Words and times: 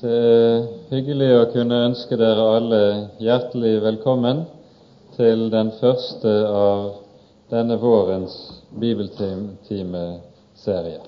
Det 0.00 0.08
er 0.08 0.62
hyggelig 0.88 1.26
å 1.36 1.48
kunne 1.52 1.76
ønske 1.90 2.16
dere 2.16 2.44
alle 2.54 3.10
hjertelig 3.20 3.82
velkommen 3.84 4.46
til 5.12 5.52
den 5.52 5.68
første 5.76 6.32
av 6.48 7.04
denne 7.52 7.76
vårens 7.82 8.32
bibeltimeserie. 8.80 11.02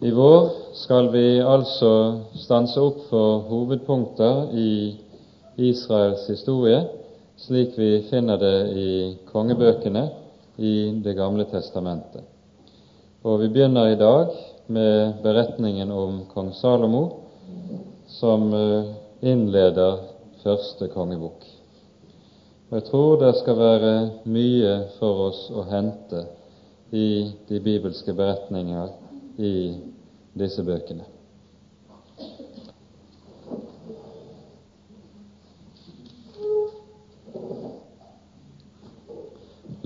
I 0.00 0.10
vår 0.16 0.48
skal 0.80 1.12
vi 1.12 1.44
altså 1.44 1.92
stanse 2.40 2.80
opp 2.80 3.04
for 3.10 3.44
hovedpunkter 3.50 4.48
i 4.56 4.96
Israels 5.68 6.24
historie, 6.32 6.88
slik 7.36 7.76
vi 7.76 8.00
finner 8.08 8.40
det 8.40 8.72
i 8.72 9.12
kongebøkene 9.28 10.08
i 10.56 10.96
Det 11.04 11.12
gamle 11.20 11.44
testamentet. 11.52 12.24
Og 13.28 13.44
vi 13.44 13.52
begynner 13.52 13.92
i 13.92 14.00
dag 14.00 14.32
med 14.72 15.20
beretningen 15.20 15.92
om 15.92 16.24
kong 16.32 16.56
Salomo, 16.56 17.27
som 18.06 18.52
eh, 18.54 18.94
innleder 19.20 19.98
første 20.42 20.88
kongebok. 20.88 21.44
Og 22.68 22.74
Jeg 22.76 22.84
tror 22.90 23.20
det 23.20 23.34
skal 23.40 23.58
være 23.58 23.92
mye 24.28 24.74
for 24.98 25.28
oss 25.28 25.44
å 25.50 25.64
hente 25.70 26.24
i 26.92 27.30
de 27.48 27.60
bibelske 27.60 28.12
beretninger 28.16 28.92
i 29.38 29.54
disse 30.38 30.64
bøkene. 30.64 31.06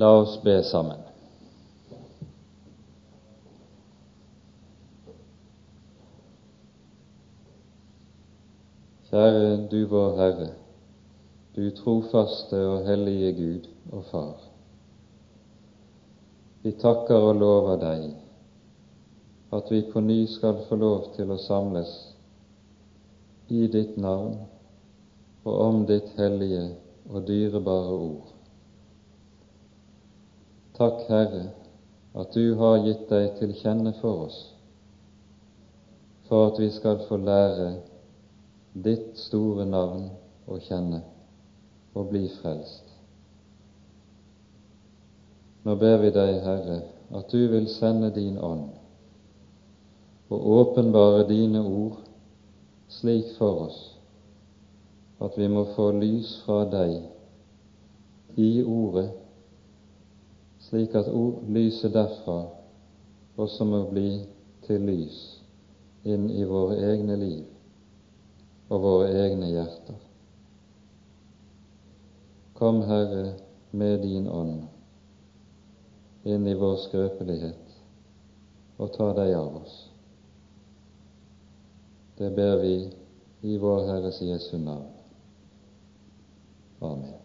La 0.02 0.08
oss 0.18 0.38
be 0.42 0.62
sammen. 0.66 1.01
Kjære 9.12 9.68
du 9.68 9.86
vår 9.86 10.14
Herre, 10.16 10.46
du 11.56 11.66
trofaste 11.76 12.56
og 12.56 12.86
hellige 12.86 13.32
Gud 13.36 13.66
og 13.92 14.04
Far. 14.04 14.38
Vi 16.62 16.72
takker 16.80 17.26
og 17.26 17.34
lover 17.42 17.76
deg 17.82 18.06
at 19.58 19.68
vi 19.74 19.82
på 19.92 20.00
ny 20.00 20.16
skal 20.32 20.62
få 20.70 20.80
lov 20.80 21.10
til 21.18 21.28
å 21.28 21.36
samles 21.44 21.92
i 23.52 23.68
ditt 23.76 24.00
navn 24.00 24.40
og 25.44 25.60
om 25.66 25.84
ditt 25.92 26.08
hellige 26.16 26.64
og 27.10 27.28
dyrebare 27.28 28.00
ord. 28.08 28.34
Takk, 30.80 31.04
Herre, 31.12 31.46
at 32.16 32.32
du 32.32 32.54
har 32.64 32.80
gitt 32.88 33.08
deg 33.12 33.34
til 33.36 33.56
kjenne 33.60 33.92
for 34.00 34.24
oss, 34.30 34.42
for 36.32 36.54
at 36.54 36.64
vi 36.64 36.72
skal 36.80 37.04
få 37.10 37.20
lære 37.20 37.74
ditt 38.72 39.18
store 39.20 39.66
navn 39.68 40.06
å 40.48 40.58
kjenne 40.64 41.02
og 41.92 42.08
bli 42.08 42.24
frelst. 42.40 42.88
Nå 45.62 45.76
ber 45.78 46.00
vi 46.02 46.10
deg, 46.14 46.38
Herre, 46.42 46.78
at 47.12 47.28
du 47.30 47.42
vil 47.52 47.68
sende 47.70 48.10
din 48.14 48.38
ånd 48.40 48.70
og 50.32 50.46
åpenbare 50.56 51.26
dine 51.28 51.60
ord 51.60 51.98
slik 52.88 53.34
for 53.36 53.66
oss 53.66 53.80
at 55.22 55.36
vi 55.38 55.48
må 55.52 55.66
få 55.76 55.90
lys 56.00 56.32
fra 56.46 56.62
deg 56.72 56.94
i 58.40 58.62
ordet, 58.64 59.10
slik 60.64 60.96
at 60.98 61.10
lyset 61.52 61.92
derfra 61.94 62.38
også 63.36 63.68
må 63.68 63.84
bli 63.92 64.22
til 64.66 64.88
lys 64.88 65.18
inn 66.08 66.30
i 66.32 66.46
våre 66.48 66.80
egne 66.94 67.20
liv 67.20 67.44
og 68.72 68.80
våre 68.80 69.10
egne 69.26 69.50
hjerter. 69.52 69.98
Kom, 72.56 72.80
Herre, 72.88 73.34
med 73.72 74.00
din 74.04 74.28
ånd 74.28 74.62
inn 76.28 76.46
i 76.46 76.54
vår 76.54 76.76
skrøpelighet 76.84 77.72
og 78.78 78.92
ta 78.96 79.08
deg 79.16 79.34
av 79.36 79.56
oss. 79.62 79.74
Det 82.20 82.30
ber 82.36 82.60
vi 82.62 82.76
i 83.48 83.58
vår 83.58 83.88
Herres 83.88 84.22
Jesu 84.22 84.54
navn. 84.62 84.86
Amen. 86.82 87.21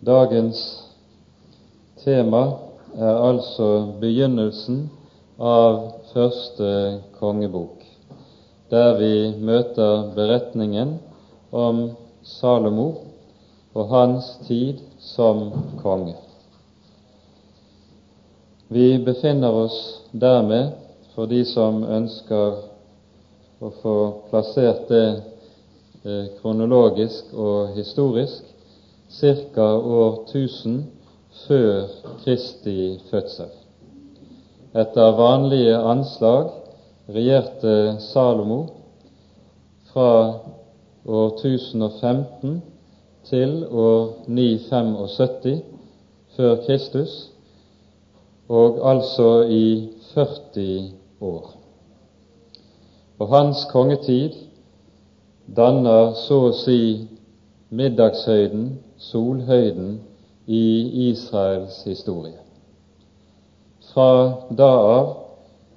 Dagens 0.00 0.82
tema 2.04 2.40
er 2.96 3.18
altså 3.20 3.66
begynnelsen 4.00 4.86
av 5.36 5.74
første 6.14 6.70
kongebok, 7.18 7.82
der 8.72 8.94
vi 8.96 9.12
møter 9.44 10.06
beretningen 10.14 10.94
om 11.52 11.82
Salomo 12.24 12.86
og 13.76 13.92
hans 13.92 14.30
tid 14.46 14.80
som 15.04 15.50
konge. 15.82 16.16
Vi 18.72 18.96
befinner 19.04 19.52
oss 19.66 19.76
dermed, 20.16 20.78
for 21.12 21.28
de 21.28 21.42
som 21.44 21.82
ønsker 21.84 22.56
å 23.60 23.74
få 23.82 23.98
plassert 24.30 24.88
det 24.88 25.06
eh, 25.10 26.32
kronologisk 26.40 27.34
og 27.36 27.76
historisk, 27.76 28.49
ca. 29.10 29.76
år 29.76 30.24
1000 30.28 30.84
før 31.46 31.86
Kristi 32.24 33.00
fødsel. 33.10 33.50
Etter 34.74 35.16
vanlige 35.18 35.76
anslag 35.76 36.50
regjerte 37.08 37.96
Salomo 38.00 38.66
fra 39.92 40.34
år 41.06 41.28
1015 41.44 42.62
til 43.24 43.66
år 43.66 44.14
975 44.26 45.62
før 46.36 46.56
Kristus, 46.66 47.30
og 48.48 48.90
altså 48.90 49.42
i 49.42 49.88
40 50.14 50.90
år. 51.20 51.50
Og 53.18 53.28
hans 53.28 53.64
kongetid 53.72 54.38
danner 55.56 56.14
så 56.14 56.38
å 56.48 56.54
si 56.56 56.78
middagshøyden 57.70 58.70
solhøyden 59.00 60.00
i 60.46 60.64
Israels 61.08 61.82
historie. 61.84 62.38
Fra 63.92 64.10
da 64.56 64.70
av 64.70 65.08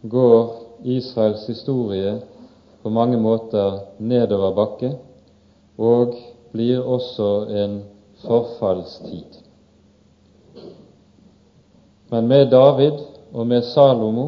går 0.03 0.50
Israels 0.84 1.47
historie 1.47 2.17
på 2.84 2.89
mange 2.89 3.17
måter 3.17 3.79
nedover 4.00 4.56
bakke 4.56 4.91
og 5.79 6.17
blir 6.51 6.84
også 6.84 7.29
en 7.50 7.79
forfallstid. 8.25 9.40
Men 12.11 12.28
med 12.28 12.51
David 12.51 13.00
og 13.34 13.47
med 13.47 13.63
Salomo 13.66 14.28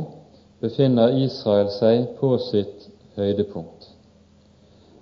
befinner 0.64 1.14
Israel 1.22 1.68
seg 1.70 2.16
på 2.20 2.32
sitt 2.48 2.88
høydepunkt. 3.20 3.92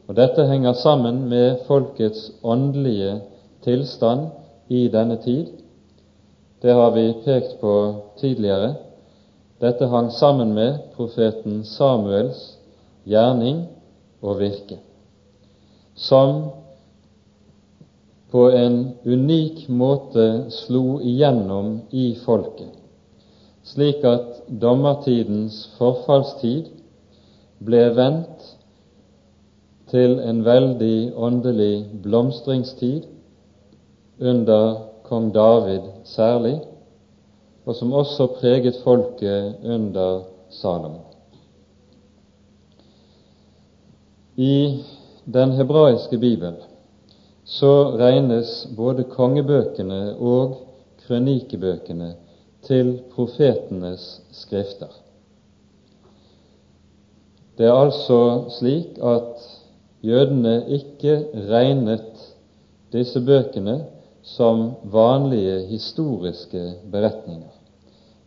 Og 0.10 0.18
Dette 0.18 0.44
henger 0.50 0.76
sammen 0.82 1.24
med 1.30 1.62
folkets 1.68 2.32
åndelige 2.44 3.22
tilstand 3.64 4.30
i 4.70 4.88
denne 4.92 5.18
tid. 5.24 5.48
Det 6.62 6.74
har 6.74 6.92
vi 6.96 7.14
pekt 7.26 7.60
på 7.62 7.74
tidligere. 8.20 8.74
Dette 9.60 9.88
hang 9.88 10.12
sammen 10.12 10.54
med 10.56 10.80
profeten 10.96 11.64
Samuels 11.64 12.58
gjerning 13.08 13.66
og 14.24 14.40
virke, 14.40 14.78
som 15.96 16.50
på 18.32 18.48
en 18.50 18.78
unik 19.06 19.68
måte 19.70 20.26
slo 20.52 21.00
igjennom 21.04 21.76
i 21.92 22.14
folket, 22.24 22.72
slik 23.64 24.04
at 24.08 24.42
dommertidens 24.48 25.60
forfallstid 25.78 26.72
ble 27.64 27.84
vendt 27.96 28.48
til 29.94 30.18
en 30.24 30.42
veldig 30.48 31.14
åndelig 31.14 31.76
blomstringstid 32.04 33.13
under 34.24 34.76
kong 35.04 35.34
David 35.34 35.82
særlig, 36.04 36.62
og 37.66 37.76
som 37.76 37.94
også 37.94 38.28
preget 38.40 38.80
folket 38.84 39.56
under 39.64 40.22
Salomo. 40.50 41.00
I 44.36 44.84
den 45.34 45.52
hebraiske 45.52 46.18
bibel 46.18 46.56
så 47.46 47.98
regnes 48.00 48.68
både 48.78 49.04
kongebøkene 49.04 50.16
og 50.16 50.58
krønikebøkene 51.06 52.14
til 52.64 53.00
profetenes 53.16 54.22
skrifter. 54.32 54.90
Det 57.58 57.66
er 57.68 57.74
altså 57.74 58.50
slik 58.60 58.98
at 59.04 59.44
jødene 60.04 60.64
ikke 60.68 61.18
regnet 61.50 62.34
disse 62.94 63.22
bøkene 63.22 63.84
som 64.24 64.72
vanlige 64.84 65.60
historiske 65.68 66.74
beretninger. 66.92 67.52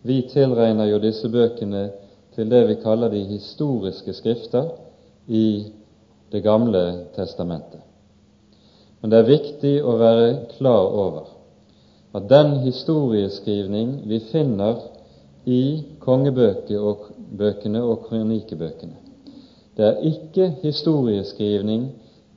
Vi 0.03 0.23
tilregner 0.29 0.87
jo 0.91 0.99
disse 1.01 1.29
bøkene 1.33 1.89
til 2.37 2.51
det 2.53 2.63
vi 2.69 2.77
kaller 2.83 3.09
de 3.11 3.25
historiske 3.25 4.13
skrifter 4.13 4.69
i 5.27 5.73
Det 6.33 6.43
gamle 6.43 7.07
testamentet. 7.15 7.81
Men 9.01 9.11
det 9.11 9.19
er 9.19 9.29
viktig 9.29 9.75
å 9.87 9.93
være 9.97 10.47
klar 10.57 10.89
over 10.91 11.29
at 12.19 12.27
den 12.29 12.57
historieskrivning 12.65 13.93
vi 14.11 14.19
finner 14.33 14.81
i 15.47 15.85
kongebøkene 16.03 17.83
og 17.83 18.03
kronikebøkene, 18.09 18.99
det 19.77 19.85
er 19.87 20.03
ikke 20.11 20.49
historieskrivning 20.65 21.87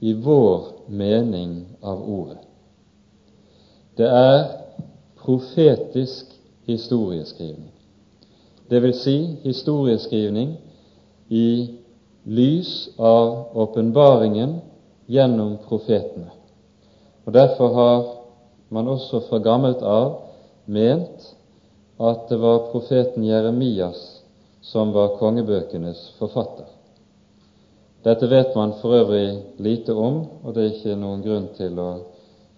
i 0.05 0.13
vår 0.13 0.85
mening 0.91 1.65
av 1.81 2.03
ordet. 2.03 2.48
Det 3.99 4.07
er 4.07 4.43
profetisk 5.19 6.31
historieskrivning, 6.69 7.71
vil 8.69 8.93
si 8.95 9.15
historieskrivning 9.43 10.53
i 11.27 11.47
lys 12.23 12.71
av 12.95 13.57
åpenbaringen 13.59 14.53
gjennom 15.11 15.57
profetene. 15.65 16.29
Og 17.25 17.33
Derfor 17.35 17.73
har 17.75 18.05
man 18.69 18.87
også 18.87 19.19
fra 19.27 19.41
gammelt 19.43 19.83
av 19.83 20.15
ment 20.65 21.25
at 21.99 22.29
det 22.29 22.37
var 22.39 22.69
profeten 22.71 23.25
Jeremias 23.27 23.99
som 24.63 24.93
var 24.95 25.17
kongebøkenes 25.19 26.05
forfatter. 26.21 26.69
Dette 28.07 28.29
vet 28.31 28.55
man 28.55 28.77
for 28.79 28.95
øvrig 28.95 29.41
lite 29.59 29.91
om, 29.91 30.23
og 30.43 30.55
det 30.55 30.63
er 30.63 30.71
ikke 30.77 30.95
noen 30.95 31.25
grunn 31.25 31.49
til 31.57 31.75
å 31.83 31.89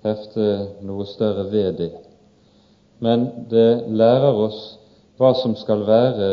hefte 0.04 0.48
noe 0.86 1.06
større 1.10 1.46
ved 1.52 1.78
det. 1.78 1.92
Men 3.00 3.28
det 3.50 3.88
lærer 3.90 4.38
oss 4.46 4.60
hva 5.18 5.34
som 5.38 5.56
skal 5.58 5.86
være 5.88 6.32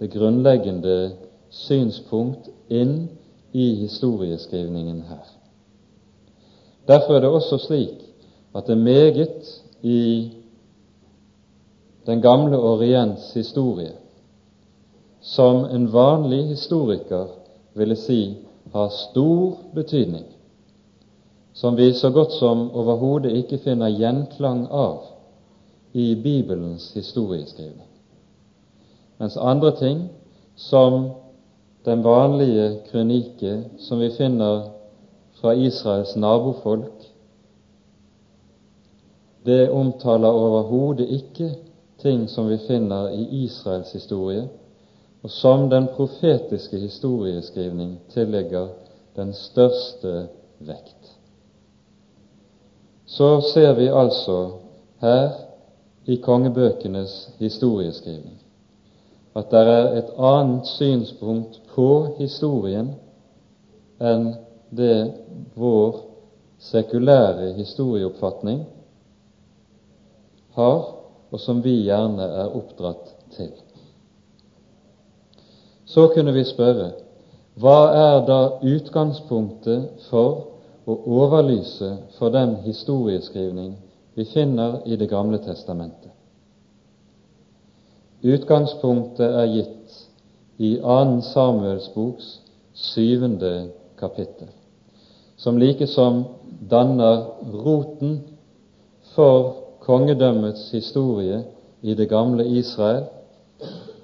det 0.00 0.10
grunnleggende 0.12 1.12
synspunkt 1.52 2.48
inn 2.72 3.08
i 3.52 3.74
historieskrivningen 3.82 5.02
her. 5.08 5.24
Derfor 6.88 7.16
er 7.16 7.24
det 7.24 7.30
også 7.30 7.58
slik 7.58 7.98
at 8.56 8.66
det 8.66 8.76
er 8.76 8.84
meget 8.84 9.60
i 9.82 10.32
den 12.06 12.22
gamle 12.22 12.58
Orients 12.58 13.32
historie 13.34 13.92
som 15.22 15.64
en 15.64 15.92
vanlig 15.92 16.46
historiker 16.46 17.26
ville 17.74 17.96
si 17.96 18.36
har 18.72 18.88
stor 18.88 19.58
betydning, 19.74 20.24
som 21.54 21.76
vi 21.76 21.92
så 21.94 22.10
godt 22.10 22.32
som 22.32 22.70
overhodet 22.70 23.32
ikke 23.36 23.58
finner 23.58 23.92
gjenklang 23.92 24.66
av 24.70 25.02
i 25.92 26.14
Bibelens 26.14 26.92
historieskrivning, 26.94 27.88
mens 29.18 29.36
andre 29.36 29.74
ting, 29.76 30.06
som 30.56 31.10
den 31.84 32.04
vanlige 32.04 32.78
krønike 32.90 33.64
som 33.78 34.00
vi 34.00 34.10
finner 34.16 34.70
fra 35.40 35.52
Israels 35.52 36.16
nabofolk, 36.16 37.08
det 39.44 39.70
omtaler 39.70 40.28
overhodet 40.28 41.08
ikke 41.10 41.54
ting 42.02 42.28
som 42.30 42.48
vi 42.48 42.58
finner 42.66 43.10
i 43.10 43.26
Israels 43.44 43.92
historie, 43.92 44.48
og 45.22 45.30
som 45.30 45.70
den 45.70 45.88
profetiske 45.96 46.78
historieskrivning 46.78 47.98
tillegger 48.14 48.68
den 49.16 49.32
største 49.34 50.26
vekt. 50.58 51.01
Så 53.06 53.40
ser 53.40 53.72
vi 53.74 53.88
altså 53.88 54.50
her 55.00 55.30
i 56.06 56.16
kongebøkenes 56.16 57.30
historieskrivning 57.38 58.42
at 59.34 59.50
det 59.50 59.60
er 59.68 59.92
et 59.96 60.10
annet 60.18 60.66
synspunkt 60.68 61.60
på 61.72 61.88
historien 62.18 62.92
enn 64.02 64.32
det 64.76 64.96
vår 65.56 66.02
sekulære 66.62 67.52
historieoppfatning 67.56 68.62
har, 70.56 70.82
og 71.32 71.40
som 71.40 71.62
vi 71.64 71.78
gjerne 71.86 72.26
er 72.42 72.52
oppdratt 72.52 73.14
til. 73.32 73.52
Så 75.88 76.08
kunne 76.12 76.34
vi 76.36 76.44
spørre 76.44 76.92
hva 77.60 77.78
er 77.96 78.20
da 78.28 78.40
utgangspunktet 78.64 80.06
for 80.10 80.51
å 80.86 80.96
overlyse 81.20 81.90
for 82.18 82.34
den 82.34 82.56
historieskrivning 82.66 83.76
vi 84.14 84.24
finner 84.24 84.80
i 84.84 84.96
Det 84.96 85.08
gamle 85.08 85.38
testamentet? 85.38 86.10
Utgangspunktet 88.22 89.34
er 89.34 89.46
gitt 89.50 90.00
i 90.58 90.76
2. 90.78 91.20
Samuels 91.32 91.88
boks 91.94 92.38
syvende 92.72 93.72
kapittel 93.98 94.50
som 95.42 95.58
likesom 95.58 96.24
danner 96.70 97.24
roten 97.64 98.20
for 99.14 99.54
kongedømmets 99.82 100.70
historie 100.70 101.42
i 101.82 101.94
det 101.98 102.06
gamle 102.08 102.46
Israel, 102.46 103.08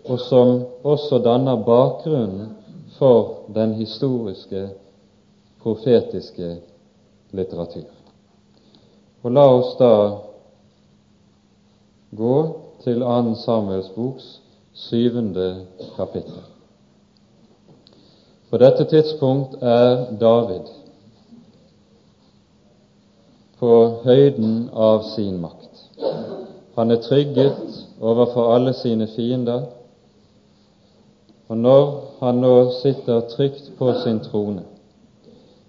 og 0.08 0.18
som 0.20 0.64
også 0.82 1.20
danner 1.22 1.60
bakgrunnen 1.62 2.56
for 2.98 3.46
den 3.54 3.76
historiske, 3.78 4.68
profetiske 5.68 6.56
litteratur. 7.36 7.88
Og 9.22 9.32
la 9.34 9.44
oss 9.52 9.74
da 9.76 9.92
gå 12.16 12.36
til 12.84 13.02
2. 13.04 13.34
Samuels 13.42 13.90
boks 13.96 14.28
syvende 14.78 15.66
kapittel. 15.96 16.40
På 18.48 18.56
dette 18.56 18.86
tidspunkt 18.88 19.58
er 19.60 20.06
David 20.20 20.70
på 23.58 23.72
høyden 24.04 24.70
av 24.72 25.02
sin 25.10 25.40
makt. 25.42 25.82
Han 26.78 26.94
er 26.94 27.02
trygget 27.02 27.82
overfor 28.00 28.54
alle 28.54 28.72
sine 28.78 29.10
fiender, 29.16 29.66
og 31.48 31.58
når 31.58 31.84
han 32.20 32.40
nå 32.40 32.54
sitter 32.78 33.26
trygt 33.34 33.72
på 33.78 33.92
sin 34.04 34.20
trone, 34.24 34.62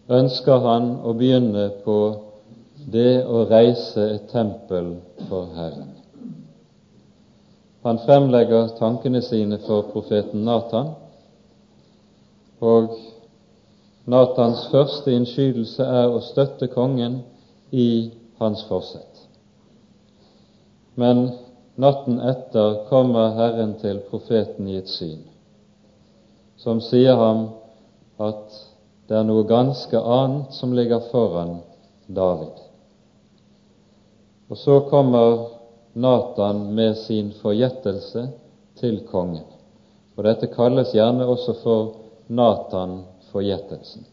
ønsker 0.10 0.66
han 0.66 0.90
å 1.06 1.14
begynne 1.14 1.70
på 1.84 2.00
det 2.90 3.22
å 3.30 3.44
reise 3.50 4.06
et 4.16 4.30
tempel 4.32 4.96
for 5.30 5.52
Herren. 5.54 5.92
Han 7.86 8.02
fremlegger 8.04 8.74
tankene 8.80 9.22
sine 9.24 9.60
for 9.68 9.86
profeten 9.94 10.44
Natan, 10.48 10.94
og 12.60 12.98
Natans 14.10 14.66
første 14.72 15.14
innskytelse 15.14 15.86
er 15.86 16.10
å 16.12 16.24
støtte 16.26 16.68
kongen 16.74 17.22
i 17.72 18.10
hans 18.42 18.64
forsett. 18.68 19.22
Men 21.00 21.30
natten 21.80 22.18
etter 22.20 22.82
kommer 22.90 23.38
Herren 23.38 23.78
til 23.80 24.02
profeten 24.10 24.68
i 24.68 24.80
et 24.82 24.90
syn, 24.92 25.22
som 26.60 26.82
sier 26.84 27.16
ham 27.16 27.46
at 28.20 28.58
det 29.10 29.18
er 29.18 29.26
noe 29.26 29.42
ganske 29.50 29.98
annet 29.98 30.54
som 30.54 30.74
ligger 30.78 31.02
foran 31.10 31.56
David. 32.06 32.60
Og 34.50 34.58
så 34.58 34.76
kommer 34.90 35.48
Natan 35.94 36.76
med 36.78 36.98
sin 36.98 37.32
forgjettelse 37.42 38.28
til 38.78 39.00
kongen. 39.10 39.48
Og 40.14 40.24
dette 40.30 40.52
kalles 40.54 40.94
gjerne 40.94 41.26
også 41.26 41.58
for 41.64 41.90
Natan-forgjettelsen. 42.30 44.06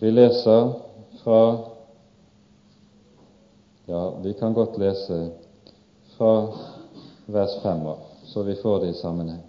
Vi 0.00 0.12
leser 0.12 0.70
fra 1.22 1.40
Ja, 3.86 4.10
vi 4.20 4.32
kan 4.34 4.52
godt 4.52 4.76
lese 4.82 5.30
fra 6.16 6.48
vers 7.30 7.60
5 7.62 7.86
av, 7.86 8.00
så 8.24 8.42
vi 8.42 8.54
får 8.58 8.80
det 8.80 8.88
i 8.88 8.98
sammenheng. 8.98 9.44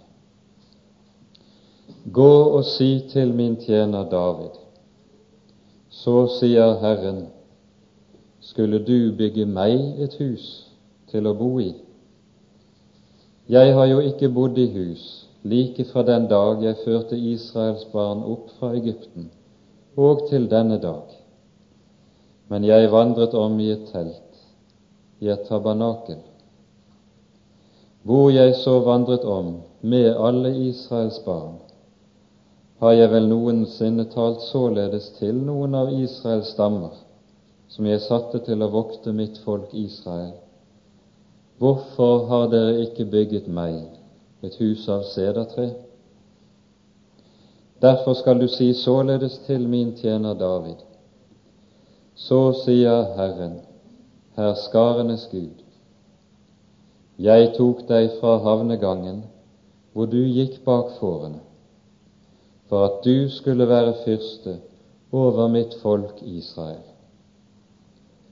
Gå 2.04 2.32
og 2.56 2.64
si 2.64 3.04
til 3.10 3.34
min 3.34 3.56
tjener 3.56 4.06
David, 4.10 4.54
så 5.90 6.26
sier 6.38 6.78
Herren, 6.80 7.26
skulle 8.40 8.78
du 8.78 9.12
bygge 9.18 9.46
meg 9.46 9.98
et 10.00 10.14
hus 10.20 10.46
til 11.10 11.26
å 11.26 11.34
bo 11.36 11.58
i? 11.60 11.72
Jeg 13.48 13.74
har 13.74 13.90
jo 13.90 13.98
ikke 14.04 14.30
bodd 14.32 14.58
i 14.60 14.68
hus 14.72 15.04
like 15.42 15.84
fra 15.84 16.02
den 16.02 16.26
dag 16.28 16.62
jeg 16.62 16.80
førte 16.84 17.16
Israels 17.16 17.84
barn 17.92 18.22
opp 18.26 18.50
fra 18.58 18.72
Egypten, 18.76 19.30
og 19.96 20.26
til 20.30 20.48
denne 20.50 20.78
dag. 20.82 21.14
Men 22.48 22.64
jeg 22.64 22.90
vandret 22.92 23.34
om 23.34 23.58
i 23.60 23.70
et 23.74 23.86
telt, 23.92 24.42
i 25.20 25.28
et 25.28 25.46
tabernakel, 25.48 26.20
hvor 28.02 28.30
jeg 28.30 28.54
så 28.56 28.78
vandret 28.80 29.24
om 29.24 29.58
med 29.80 30.14
alle 30.16 30.54
Israels 30.68 31.18
barn. 31.26 31.58
Har 32.78 32.92
jeg 32.94 33.10
vel 33.10 33.24
noensinne 33.26 34.04
talt 34.12 34.44
således 34.46 35.08
til 35.16 35.34
noen 35.34 35.74
av 35.74 35.88
Israels 35.90 36.52
stammer, 36.54 36.92
som 37.66 37.86
jeg 37.90 38.04
satte 38.04 38.38
til 38.46 38.62
å 38.62 38.70
vokte 38.70 39.10
mitt 39.12 39.40
folk 39.42 39.72
Israel, 39.74 40.36
hvorfor 41.58 42.28
har 42.30 42.46
dere 42.52 42.76
ikke 42.84 43.08
bygget 43.10 43.48
meg 43.50 43.80
et 44.46 44.54
hus 44.62 44.84
av 44.94 45.02
sedertre? 45.10 45.72
Derfor 47.82 48.14
skal 48.18 48.38
du 48.38 48.46
si 48.50 48.70
således 48.74 49.40
til 49.46 49.66
min 49.68 49.90
tjener 49.98 50.38
David. 50.38 50.78
Så 52.14 52.40
sier 52.62 53.10
Herren, 53.18 53.58
herskarenes 54.38 55.26
Gud, 55.30 55.66
jeg 57.18 57.52
tok 57.58 57.82
deg 57.90 58.14
fra 58.20 58.38
havnegangen, 58.46 59.24
hvor 59.92 60.06
du 60.06 60.20
gikk 60.22 60.60
bak 60.66 60.94
fårene, 61.02 61.42
for 62.68 62.84
at 62.84 63.04
du 63.04 63.28
skulle 63.32 63.68
være 63.68 63.94
fyrste 64.04 64.58
over 65.12 65.48
mitt 65.48 65.74
folk 65.82 66.22
Israel. 66.22 66.84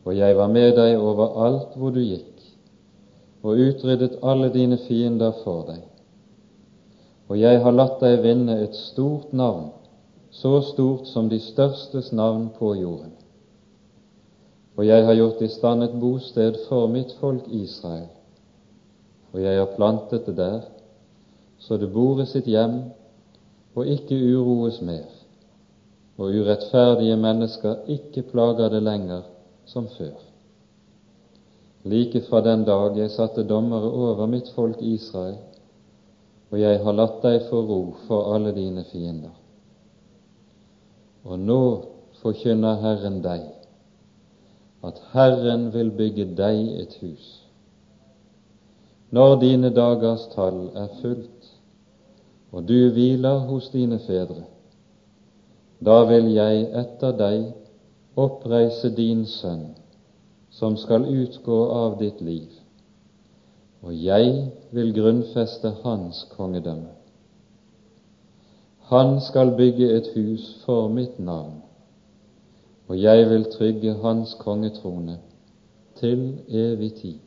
Og 0.04 0.16
jeg 0.16 0.36
var 0.36 0.48
med 0.52 0.76
deg 0.76 0.98
overalt 1.00 1.74
hvor 1.76 1.90
du 1.90 2.02
gikk, 2.04 2.42
og 3.42 3.58
utryddet 3.58 4.18
alle 4.22 4.52
dine 4.54 4.78
fiender 4.86 5.32
for 5.42 5.64
deg. 5.70 5.80
Og 7.28 7.40
jeg 7.40 7.62
har 7.62 7.74
latt 7.74 7.98
deg 8.02 8.20
vinne 8.22 8.60
et 8.62 8.76
stort 8.78 9.32
navn, 9.34 9.72
så 10.30 10.60
stort 10.62 11.08
som 11.08 11.30
de 11.32 11.40
størstes 11.40 12.12
navn 12.12 12.50
på 12.58 12.74
jorden. 12.76 13.14
Og 14.76 14.84
jeg 14.86 15.06
har 15.06 15.16
gjort 15.16 15.40
i 15.42 15.48
stand 15.48 15.82
et 15.82 15.96
bosted 16.00 16.60
for 16.68 16.86
mitt 16.92 17.14
folk 17.20 17.48
Israel, 17.48 18.10
og 19.32 19.42
jeg 19.42 19.58
har 19.58 19.74
plantet 19.76 20.28
det 20.28 20.36
der, 20.36 20.60
så 21.58 21.80
det 21.80 21.88
bor 21.92 22.20
i 22.20 22.28
sitt 22.28 22.46
hjem 22.46 22.82
og 23.76 23.86
ikke 23.92 24.16
uroes 24.16 24.80
mer, 24.80 25.04
og 26.16 26.32
urettferdige 26.32 27.16
mennesker 27.20 27.84
ikke 27.92 28.22
plager 28.30 28.72
det 28.72 28.82
lenger 28.82 29.26
som 29.68 29.88
før. 29.98 30.14
Like 31.84 32.22
fra 32.28 32.40
den 32.40 32.64
dag 32.64 32.96
jeg 32.98 33.10
satte 33.10 33.44
dommere 33.46 33.90
over 33.90 34.26
mitt 34.26 34.48
folk 34.54 34.80
Israel, 34.80 35.36
og 36.50 36.60
jeg 36.60 36.80
har 36.82 36.96
latt 36.96 37.20
deg 37.22 37.44
få 37.50 37.60
ro 37.68 37.82
for 38.06 38.32
alle 38.34 38.54
dine 38.56 38.84
fiender. 38.88 39.34
Og 41.26 41.38
nå 41.38 41.60
forkynner 42.22 42.80
Herren 42.80 43.20
deg 43.22 43.44
at 44.86 45.00
Herren 45.12 45.68
vil 45.74 45.90
bygge 45.90 46.28
deg 46.38 46.80
et 46.80 46.94
hus. 47.02 47.24
Når 49.10 49.40
dine 49.40 49.70
dagers 49.74 50.26
tall 50.34 50.68
er 50.74 50.88
fullt, 51.00 51.35
og 52.56 52.64
du 52.68 52.88
hviler 52.88 53.42
hos 53.50 53.68
dine 53.68 53.98
fedre, 54.06 54.46
da 55.84 55.96
vil 56.08 56.30
jeg 56.32 56.62
etter 56.80 57.12
deg 57.12 57.42
oppreise 58.16 58.88
din 58.96 59.26
sønn, 59.28 59.74
som 60.48 60.78
skal 60.80 61.04
utgå 61.04 61.58
av 61.76 61.98
ditt 62.00 62.22
liv, 62.24 62.48
og 63.84 63.92
jeg 63.92 64.30
vil 64.72 64.94
grunnfeste 64.96 65.74
hans 65.82 66.22
kongedømme. 66.32 66.94
Han 68.88 69.20
skal 69.20 69.52
bygge 69.58 69.90
et 69.98 70.08
hus 70.14 70.46
for 70.64 70.88
mitt 70.88 71.18
navn, 71.20 71.58
og 72.88 72.96
jeg 73.02 73.28
vil 73.34 73.44
trygge 73.52 73.98
hans 74.00 74.32
kongetrone 74.40 75.18
til 76.00 76.24
evig 76.48 76.94
tid. 77.02 77.20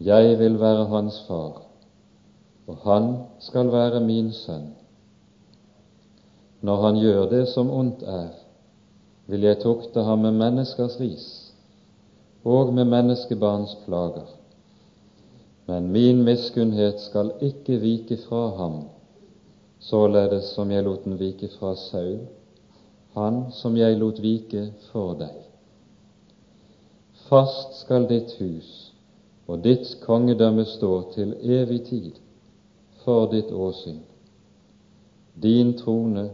Jeg 0.00 0.34
vil 0.42 0.58
være 0.60 0.90
hans 0.90 1.22
far, 1.28 1.65
og 2.66 2.76
han 2.82 3.12
skal 3.38 3.70
være 3.72 4.00
min 4.00 4.32
sønn. 4.32 4.72
Når 6.60 6.82
han 6.82 6.98
gjør 6.98 7.28
det 7.30 7.44
som 7.48 7.70
ondt 7.70 8.02
er, 8.02 8.32
vil 9.26 9.42
jeg 9.46 9.60
tukte 9.62 10.02
ham 10.06 10.24
med 10.26 10.38
menneskers 10.38 10.98
ris 11.00 11.26
og 12.46 12.72
med 12.74 12.84
menneskebarns 12.84 13.74
plager. 13.84 14.26
Men 15.66 15.90
min 15.92 16.22
miskunnhet 16.24 17.00
skal 17.00 17.32
ikke 17.42 17.80
vike 17.82 18.18
fra 18.28 18.48
ham, 18.56 18.76
således 19.80 20.52
som 20.54 20.70
jeg 20.70 20.84
lot 20.86 21.04
den 21.04 21.18
vike 21.18 21.48
fra 21.58 21.74
Saul, 21.74 22.20
han 23.14 23.46
som 23.50 23.76
jeg 23.76 23.98
lot 23.98 24.22
vike 24.22 24.68
for 24.92 25.16
deg. 25.18 25.34
Fast 27.26 27.80
skal 27.80 28.06
ditt 28.06 28.36
hus 28.38 28.92
og 29.46 29.64
ditt 29.64 29.96
kongedømme 30.04 30.64
stå 30.64 30.92
til 31.14 31.34
evig 31.42 31.82
tid 31.90 32.25
for 33.06 33.30
ditt 33.30 33.52
åsyn. 33.52 34.00
Din 35.34 35.76
trone 35.78 36.24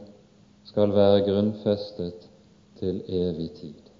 skal 0.64 0.94
være 0.96 1.24
grunnfestet 1.26 2.28
til 2.80 3.02
evig 3.12 3.50
tid. 3.58 3.90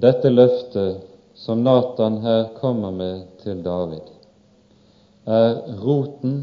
Dette 0.00 0.30
løftet 0.30 1.02
som 1.34 1.64
Natan 1.66 2.20
her 2.22 2.46
kommer 2.60 2.94
med 2.94 3.26
til 3.42 3.64
David, 3.64 4.06
er 5.26 5.58
roten 5.82 6.38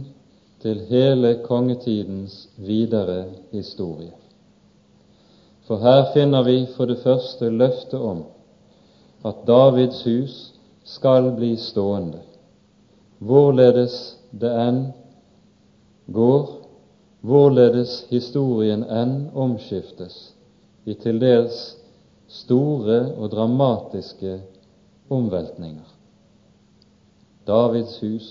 til 0.61 0.83
hele 0.89 1.37
kongetidens 1.47 2.49
videre 2.57 3.23
historie. 3.55 4.11
For 5.63 5.79
her 5.79 6.11
finner 6.13 6.43
vi 6.43 6.59
for 6.75 6.91
det 6.91 6.99
første 7.07 7.49
løftet 7.49 7.99
om 7.99 8.25
at 9.25 9.47
Davids 9.47 10.03
hus 10.03 10.37
skal 10.87 11.31
bli 11.35 11.51
stående, 11.59 12.21
hvorledes 13.19 13.97
det 14.31 14.51
enn 14.63 14.81
går, 16.15 16.47
hvorledes 17.27 17.99
historien 18.11 18.85
enn 18.87 19.15
omskiftes 19.35 20.17
i 20.87 20.95
til 20.95 21.19
dels 21.19 21.61
store 22.31 22.99
og 23.17 23.31
dramatiske 23.35 24.37
omveltninger. 25.11 25.87
Davids 27.47 27.99
hus 28.03 28.29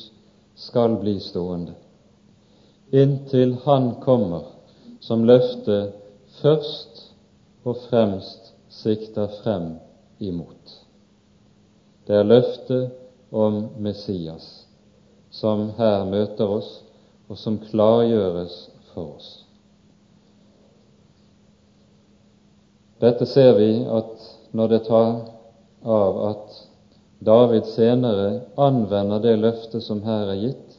skal 0.56 0.96
bli 1.00 1.18
stående 1.20 1.76
inntil 2.92 3.56
Han 3.64 3.94
kommer 4.00 4.42
som 5.00 5.24
løftet 5.24 5.94
først 6.40 7.02
og 7.66 7.76
fremst 7.88 8.52
sikter 8.70 9.30
frem 9.42 9.74
imot. 10.18 10.85
Det 12.06 12.14
er 12.14 12.28
løftet 12.28 13.34
om 13.34 13.66
Messias 13.82 14.66
som 15.30 15.70
her 15.76 16.04
møter 16.08 16.48
oss, 16.48 16.68
og 17.26 17.38
som 17.38 17.58
klargjøres 17.66 18.54
for 18.92 19.16
oss. 19.16 19.30
Dette 23.02 23.26
ser 23.28 23.52
vi 23.58 23.70
at 23.84 24.28
når 24.56 24.70
det 24.72 24.84
tar 24.86 25.10
av 25.84 26.20
at 26.30 26.54
David 27.26 27.66
senere 27.74 28.28
anvender 28.60 29.20
det 29.24 29.34
løftet 29.40 29.84
som 29.84 30.00
her 30.06 30.30
er 30.32 30.40
gitt, 30.40 30.78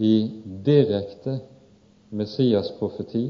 i 0.00 0.30
direkte 0.64 1.40
Messias-profeti, 2.16 3.26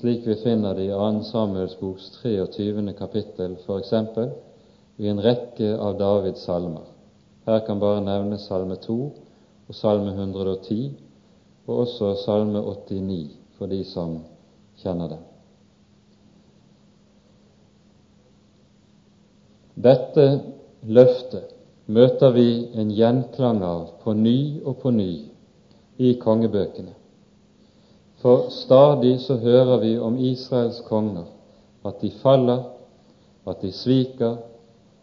slik 0.00 0.24
vi 0.26 0.34
finner 0.40 0.74
det 0.74 0.88
i 0.88 0.94
2. 0.94 1.10
Samuels 1.28 1.76
boks 1.80 2.08
23. 2.22 2.82
kapittel 2.98 3.54
i 4.96 5.08
en 5.08 5.20
rekke 5.22 5.76
av 5.78 5.98
Davids 5.98 6.44
salmer. 6.44 6.86
Her 7.46 7.64
kan 7.66 7.80
bare 7.80 8.04
nevnes 8.04 8.46
Salme 8.46 8.76
2 8.76 8.98
og 9.68 9.74
Salme 9.74 10.12
110 10.14 10.92
og 11.66 11.78
også 11.86 12.14
Salme 12.24 12.60
89 12.60 13.36
for 13.58 13.70
de 13.70 13.82
som 13.88 14.20
kjenner 14.82 15.14
dem. 15.14 15.24
Dette 19.82 20.26
løftet 20.84 21.50
møter 21.86 22.34
vi 22.36 22.48
en 22.78 22.90
gjenklang 22.94 23.62
av 23.66 23.86
på 24.02 24.14
ny 24.14 24.62
og 24.62 24.78
på 24.82 24.92
ny 24.94 25.12
i 25.98 26.12
kongebøkene. 26.20 26.94
For 28.22 28.50
stadig 28.54 29.16
så 29.24 29.36
hører 29.42 29.80
vi 29.82 29.96
om 29.98 30.18
Israels 30.18 30.78
konger, 30.86 31.26
at 31.84 31.98
de 32.00 32.12
faller, 32.22 32.68
at 33.46 33.62
de 33.62 33.72
sviker, 33.74 34.36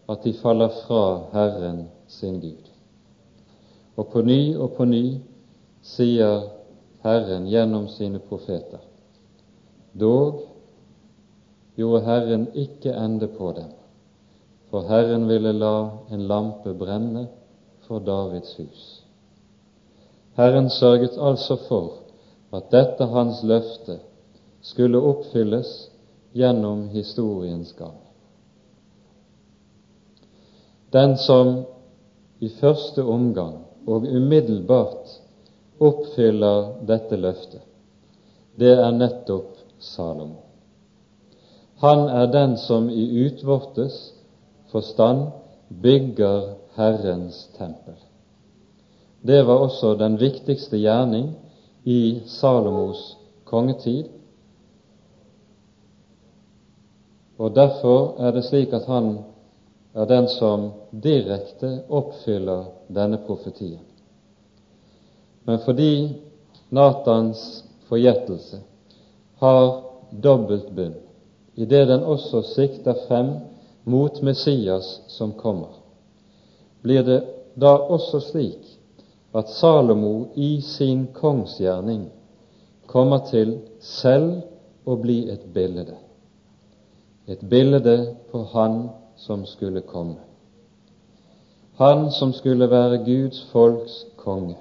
at 0.10 0.24
de 0.24 0.34
faller 0.34 0.70
fra 0.88 1.04
Herren 1.34 1.84
sin 2.08 2.40
Gud. 2.42 2.70
Og 3.96 4.08
på 4.08 4.22
ny 4.22 4.56
og 4.58 4.74
på 4.78 4.86
ny 4.86 5.04
sier 5.86 6.48
Herren 7.04 7.46
gjennom 7.48 7.88
sine 7.94 8.20
profeter. 8.20 8.82
Dog 9.94 10.42
gjorde 11.78 12.02
Herren 12.08 12.48
ikke 12.58 12.94
ende 12.94 13.30
på 13.38 13.52
dem, 13.58 13.70
for 14.70 14.88
Herren 14.90 15.28
ville 15.30 15.54
la 15.54 15.76
en 16.12 16.26
lampe 16.28 16.74
brenne 16.74 17.28
for 17.88 18.00
Davids 18.00 18.56
hus. 18.58 18.84
Herren 20.38 20.70
sørget 20.70 21.18
altså 21.22 21.56
for 21.68 21.94
at 22.54 22.72
dette 22.72 23.06
hans 23.14 23.44
løfte 23.44 24.00
skulle 24.62 25.00
oppfylles 25.00 25.90
gjennom 26.34 26.88
historiens 26.94 27.74
gang. 27.78 28.09
Den 30.92 31.18
som 31.18 31.64
i 32.40 32.50
første 32.50 33.04
omgang 33.04 33.66
og 33.88 34.06
umiddelbart 34.08 35.20
oppfyller 35.80 36.72
dette 36.88 37.18
løftet, 37.18 37.62
det 38.60 38.74
er 38.74 38.92
nettopp 38.92 39.58
Salomo. 39.80 40.42
Han 41.80 42.10
er 42.12 42.32
den 42.32 42.58
som 42.58 42.90
i 42.90 43.06
utvortes 43.26 44.00
forstand 44.72 45.30
bygger 45.70 46.56
Herrens 46.76 47.46
tempel. 47.58 47.96
Det 49.22 49.46
var 49.48 49.64
også 49.64 49.94
den 50.00 50.18
viktigste 50.20 50.78
gjerning 50.78 51.32
i 51.84 52.22
Salomos 52.26 53.18
kongetid. 53.46 54.10
Og 57.40 57.56
Derfor 57.56 58.20
er 58.20 58.32
det 58.32 58.44
slik 58.44 58.74
at 58.74 58.88
han 58.88 59.18
er 60.00 60.06
den 60.08 60.28
som 60.32 60.70
direkte 60.92 61.70
oppfyller 61.90 62.66
denne 62.88 63.18
profetien. 63.28 63.84
Men 65.44 65.60
fordi 65.66 66.16
Natans 66.70 67.64
forgjettelse 67.90 68.62
har 69.42 69.66
dobbelt 70.12 70.70
bunn, 70.72 70.96
idet 71.56 71.88
den 71.90 72.06
også 72.08 72.42
sikter 72.54 72.96
frem 73.08 73.34
mot 73.84 74.22
Messias 74.22 75.02
som 75.08 75.34
kommer, 75.34 75.74
blir 76.82 77.04
det 77.04 77.20
da 77.60 77.74
også 77.92 78.22
slik 78.24 78.70
at 79.36 79.52
Salomo 79.52 80.30
i 80.36 80.62
sin 80.62 81.10
kongsgjerning 81.14 82.08
kommer 82.88 83.26
til 83.28 83.58
selv 83.84 84.40
å 84.88 84.96
bli 84.96 85.26
et 85.34 85.44
bilde. 85.54 85.98
Et 87.28 87.42
bilde 87.52 87.98
på 88.32 88.46
Han 88.54 88.80
som 89.20 89.46
skulle 89.46 89.82
komme. 89.82 90.16
Han 91.80 92.12
som 92.12 92.34
skulle 92.34 92.70
være 92.72 93.04
Guds 93.06 93.46
folks 93.52 94.06
konge, 94.18 94.58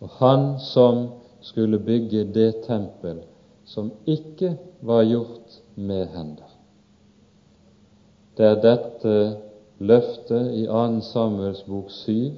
og 0.00 0.08
han 0.18 0.58
som 0.60 1.08
skulle 1.40 1.78
bygge 1.78 2.24
det 2.34 2.54
tempel 2.66 3.22
som 3.64 3.92
ikke 4.06 4.56
var 4.80 5.02
gjort 5.04 5.62
med 5.74 6.06
hender. 6.06 6.50
Det 8.36 8.46
er 8.46 8.60
dette 8.62 9.16
løftet 9.78 10.54
i 10.54 10.66
2. 10.66 11.00
Samuels 11.00 11.62
bok 11.62 11.90
7 11.90 12.32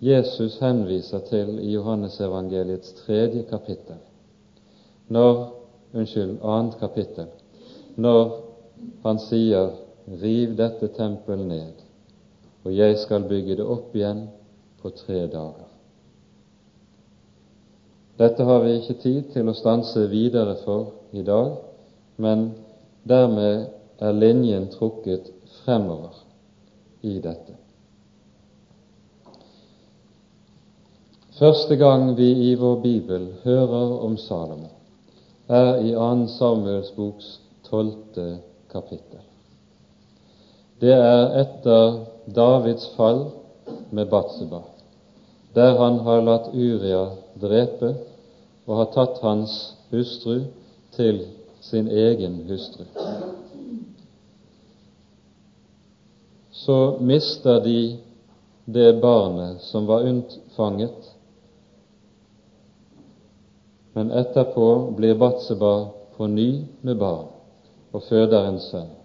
Jesus 0.00 0.58
henviser 0.58 1.20
til 1.28 1.58
i 1.60 1.72
Johannesevangeliets 1.74 2.92
tredje 2.92 3.42
kapittel, 3.50 3.98
når, 5.08 5.34
unnskyld, 5.94 6.38
annet 6.44 6.78
kapittel, 6.80 7.26
når 7.96 8.30
han 9.04 9.20
sier 9.20 9.74
'Riv 10.10 10.56
dette 10.56 10.88
tempel 10.88 11.38
ned, 11.46 11.82
og 12.64 12.76
jeg 12.76 12.98
skal 12.98 13.28
bygge 13.30 13.56
det 13.60 13.66
opp 13.66 13.94
igjen 13.94 14.24
på 14.82 14.90
tre 14.90 15.26
dager'. 15.30 15.68
Dette 18.18 18.44
har 18.44 18.64
vi 18.64 18.72
ikke 18.76 18.98
tid 19.02 19.30
til 19.32 19.48
å 19.48 19.54
stanse 19.56 20.02
videre 20.10 20.56
for 20.64 20.90
i 21.16 21.22
dag, 21.22 21.54
men 22.16 22.50
dermed 23.08 23.70
er 24.00 24.18
linjen 24.18 24.66
trukket 24.74 25.30
fremover 25.62 26.18
i 27.00 27.16
dette. 27.22 27.56
Første 31.38 31.76
gang 31.80 32.10
vi 32.18 32.28
i 32.50 32.54
vår 32.60 32.76
bibel 32.82 33.30
hører 33.46 33.96
om 34.04 34.18
Salomo, 34.20 34.68
er 35.48 35.80
i 35.80 35.94
2. 35.96 36.26
Samuels 36.36 36.92
boks 36.98 37.38
tolvte 37.70 38.28
kapittel. 38.68 39.29
Det 40.80 40.92
er 40.94 41.34
etter 41.42 41.98
Davids 42.34 42.86
fall 42.96 43.26
med 43.90 44.08
Batseba, 44.10 44.62
der 45.54 45.76
han 45.76 45.98
har 46.06 46.22
latt 46.24 46.48
Uria 46.54 47.02
drepe 47.42 47.92
og 48.66 48.74
har 48.78 48.90
tatt 48.94 49.20
hans 49.24 49.56
hustru 49.90 50.46
til 50.96 51.24
sin 51.60 51.90
egen 51.90 52.40
hustru. 52.48 52.86
Så 56.52 56.78
mister 57.00 57.60
de 57.64 57.80
det 58.64 59.00
barnet 59.02 59.60
som 59.66 59.88
var 59.88 60.06
unnfanget 60.06 61.10
men 63.92 64.10
etterpå 64.10 64.92
blir 64.96 65.14
Batseba 65.18 65.88
på 66.16 66.26
ny 66.26 66.64
med 66.80 66.98
barn 66.98 67.26
og 67.92 68.02
føder 68.06 68.46
en 68.48 68.60
sønn. 68.62 68.99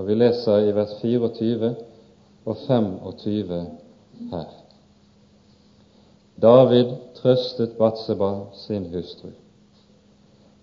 Og 0.00 0.06
Vi 0.08 0.14
leser 0.14 0.62
i 0.64 0.70
vers 0.72 0.94
24 1.02 1.74
og 2.48 2.56
25 2.56 3.56
her. 4.30 4.46
David 6.40 6.94
trøstet 7.18 7.74
Batseba 7.76 8.30
sin 8.62 8.86
hustru, 8.94 9.34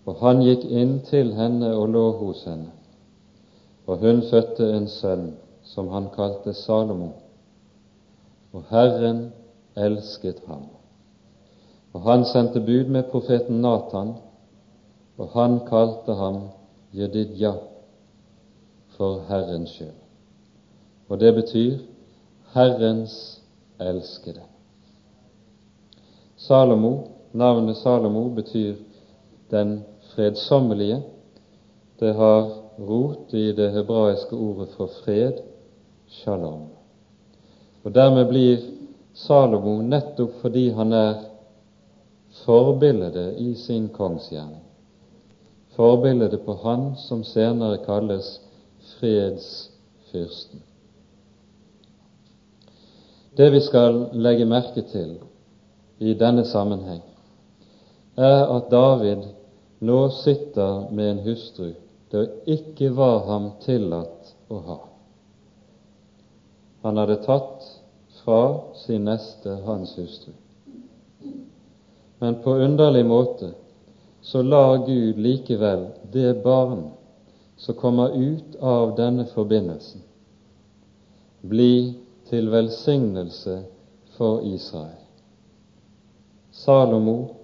og 0.10 0.18
han 0.24 0.42
gikk 0.42 0.66
inn 0.66 0.96
til 1.12 1.36
henne 1.38 1.70
og 1.76 1.94
lå 1.94 2.04
hos 2.24 2.42
henne. 2.50 2.74
Og 3.86 4.02
hun 4.02 4.24
fødte 4.32 4.72
en 4.74 4.90
sønn 4.90 5.30
som 5.70 5.94
han 5.94 6.10
kalte 6.18 6.58
Salomo, 6.58 7.12
og 8.58 8.66
Herren 8.74 9.28
elsket 9.78 10.42
ham. 10.50 10.66
Og 11.94 12.10
han 12.10 12.26
sendte 12.26 12.66
bud 12.66 12.90
med 12.90 13.14
profeten 13.14 13.62
Natan, 13.62 14.16
og 15.22 15.34
han 15.38 15.62
kalte 15.70 16.18
ham 16.18 16.48
Jedidja 16.90 17.54
for 18.98 19.22
Herrens 19.30 19.70
skyld. 19.70 19.96
Og 21.10 21.20
det 21.20 21.34
betyr 21.36 21.78
Herrens 22.54 23.42
elskede. 23.80 24.42
Salomo, 26.38 26.98
Navnet 27.34 27.78
Salomo 27.78 28.30
betyr 28.30 28.76
den 29.52 29.84
fredsommelige. 30.16 31.04
Det 32.00 32.16
har 32.16 32.50
rot 32.80 33.34
i 33.34 33.52
det 33.52 33.72
hebraiske 33.72 34.36
ordet 34.36 34.70
for 34.78 34.90
fred, 35.04 35.34
shalom. 36.08 36.68
Og 37.84 37.96
Dermed 37.96 38.26
blir 38.30 38.58
Salomo, 39.14 39.82
nettopp 39.82 40.42
fordi 40.42 40.70
han 40.70 40.94
er 40.94 41.14
forbildet 42.46 43.34
i 43.38 43.54
sin 43.56 43.90
kongsgjerning. 43.90 44.62
Forbildet 45.76 46.42
på 46.46 46.54
Han 46.64 46.96
som 46.96 47.24
senere 47.24 47.78
kalles 47.86 48.47
fredsfyrsten. 49.00 50.62
Det 53.38 53.50
vi 53.54 53.62
skal 53.62 54.08
legge 54.14 54.46
merke 54.50 54.82
til 54.92 55.18
i 56.00 56.14
denne 56.18 56.46
sammenheng, 56.46 57.04
er 58.18 58.48
at 58.58 58.72
David 58.72 59.28
nå 59.80 60.00
sitter 60.24 60.88
med 60.90 61.12
en 61.12 61.26
hustru 61.28 61.74
det 62.12 62.30
ikke 62.48 62.90
var 62.96 63.26
ham 63.28 63.50
tillatt 63.64 64.34
å 64.48 64.60
ha. 64.68 64.78
Han 66.86 67.00
hadde 67.02 67.18
tatt 67.26 67.66
fra 68.22 68.42
sin 68.86 69.08
neste 69.10 69.58
hans 69.66 69.96
hustru. 70.00 70.34
Men 72.20 72.40
på 72.44 72.56
underlig 72.64 73.04
måte 73.06 73.52
så 74.26 74.42
lar 74.42 74.86
Gud 74.88 75.20
likevel 75.22 75.90
det 76.14 76.40
barn 76.44 76.88
som 77.58 77.76
kommer 77.76 78.10
ut 78.10 78.56
av 78.60 78.96
denne 78.96 79.26
forbindelsen, 79.26 80.02
bli 81.42 81.94
til 82.30 82.50
velsignelse 82.50 83.64
for 84.18 84.44
Israel. 84.46 85.02
Salomo 86.52 87.36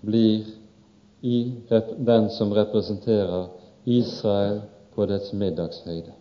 blir 0.00 0.44
i 1.20 1.52
den 1.98 2.30
som 2.30 2.52
representerer 2.54 3.48
Israel 3.84 4.60
på 4.94 5.06
dets 5.06 5.32
middagshøyde. 5.32 6.12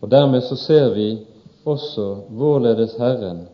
Og 0.00 0.10
Dermed 0.10 0.42
så 0.42 0.56
ser 0.56 0.94
vi 0.94 1.26
også 1.64 2.14
hvorledes 2.28 2.96
Herren 2.98 3.46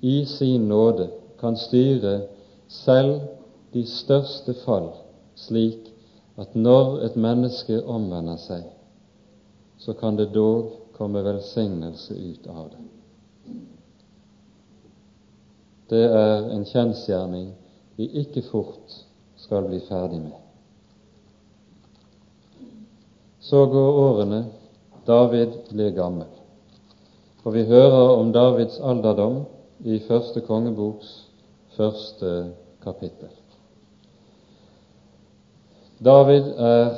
i 0.00 0.24
sin 0.24 0.68
nåde 0.68 1.10
kan 1.40 1.56
styre 1.56 2.20
selv 2.68 3.20
de 3.72 3.86
største 3.86 4.54
fall 4.64 4.90
slik 5.34 5.91
at 6.40 6.54
når 6.54 7.02
et 7.06 7.16
menneske 7.16 7.82
omvender 7.84 8.38
seg, 8.40 8.64
så 9.78 9.92
kan 9.98 10.16
det 10.16 10.32
dog 10.34 10.70
komme 10.96 11.24
velsignelse 11.24 12.14
ut 12.14 12.46
av 12.48 12.70
det. 12.72 12.82
Det 15.92 16.04
er 16.08 16.46
en 16.54 16.64
kjensgjerning 16.64 17.50
vi 17.98 18.06
ikke 18.22 18.44
fort 18.48 18.94
skal 19.36 19.66
bli 19.68 19.82
ferdig 19.88 20.22
med. 20.22 20.38
Så 23.42 23.66
går 23.66 23.98
årene, 24.06 24.44
David 25.06 25.58
blir 25.72 25.90
gammel, 25.96 26.30
og 27.42 27.56
vi 27.56 27.66
hører 27.66 28.14
om 28.14 28.30
Davids 28.32 28.78
alderdom 28.80 29.42
i 29.82 29.98
første 30.06 30.40
kongeboks 30.46 31.12
første 31.76 32.52
kapittel. 32.84 33.41
David 36.02 36.48
er 36.58 36.94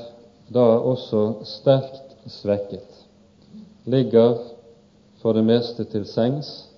da 0.55 0.65
også 0.81 1.45
sterkt 1.45 2.15
svekket, 2.27 3.05
ligger 3.85 4.39
for 5.21 5.37
det 5.37 5.45
meste 5.45 5.85
til 5.85 6.07
sengs, 6.09 6.71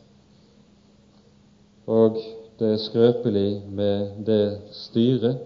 og 1.87 2.19
det 2.59 2.73
er 2.73 2.83
skrøpelig 2.83 3.63
med 3.71 4.25
det 4.27 4.59
styret 4.75 5.39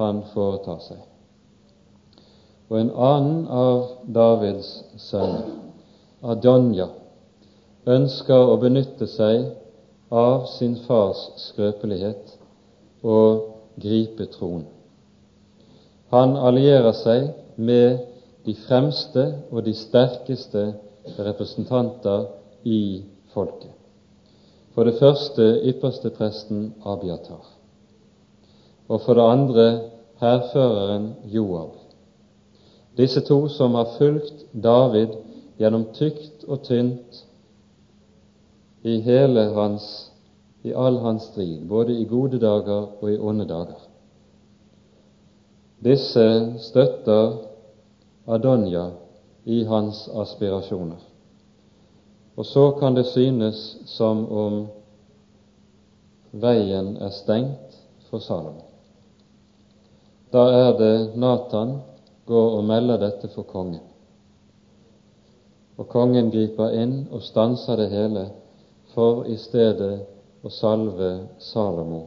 han 0.00 0.22
foretar 0.32 0.80
seg. 0.86 1.00
Og 2.72 2.80
en 2.80 2.92
annen 2.96 3.46
av 3.52 3.82
Davids 4.08 4.70
sønner, 5.04 5.50
Adonja, 6.24 6.88
ønsker 7.84 8.52
å 8.54 8.60
benytte 8.62 9.10
seg 9.10 9.50
av 10.08 10.46
sin 10.54 10.78
fars 10.86 11.26
skrøpelighet 11.50 12.38
og 13.02 13.50
gripe 13.82 14.30
tronen. 14.32 14.70
Han 16.12 16.34
allierer 16.36 16.92
seg 16.92 17.30
med 17.56 18.02
de 18.44 18.54
fremste 18.66 19.24
og 19.50 19.62
de 19.64 19.72
sterkeste 19.76 20.64
representanter 21.16 22.26
i 22.68 23.02
folket. 23.32 23.72
For 24.74 24.88
det 24.88 24.98
første 25.00 25.46
ypperstepresten 25.68 26.74
Abiatar, 26.84 27.44
og 28.88 29.00
for 29.04 29.16
det 29.16 29.26
andre 29.28 29.66
hærføreren 30.20 31.12
Joab. 31.32 31.76
Disse 32.96 33.20
to 33.24 33.48
som 33.48 33.74
har 33.74 33.94
fulgt 33.98 34.46
David 34.52 35.16
gjennom 35.60 35.86
tykt 35.96 36.44
og 36.48 36.64
tynt 36.68 37.22
i 38.84 38.98
hele 39.00 39.48
hans 39.56 39.86
i 40.62 40.74
all 40.76 41.00
hans 41.02 41.30
strid, 41.32 41.64
både 41.68 41.96
i 41.98 42.04
gode 42.04 42.38
dager 42.38 42.92
og 43.00 43.08
i 43.10 43.18
onde 43.18 43.48
dager. 43.48 43.91
Disse 45.82 46.58
støtter 46.62 47.32
Adonja 48.26 48.90
i 49.44 49.64
hans 49.64 50.08
aspirasjoner. 50.14 51.00
Og 52.36 52.46
så 52.46 52.70
kan 52.70 52.94
det 52.94 53.06
synes 53.06 53.78
som 53.90 54.22
om 54.32 54.60
veien 56.32 56.94
er 56.96 57.10
stengt 57.10 57.80
for 58.10 58.22
Salomo. 58.22 58.62
Da 60.32 60.46
er 60.68 60.78
det 60.78 61.16
Natan 61.16 61.80
går 62.26 62.56
og 62.56 62.64
melder 62.64 63.02
dette 63.02 63.28
for 63.34 63.42
kongen. 63.42 63.82
Og 65.76 65.88
kongen 65.90 66.30
griper 66.30 66.72
inn 66.78 67.08
og 67.10 67.24
stanser 67.26 67.76
det 67.82 67.90
hele 67.90 68.28
for 68.94 69.26
i 69.26 69.36
stedet 69.36 69.94
å 70.46 70.52
salve 70.52 71.14
Salomo 71.42 72.04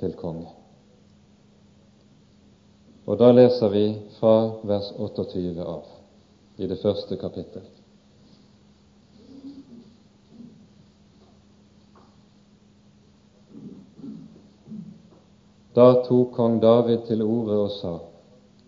til 0.00 0.16
konge. 0.16 0.57
Og 3.08 3.16
da 3.16 3.30
leser 3.32 3.70
vi 3.72 3.84
fra 4.18 4.34
vers 4.68 4.90
28 5.00 5.64
av 5.64 5.84
i 6.60 6.66
det 6.68 6.76
første 6.82 7.16
kapittel. 7.16 7.62
Da 15.78 15.86
tok 16.04 16.34
kong 16.36 16.58
David 16.60 17.06
til 17.08 17.22
orde 17.24 17.56
og 17.62 17.70
sa, 17.78 17.94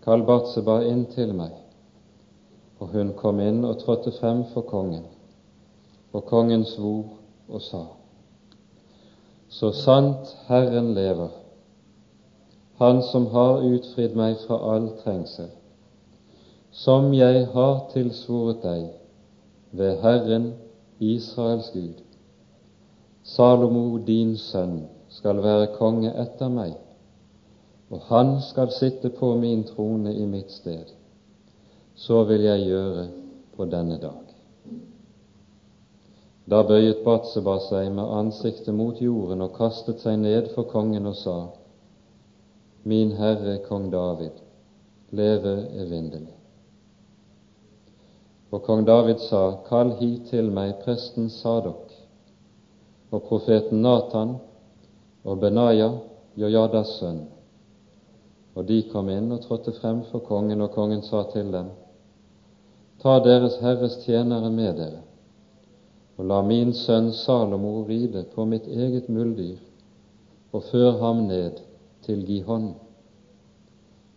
Kall 0.01 0.23
Batseba 0.25 0.79
inn 0.89 1.03
til 1.11 1.35
meg. 1.37 1.51
Og 2.81 2.95
hun 2.95 3.11
kom 3.19 3.43
inn 3.43 3.61
og 3.67 3.77
trådte 3.83 4.13
frem 4.15 4.41
for 4.55 4.65
kongen. 4.65 5.03
Og 6.17 6.25
kongen 6.25 6.65
svor 6.65 7.11
og 7.51 7.61
sa, 7.61 7.83
Så 9.49 9.69
sant 9.75 10.33
Herren 10.47 10.93
lever, 10.95 11.29
han 12.81 13.03
som 13.03 13.27
har 13.27 13.61
utfridd 13.61 14.15
meg 14.17 14.39
fra 14.41 14.57
all 14.73 14.87
trengsel, 15.03 15.51
som 16.73 17.11
jeg 17.13 17.43
har 17.53 17.75
tilsvoret 17.91 18.63
deg 18.63 18.87
ved 19.77 19.99
Herren 20.01 20.47
Israels 20.97 21.69
Gud. 21.75 21.99
Salomo, 23.21 23.99
din 24.07 24.33
sønn, 24.37 24.87
skal 25.13 25.43
være 25.45 25.69
konge 25.75 26.09
etter 26.25 26.49
meg, 26.49 26.73
og 27.93 28.01
han 28.09 28.39
skal 28.49 28.73
sitte 28.73 29.13
på 29.13 29.35
min 29.37 29.61
trone 29.69 30.15
i 30.17 30.25
mitt 30.25 30.49
sted. 30.49 30.89
Så 31.93 32.23
vil 32.25 32.49
jeg 32.49 32.65
gjøre 32.65 33.07
på 33.53 33.69
denne 33.69 34.01
dag. 34.01 34.25
Da 36.49 36.65
bøyet 36.65 37.05
Batseba 37.05 37.59
seg 37.69 37.93
med 37.93 38.09
ansiktet 38.09 38.73
mot 38.73 38.97
jorden 38.97 39.45
og 39.45 39.53
kastet 39.61 40.01
seg 40.01 40.17
ned 40.25 40.55
for 40.57 40.65
kongen 40.73 41.05
og 41.13 41.19
sa:" 41.21 41.41
min 42.83 43.11
Herre 43.11 43.57
kong 43.57 43.91
David, 43.91 44.31
leve 45.09 45.55
evinnelig. 45.77 46.35
Og 48.51 48.63
kong 48.63 48.85
David 48.85 49.19
sa, 49.19 49.43
Kall 49.67 49.93
hit 49.99 50.31
til 50.31 50.49
meg 50.51 50.81
presten 50.83 51.29
Sadok 51.29 51.93
og 53.11 53.27
profeten 53.27 53.83
Natan 53.83 54.35
og 55.23 55.39
Benaya, 55.39 55.91
Jojadas 56.39 56.95
sønn. 56.99 57.21
Og 58.55 58.65
de 58.67 58.81
kom 58.91 59.09
inn 59.11 59.31
og 59.31 59.43
trådte 59.45 59.73
frem 59.77 60.01
for 60.09 60.23
kongen, 60.27 60.61
og 60.63 60.73
kongen 60.75 61.03
sa 61.03 61.23
til 61.31 61.51
dem, 61.53 61.71
Ta 63.01 63.19
Deres 63.23 63.57
Herres 63.61 63.97
tjenere 64.03 64.49
med 64.53 64.77
dere, 64.77 65.01
og 66.17 66.27
la 66.29 66.41
min 66.45 66.73
sønn 66.73 67.11
Salomo 67.15 67.81
ride 67.87 68.25
på 68.35 68.45
mitt 68.45 68.67
eget 68.67 69.09
muldyr, 69.09 69.57
og 70.51 70.63
før 70.71 70.99
ham 70.99 71.27
ned 71.27 71.61
til 72.05 72.25
Gihon. 72.25 72.73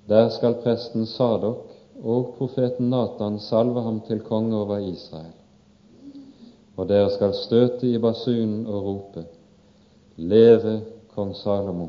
Der 0.09 0.29
skal 0.29 0.55
presten 0.63 1.07
Sadok 1.07 1.71
og 2.03 2.35
profeten 2.39 2.91
Natan 2.91 3.39
salve 3.41 3.83
ham 3.83 4.01
til 4.07 4.21
konge 4.21 4.57
over 4.57 4.79
Israel. 4.79 5.33
Og 6.77 6.89
dere 6.89 7.11
skal 7.11 7.35
støte 7.35 7.87
i 7.87 7.99
basunen 7.99 8.67
og 8.67 8.85
rope:" 8.85 9.25
Leve 10.17 10.81
kong 11.15 11.37
Salomo! 11.37 11.87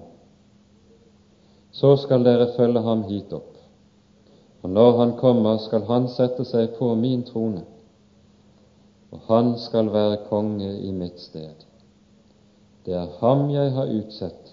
Så 1.72 1.96
skal 1.96 2.24
dere 2.26 2.54
følge 2.58 2.82
ham 2.82 3.04
hit 3.04 3.34
opp. 3.34 3.58
Og 4.64 4.70
når 4.70 4.98
han 4.98 5.18
kommer, 5.18 5.58
skal 5.58 5.84
han 5.86 6.08
sette 6.08 6.46
seg 6.46 6.72
på 6.80 6.88
min 6.96 7.24
trone, 7.24 7.62
og 9.12 9.20
han 9.28 9.52
skal 9.60 9.92
være 9.94 10.24
konge 10.30 10.72
i 10.80 10.92
mitt 10.92 11.20
sted. 11.22 11.66
Det 12.86 12.94
er 12.94 13.12
ham 13.20 13.50
jeg 13.50 13.72
har 13.72 13.92
utsett 13.92 14.45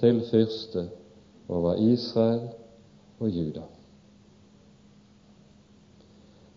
til 0.00 0.20
fyrste 0.30 0.88
over 1.48 1.74
Israel 1.74 2.48
og 3.20 3.28
Juda. 3.30 3.62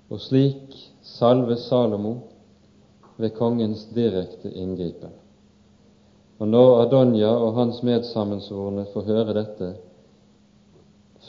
Og 0.10 0.19
slik 0.19 0.75
salves 1.06 1.60
Salomo 1.69 2.15
ved 3.17 3.30
kongens 3.30 3.86
direkte 3.95 4.52
inngripen. 4.52 5.12
Og 6.39 6.47
når 6.47 6.82
Adonja 6.82 7.28
og 7.28 7.54
hans 7.54 7.84
medsammensvorne 7.84 8.86
får 8.93 9.08
høre 9.12 9.34
dette, 9.36 9.73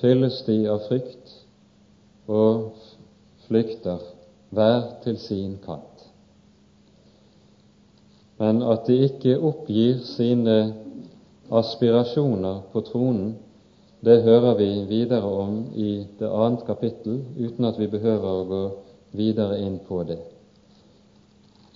fylles 0.01 0.43
de 0.47 0.59
av 0.71 0.85
frykt 0.87 1.33
og 2.31 2.71
flykter 3.49 4.05
hver 4.55 4.87
til 5.05 5.19
sin 5.19 5.57
kant. 5.65 6.07
Men 8.39 8.63
at 8.63 8.87
de 8.87 9.01
ikke 9.09 9.35
oppgir 9.37 9.99
sine 10.07 10.57
aspirasjoner 11.51 12.61
på 12.73 12.81
tronen, 12.87 13.35
det 14.01 14.23
hører 14.23 14.55
vi 14.57 14.69
videre 14.89 15.27
om 15.27 15.65
i 15.75 16.07
det 16.19 16.29
annet 16.31 16.65
kapittel, 16.67 17.21
uten 17.37 17.67
at 17.69 17.79
vi 17.79 17.89
behøver 17.91 18.29
å 18.31 18.47
gå 18.49 18.61
videre 19.19 19.59
inn 19.61 19.81
på 19.85 20.03
det. 20.09 20.21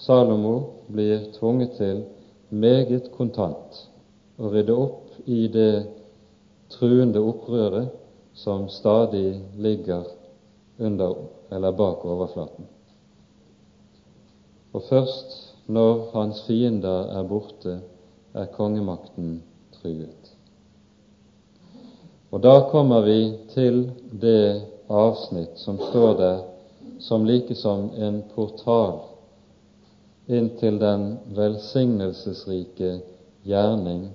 Salomo 0.01 0.55
blir 0.89 1.27
tvunget 1.37 1.77
til 1.81 2.05
meget 2.49 3.11
kontant 3.17 3.83
å 4.39 4.51
rydde 4.53 4.75
opp 4.79 5.29
i 5.29 5.47
det 5.53 5.87
truende 6.73 7.21
opprøret 7.21 7.93
som 8.35 8.69
stadig 8.73 9.41
ligger 9.59 10.07
under 10.79 11.17
eller 11.55 11.77
bak 11.77 12.05
overflaten. 12.05 12.67
Og 14.75 14.83
først 14.89 15.37
når 15.71 16.09
hans 16.13 16.43
fiender 16.49 17.11
er 17.15 17.27
borte, 17.29 17.79
er 18.35 18.51
kongemakten 18.57 19.39
truet. 19.85 20.33
Og 22.33 22.41
da 22.43 22.55
kommer 22.71 23.05
vi 23.05 23.19
til 23.53 23.85
det 24.11 24.65
avsnitt 24.89 25.61
som 25.61 25.79
står 25.79 26.15
der 26.19 26.43
som 27.05 27.27
like 27.29 27.55
som 27.55 27.91
en 27.95 28.23
portal 28.35 29.03
inn 30.27 30.49
til 30.59 30.81
den 30.81 31.19
velsignelsesrike 31.37 32.95
gjerning 33.45 34.07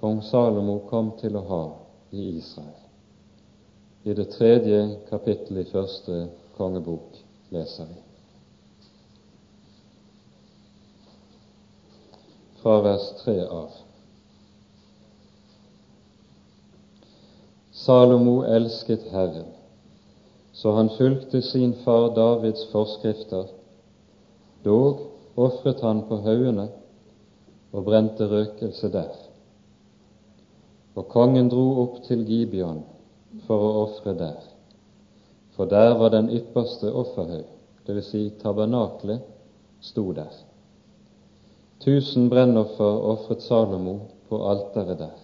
kong 0.00 0.22
Salomo 0.24 0.78
kom 0.88 1.12
til 1.20 1.36
å 1.36 1.42
ha 1.50 1.64
i 2.16 2.30
Israel. 2.38 2.78
I 4.02 4.16
det 4.16 4.30
tredje 4.32 4.78
kapittelet 5.10 5.68
i 5.68 5.72
første 5.74 6.22
kongebok 6.56 7.20
leser 7.52 7.90
vi. 7.90 8.00
Fra 12.62 12.80
vers 12.84 13.06
tre 13.20 13.36
av. 13.44 13.89
Salomo 17.80 18.42
elsket 18.44 19.06
Herren, 19.12 19.48
så 20.52 20.74
han 20.76 20.90
fulgte 20.98 21.40
sin 21.42 21.72
far 21.84 22.10
Davids 22.14 22.66
forskrifter. 22.72 23.48
Dog 24.64 25.06
ofret 25.36 25.80
han 25.80 26.02
på 26.08 26.20
haugene 26.26 26.68
og 27.72 27.84
brente 27.86 28.28
røkelse 28.28 28.92
der. 28.92 29.10
og 31.00 31.06
kongen 31.08 31.48
dro 31.48 31.66
opp 31.84 32.00
til 32.04 32.24
Gibeon 32.28 32.82
for 33.46 33.62
å 33.62 33.70
ofre 33.84 34.14
der, 34.18 34.38
for 35.56 35.70
der 35.70 35.94
var 36.00 36.12
den 36.14 36.30
ypperste 36.34 36.90
offerhaug, 36.92 37.46
dvs. 37.86 38.10
Si 38.10 38.22
tabernaklet, 38.42 39.22
sto 39.80 40.10
der. 40.12 40.32
Tusen 41.80 42.28
brennoffer 42.28 43.04
ofret 43.14 43.46
Salomo 43.46 43.96
på 44.28 44.42
alteret 44.50 44.98
der. 45.00 45.19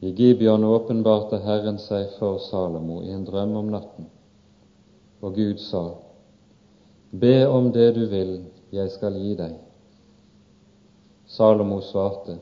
I 0.00 0.12
Gibeon 0.12 0.64
åpenbarte 0.64 1.38
Herren 1.42 1.78
seg 1.82 2.12
for 2.18 2.38
Salomo 2.38 3.00
i 3.02 3.10
en 3.10 3.24
drøm 3.26 3.56
om 3.58 3.70
natten, 3.72 4.06
og 5.20 5.34
Gud 5.34 5.58
sa, 5.58 5.82
Be 7.10 7.48
om 7.48 7.72
det 7.72 7.94
du 7.96 8.04
vil, 8.06 8.36
jeg 8.70 8.92
skal 8.94 9.16
gi 9.18 9.32
deg. 9.34 9.56
Salomo 11.26 11.80
svarte, 11.80 12.38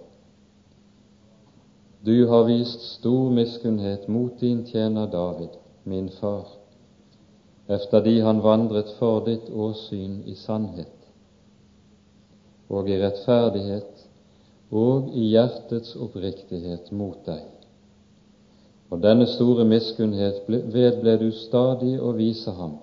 Du 2.05 2.27
har 2.29 2.45
vist 2.45 2.85
stor 2.99 3.31
miskunnhet 3.31 4.05
mot 4.09 4.37
din 4.41 4.65
tjener 4.67 5.07
David, 5.07 5.57
min 5.85 6.11
far, 6.21 6.47
efter 7.67 8.05
de 8.05 8.21
han 8.21 8.43
vandret 8.45 8.93
for 8.99 9.25
ditt 9.25 9.49
åsyn 9.51 10.21
i 10.27 10.35
sannhet 10.35 10.93
og 12.69 12.91
i 12.91 12.99
rettferdighet 13.01 13.96
og 14.71 15.11
i 15.15 15.29
hjertets 15.33 15.95
oppriktighet 15.97 16.91
mot 16.93 17.19
deg. 17.27 17.45
Og 18.91 19.03
denne 19.03 19.27
store 19.27 19.65
miskunnhet 19.67 20.47
vedble 20.49 21.17
du 21.23 21.31
stadig 21.35 21.97
å 21.99 22.13
vise 22.15 22.55
ham, 22.55 22.79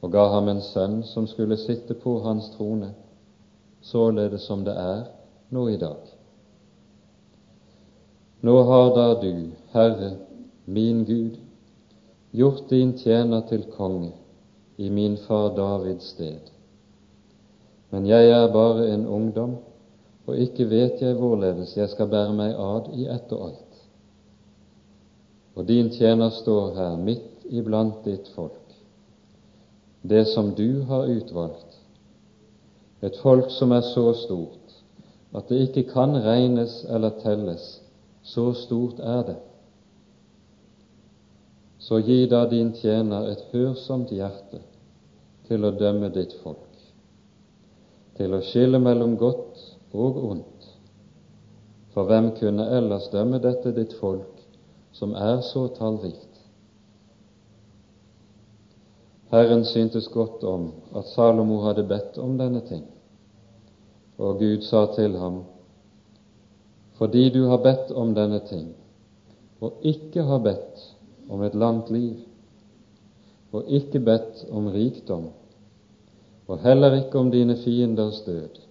og 0.00 0.12
ga 0.12 0.28
ham 0.34 0.48
en 0.52 0.62
sønn 0.64 1.02
som 1.08 1.26
skulle 1.28 1.56
sitte 1.60 1.96
på 2.00 2.18
hans 2.24 2.50
trone 2.56 2.92
således 3.86 4.46
som 4.46 4.64
det 4.64 4.74
er 4.74 5.04
nå 5.54 5.68
i 5.70 5.76
dag. 5.78 6.00
Nå 8.40 8.56
har 8.68 8.88
da 8.96 9.06
du, 9.20 9.50
Herre, 9.72 10.10
min 10.64 11.04
Gud, 11.04 11.38
gjort 12.30 12.68
din 12.70 12.96
tjener 12.98 13.46
til 13.48 13.64
konge 13.76 14.12
i 14.76 14.90
min 14.90 15.16
far 15.16 15.54
Davids 15.56 16.10
sted. 16.12 16.50
Men 17.90 18.06
jeg 18.06 18.30
er 18.30 18.52
bare 18.52 18.88
en 18.92 19.06
ungdom, 19.06 19.56
og 20.26 20.38
ikke 20.42 20.66
vet 20.70 21.02
jeg 21.02 21.14
hvorledes 21.18 21.76
jeg 21.76 21.88
skal 21.92 22.10
bære 22.10 22.34
meg 22.34 22.58
ad 22.58 22.90
i 22.98 23.06
ett 23.10 23.32
og 23.32 23.48
alt. 23.48 23.80
Og 25.56 25.68
din 25.68 25.88
tjener 25.94 26.34
står 26.34 26.74
her 26.76 26.96
midt 27.00 27.46
iblant 27.48 28.02
ditt 28.04 28.28
folk, 28.34 28.74
det 30.02 30.26
som 30.34 30.52
du 30.58 30.82
har 30.90 31.08
utvalgt, 31.10 31.78
et 33.02 33.16
folk 33.22 33.50
som 33.54 33.72
er 33.72 33.84
så 33.86 34.10
stort 34.18 34.66
at 35.36 35.48
det 35.48 35.66
ikke 35.66 35.90
kan 35.90 36.16
regnes 36.24 36.84
eller 36.88 37.18
telles, 37.20 37.64
så 38.22 38.52
stort 38.56 39.00
er 39.00 39.22
det. 39.26 39.36
Så 41.78 42.00
gi 42.02 42.24
da 42.30 42.46
din 42.50 42.72
tjener 42.72 43.28
et 43.30 43.42
hørsomt 43.52 44.10
hjerte 44.10 44.62
til 45.46 45.66
å 45.66 45.74
dømme 45.76 46.08
ditt 46.14 46.32
folk, 46.42 46.80
til 48.16 48.34
å 48.34 48.40
skille 48.42 48.80
mellom 48.82 49.18
godt 49.20 49.45
og 49.92 50.24
ondt. 50.30 50.70
For 51.94 52.04
hvem 52.04 52.30
kunne 52.38 52.66
ellers 52.76 53.08
dømme 53.12 53.38
dette 53.40 53.72
ditt 53.76 53.94
folk, 54.00 54.42
som 54.92 55.14
er 55.14 55.40
så 55.40 55.66
tallrikt? 55.78 56.36
Herren 59.30 59.64
syntes 59.64 60.08
godt 60.08 60.44
om 60.44 60.70
at 60.96 61.08
Salomo 61.10 61.60
hadde 61.64 61.86
bedt 61.88 62.18
om 62.18 62.36
denne 62.38 62.60
ting. 62.68 62.84
Og 64.18 64.38
Gud 64.38 64.62
sa 64.64 64.86
til 64.94 65.16
ham, 65.18 65.42
fordi 66.96 67.28
du 67.30 67.46
har 67.50 67.60
bedt 67.60 67.90
om 67.92 68.14
denne 68.16 68.40
ting, 68.48 68.70
og 69.60 69.82
ikke 69.84 70.22
har 70.22 70.38
bedt 70.44 70.84
om 71.28 71.42
et 71.42 71.54
langt 71.54 71.90
liv, 71.90 72.14
og 73.52 73.64
ikke 73.68 74.00
bedt 74.00 74.46
om 74.52 74.70
rikdom, 74.72 75.28
og 76.48 76.62
heller 76.64 76.94
ikke 77.02 77.18
om 77.18 77.30
dine 77.30 77.56
fienders 77.56 78.22
død, 78.24 78.65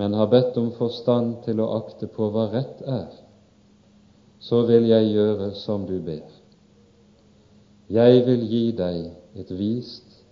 men 0.00 0.16
har 0.16 0.30
bedt 0.32 0.56
om 0.60 0.70
forstand 0.78 1.42
til 1.44 1.60
å 1.60 1.70
akte 1.76 2.08
på 2.10 2.30
hva 2.32 2.46
rett 2.54 2.80
er, 2.88 3.10
så 4.40 4.62
vil 4.68 4.88
jeg 4.88 5.12
gjøre 5.12 5.50
som 5.60 5.84
du 5.88 5.98
ber. 6.00 6.24
Jeg 7.92 8.24
vil 8.24 8.46
gi 8.48 8.64
deg 8.78 9.02
et 9.42 9.52
vist 9.52 10.22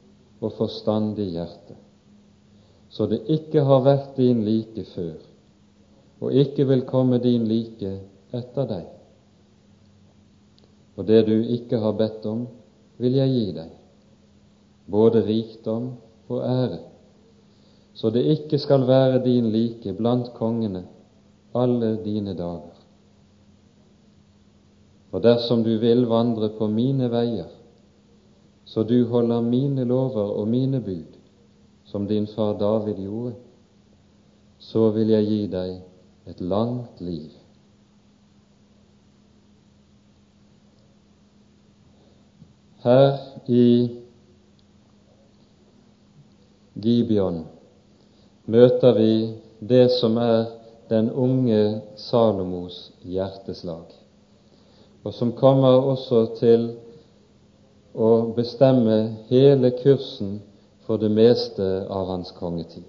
og 0.41 0.55
forstandig 0.57 1.29
hjerte 1.35 1.77
så 2.89 3.07
det 3.07 3.21
ikke 3.31 3.63
har 3.65 3.83
vært 3.85 4.17
din 4.17 4.45
like 4.47 4.85
før, 4.95 5.17
og 6.21 6.35
ikke 6.35 6.67
vil 6.69 6.87
komme 6.89 7.21
din 7.23 7.45
like 7.49 7.99
etter 8.35 8.69
deg. 8.69 8.87
Og 10.99 11.07
det 11.07 11.21
du 11.29 11.37
ikke 11.37 11.79
har 11.79 11.95
bedt 11.99 12.25
om, 12.27 12.47
vil 12.99 13.19
jeg 13.21 13.31
gi 13.31 13.51
deg, 13.55 13.75
både 14.91 15.23
rikdom 15.27 15.93
og 16.29 16.41
ære, 16.43 16.81
så 17.99 18.11
det 18.15 18.23
ikke 18.31 18.59
skal 18.63 18.85
være 18.87 19.19
din 19.25 19.49
like 19.51 19.93
blant 19.99 20.31
kongene 20.37 20.85
alle 21.55 21.97
dine 22.05 22.35
dager. 22.39 22.77
Og 25.11 25.23
dersom 25.23 25.65
du 25.67 25.73
vil 25.83 26.05
vandre 26.07 26.53
på 26.59 26.69
mine 26.71 27.09
veier, 27.11 27.51
så 28.65 28.85
du 28.87 29.09
holder 29.11 29.41
mine 29.43 29.85
lover 29.89 30.31
og 30.31 30.47
mine 30.49 30.81
bud, 30.81 31.19
som 31.85 32.07
din 32.07 32.27
far 32.37 32.55
David 32.61 33.03
gjorde, 33.03 33.35
så 34.59 34.91
vil 34.95 35.11
jeg 35.17 35.27
gi 35.27 35.43
deg 35.51 35.75
et 36.31 36.41
langt 36.41 37.01
liv. 37.01 37.35
Her 42.85 43.17
i 43.51 43.69
Gibeon 46.79 47.47
møter 48.49 48.97
vi 48.97 49.13
det 49.61 49.91
som 49.99 50.17
er 50.17 50.47
den 50.89 51.11
unge 51.13 51.81
Salomos 52.01 52.91
hjerteslag, 53.05 53.91
og 55.05 55.15
som 55.15 55.35
kommer 55.37 55.77
også 55.93 56.25
til 56.39 56.71
å 57.95 58.33
bestemme 58.37 58.99
hele 59.29 59.73
kursen 59.83 60.39
for 60.87 61.01
det 61.01 61.11
meste 61.13 61.67
av 61.93 62.09
hans 62.09 62.33
kongetid. 62.39 62.87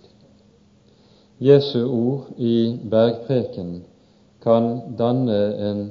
Jesu 1.39 1.83
ord 1.85 2.31
i 2.37 2.79
bergpreken 2.91 3.81
kan 4.43 4.95
danne 4.99 5.39
en 5.69 5.81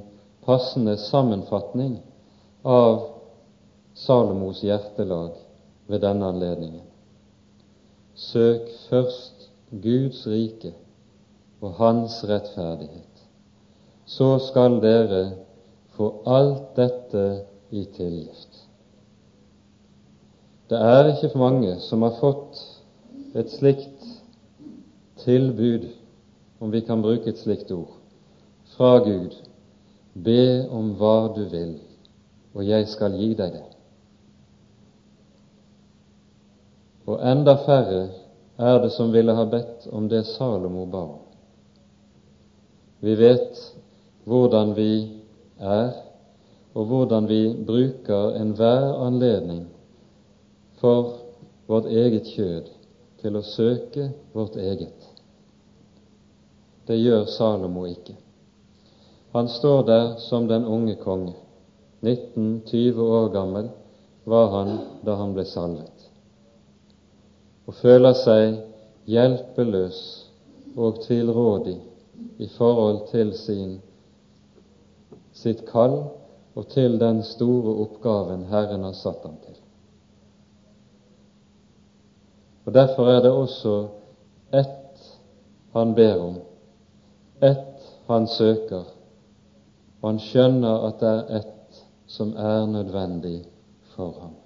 passende 0.44 0.96
sammenfatning 1.00 1.98
av 2.64 3.02
Salomos 3.98 4.62
hjertelag 4.64 5.37
ved 5.88 6.04
denne 6.04 6.33
anledningen. 6.33 6.85
Søk 8.14 8.68
først 8.88 9.38
Guds 9.70 10.26
rike 10.26 10.72
og 11.61 11.74
Hans 11.76 12.22
rettferdighet, 12.28 13.24
så 14.07 14.38
skal 14.40 14.78
dere 14.81 15.22
få 15.96 16.12
alt 16.26 16.76
dette 16.76 17.24
i 17.70 17.85
tilgift. 17.96 18.64
Det 20.70 20.78
er 20.78 21.11
ikke 21.12 21.33
for 21.33 21.42
mange 21.42 21.74
som 21.81 22.04
har 22.04 22.16
fått 22.20 22.61
et 23.37 23.50
slikt 23.52 24.04
tilbud, 25.24 25.88
om 26.61 26.72
vi 26.72 26.81
kan 26.81 27.02
bruke 27.02 27.31
et 27.31 27.40
slikt 27.40 27.70
ord, 27.72 27.92
fra 28.76 28.98
Gud. 29.04 29.37
Be 30.14 30.66
om 30.74 30.94
hva 30.98 31.28
du 31.37 31.44
vil, 31.50 31.76
og 32.54 32.64
jeg 32.66 32.88
skal 32.90 33.14
gi 33.14 33.35
deg 33.38 33.52
det. 33.54 33.66
Og 37.09 37.20
enda 37.24 37.54
færre 37.64 38.00
er 38.59 38.79
det 38.83 38.90
som 38.90 39.12
ville 39.14 39.33
ha 39.33 39.44
bedt 39.47 39.87
om 39.94 40.09
det 40.09 40.25
Salomo 40.27 40.87
ba 40.87 41.03
om. 41.03 41.18
Vi 43.01 43.14
vet 43.14 43.59
hvordan 44.27 44.75
vi 44.75 44.92
er, 45.59 45.92
og 46.75 46.87
hvordan 46.90 47.29
vi 47.31 47.42
bruker 47.66 48.35
enhver 48.40 48.99
anledning 49.07 49.66
for 50.81 51.14
vårt 51.66 51.87
eget 51.87 52.27
kjød 52.35 52.71
til 53.23 53.38
å 53.38 53.47
søke 53.47 54.11
vårt 54.35 54.57
eget. 54.57 55.07
Det 56.87 56.97
gjør 56.99 57.27
Salomo 57.31 57.85
ikke. 57.87 58.16
Han 59.33 59.49
står 59.49 59.83
der 59.87 60.07
som 60.25 60.49
den 60.49 60.64
unge 60.64 60.97
konge. 61.03 61.35
19-20 62.03 63.01
år 63.03 63.29
gammel 63.35 63.68
var 64.25 64.51
han 64.55 64.79
da 65.05 65.18
han 65.18 65.35
ble 65.35 65.44
salvet, 65.44 65.97
og 67.68 67.76
føler 67.76 68.16
seg 68.16 68.62
hjelpeløs 69.12 69.98
og 70.76 71.02
tilrådig 71.04 71.76
i 72.40 72.48
forhold 72.57 73.02
til 73.11 73.35
sin, 73.37 73.74
sitt 75.37 75.66
kall 75.68 75.98
og 76.57 76.66
til 76.72 76.96
den 77.00 77.20
store 77.28 77.76
oppgaven 77.85 78.46
Herren 78.48 78.88
har 78.88 78.96
satt 78.96 79.20
ham 79.26 79.37
til. 79.44 79.61
Og 82.64 82.74
Derfor 82.74 83.12
er 83.12 83.22
det 83.24 83.33
også 83.33 83.76
ett 84.52 85.04
han 85.76 85.94
ber 85.94 86.18
om, 86.24 86.35
ett 87.40 87.85
han 88.09 88.26
søker, 88.26 88.85
og 90.00 90.09
han 90.09 90.20
skjønner 90.24 90.88
at 90.88 91.00
det 91.00 91.14
er 91.14 91.40
ett 91.42 91.83
som 92.09 92.33
er 92.37 92.66
nødvendig 92.66 93.42
for 93.94 94.14
ham. 94.20 94.37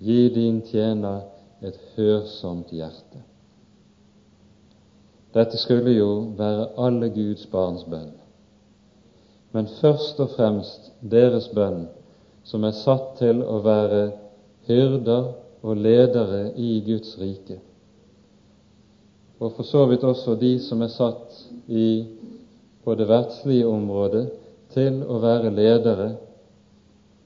Gi 0.00 0.28
din 0.34 0.62
tjener 0.64 1.26
et 1.62 1.78
hørsomt 1.96 2.70
hjerte. 2.70 3.22
Dette 5.34 5.58
skulle 5.60 5.92
jo 5.92 6.10
være 6.38 6.70
alle 6.80 7.10
Guds 7.12 7.44
barns 7.52 7.84
bønn, 7.84 8.14
men 9.52 9.68
først 9.80 10.20
og 10.20 10.32
fremst 10.36 10.90
deres 11.00 11.48
bønn 11.54 11.86
som 12.48 12.64
er 12.64 12.76
satt 12.76 13.18
til 13.20 13.42
å 13.44 13.58
være 13.64 14.02
hyrder 14.68 15.32
og 15.62 15.76
ledere 15.76 16.52
i 16.56 16.78
Guds 16.86 17.16
rike, 17.20 17.58
og 19.38 19.52
for 19.54 19.66
så 19.66 19.84
vidt 19.90 20.06
også 20.06 20.34
de 20.40 20.56
som 20.62 20.82
er 20.82 20.90
satt 20.90 21.42
i, 21.68 22.06
på 22.84 22.94
det 22.96 23.06
verdslige 23.10 23.68
området 23.68 24.24
til 24.74 25.02
å 25.04 25.18
være 25.22 25.52
ledere, 25.54 26.08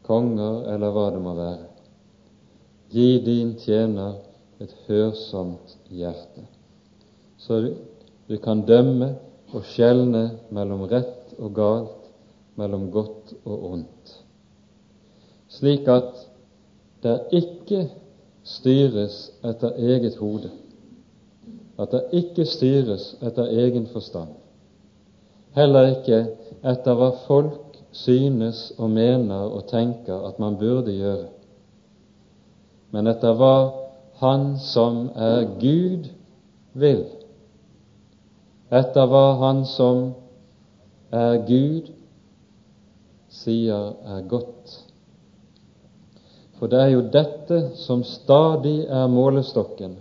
konger 0.07 0.67
eller 0.75 0.93
hva 0.93 1.11
det 1.15 1.23
må 1.23 1.37
være. 1.39 1.72
Gi 2.93 3.23
din 3.25 3.55
tjener 3.57 4.19
et 4.61 4.73
hørsomt 4.87 5.77
hjerte, 5.89 6.45
så 7.41 7.61
du 8.29 8.37
kan 8.45 8.67
dømme 8.69 9.15
og 9.53 9.65
skjelne 9.65 10.27
mellom 10.53 10.85
rett 10.91 11.33
og 11.39 11.55
galt, 11.57 12.11
mellom 12.61 12.91
godt 12.93 13.33
og 13.49 13.65
ondt, 13.71 14.13
slik 15.49 15.89
at 15.89 16.21
det 17.03 17.17
ikke 17.41 17.87
styres 18.45 19.31
etter 19.41 19.73
eget 19.81 20.21
hode, 20.21 20.53
at 21.81 21.97
det 21.97 22.05
ikke 22.21 22.45
styres 22.47 23.15
etter 23.25 23.49
egen 23.65 23.89
forstand, 23.89 24.37
heller 25.57 25.95
ikke 25.97 26.27
etter 26.61 26.99
hva 26.99 27.15
folk 27.25 27.81
synes 27.93 28.71
og 28.77 28.93
mener 28.93 29.49
og 29.49 29.65
tenker 29.73 30.29
at 30.29 30.39
man 30.41 30.61
burde 30.61 30.93
gjøre, 30.93 31.31
men 32.93 33.09
etter 33.11 33.37
hva 33.39 33.55
Han 34.23 34.53
som 34.61 35.09
er 35.19 35.49
Gud, 35.59 36.07
vil, 36.79 37.01
etter 38.71 39.09
hva 39.11 39.25
Han 39.41 39.65
som 39.67 40.05
er 41.11 41.41
Gud, 41.49 41.91
sier 43.33 43.97
er 44.05 44.23
godt. 44.29 44.77
For 46.61 46.71
det 46.71 46.79
er 46.79 46.93
jo 46.93 47.03
dette 47.11 47.59
som 47.81 48.05
stadig 48.07 48.85
er 48.87 49.11
målestokken 49.11 49.97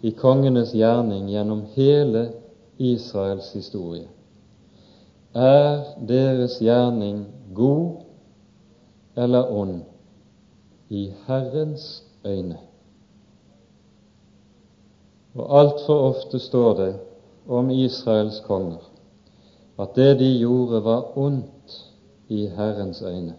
i 0.00 0.14
kongenes 0.16 0.72
gjerning 0.72 1.26
gjennom 1.28 1.66
hele 1.74 2.30
Israels 2.78 3.50
historie. 3.52 4.06
Er 5.34 5.82
deres 6.08 6.56
gjerning 6.62 7.26
god 7.54 8.06
eller 9.18 9.50
ond 9.52 9.82
i 10.88 11.10
Herrens 11.26 12.07
øyne? 12.24 12.58
Og 15.34 15.60
altfor 15.60 15.94
ofte 15.94 16.38
står 16.38 16.76
det 16.76 17.00
om 17.48 17.70
Israels 17.70 18.40
konger 18.40 18.90
at 19.78 19.88
det 19.96 20.18
de 20.18 20.38
gjorde, 20.38 20.84
var 20.84 21.18
ondt 21.18 21.94
i 22.28 22.46
Herrens 22.46 23.02
øyne 23.02 23.36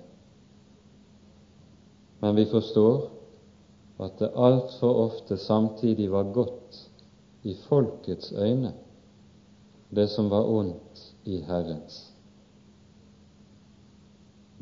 men 2.19 2.35
vi 2.35 2.45
forstår 2.45 3.09
at 3.99 4.19
det 4.19 4.31
altfor 4.35 4.93
ofte 5.05 5.37
samtidig 5.37 6.11
var 6.11 6.23
godt 6.33 6.89
i 7.43 7.55
folkets 7.55 8.31
øyne, 8.31 8.73
det 9.95 10.09
som 10.09 10.29
var 10.29 10.43
ondt 10.43 11.15
i 11.25 11.37
Herrens. 11.37 12.13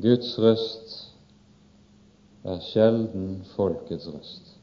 Guds 0.02 0.38
røst 0.38 1.07
er 2.44 2.60
sjelden 2.62 3.42
folkets 3.56 4.06
røst. 4.08 4.54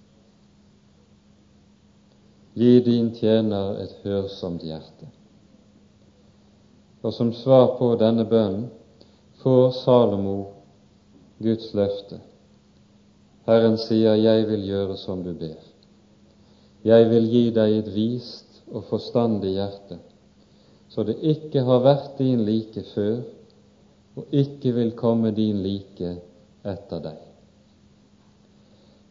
Gi 2.55 2.79
din 2.79 3.11
tjener 3.15 3.81
et 3.83 3.97
hørsomt 4.03 4.63
hjerte. 4.63 5.09
Og 7.03 7.13
som 7.13 7.33
svar 7.33 7.75
på 7.79 7.91
denne 7.99 8.23
bønnen 8.25 8.69
får 9.43 9.75
Salomo 9.83 10.37
Guds 11.43 11.73
løfte 11.75 12.21
Herren 13.45 13.77
sier, 13.77 14.15
'Jeg 14.15 14.47
vil 14.49 14.63
gjøre 14.65 14.97
som 14.97 15.23
du 15.23 15.33
ber'. 15.33 15.67
Jeg 16.85 17.09
vil 17.09 17.27
gi 17.29 17.43
deg 17.53 17.77
et 17.77 17.91
vist 17.93 18.61
og 18.71 18.83
forstandig 18.89 19.51
hjerte, 19.53 19.99
så 20.89 21.03
det 21.03 21.17
ikke 21.21 21.61
har 21.67 21.83
vært 21.85 22.17
din 22.17 22.41
like 22.45 22.83
før, 22.93 23.21
og 24.15 24.25
ikke 24.31 24.73
vil 24.73 24.91
komme 24.97 25.31
din 25.31 25.61
like 25.61 26.15
etter 26.65 26.99
deg. 27.05 27.24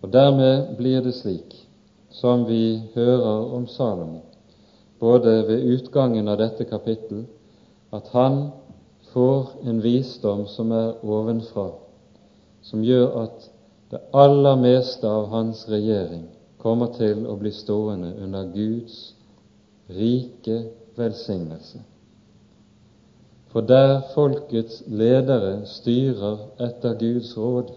Og 0.04 0.12
Dermed 0.12 0.74
blir 0.76 1.00
det 1.00 1.14
slik, 1.16 1.54
som 2.12 2.42
vi 2.44 2.82
hører 2.94 3.54
om 3.56 3.62
Salomo, 3.66 4.18
både 5.00 5.32
ved 5.48 5.62
utgangen 5.64 6.28
av 6.28 6.36
dette 6.42 6.66
kapittel, 6.68 7.22
at 7.88 8.10
han 8.12 8.50
får 9.14 9.54
en 9.64 9.78
visdom 9.80 10.42
som 10.52 10.74
er 10.76 10.98
ovenfra, 11.08 11.70
som 12.60 12.82
gjør 12.84 13.16
at 13.22 13.46
det 13.94 14.02
aller 14.12 14.58
meste 14.60 15.08
av 15.08 15.30
hans 15.32 15.62
regjering 15.72 16.26
kommer 16.60 16.92
til 16.98 17.24
å 17.24 17.38
bli 17.40 17.52
stående 17.56 18.10
under 18.26 18.50
Guds 18.52 18.98
rike 19.88 20.58
velsignelse. 21.00 21.80
For 23.54 23.64
der 23.64 24.02
folkets 24.12 24.82
ledere 24.84 25.62
styrer 25.64 26.44
etter 26.68 27.00
Guds 27.00 27.32
råd, 27.40 27.72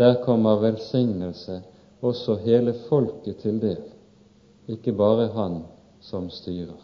der 0.00 0.16
kommer 0.24 0.60
velsignelse 0.62 1.60
også 2.00 2.38
hele 2.40 2.74
folket 2.88 3.36
til 3.44 3.60
del, 3.60 3.82
ikke 4.68 4.92
bare 4.96 5.28
han 5.34 5.58
som 6.00 6.30
styrer. 6.32 6.78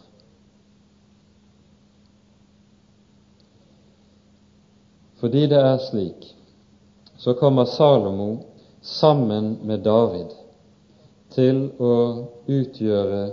Fordi 5.17 5.47
det 5.49 5.57
er 5.57 5.79
slik 5.89 6.33
så 7.17 7.33
kommer 7.33 7.65
Salomo 7.65 8.37
sammen 8.81 9.57
med 9.65 9.81
David 9.81 10.35
til 11.33 11.63
å 11.81 11.93
utgjøre 12.45 13.23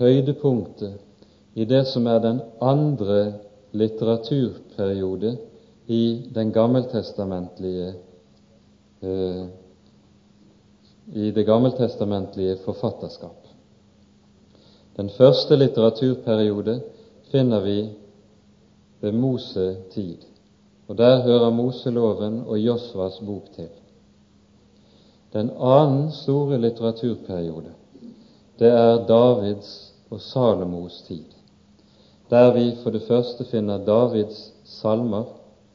høydepunktet 0.00 1.60
i 1.60 1.68
det 1.68 1.84
som 1.92 2.08
er 2.08 2.22
den 2.24 2.40
andre 2.64 3.20
litteraturperiode 3.76 5.36
i 5.90 6.30
den 6.34 6.52
gammeltestamentlige 6.54 7.92
eh, 9.02 9.44
i 11.10 11.30
det 11.34 11.46
gammeltestamentlige 11.46 12.56
forfatterskap. 12.64 13.48
Den 14.96 15.10
første 15.10 15.56
litteraturperiode 15.56 16.80
finner 17.32 17.60
vi 17.60 17.78
ved 19.00 19.12
Mose 19.12 19.76
tid 19.90 20.30
og 20.90 20.98
der 20.98 21.22
hører 21.22 21.50
Moseloven 21.50 22.42
og 22.46 22.58
Josvas 22.58 23.20
bok 23.26 23.52
til. 23.54 23.68
Den 25.32 25.50
annen 25.54 26.08
store 26.10 26.58
litteraturperiode, 26.58 27.70
det 28.58 28.68
er 28.68 29.06
Davids 29.06 29.92
og 30.10 30.20
Salomos 30.20 31.02
tid, 31.06 31.24
der 32.30 32.50
vi 32.54 32.72
for 32.82 32.90
det 32.90 33.02
første 33.06 33.44
finner 33.44 33.84
Davids 33.86 34.52
salmer 34.64 35.24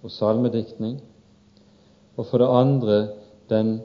og 0.06 0.14
salmediktning, 0.14 1.00
og 2.16 2.28
for 2.30 2.42
det 2.42 2.48
andre 2.48 2.98
den 3.50 3.80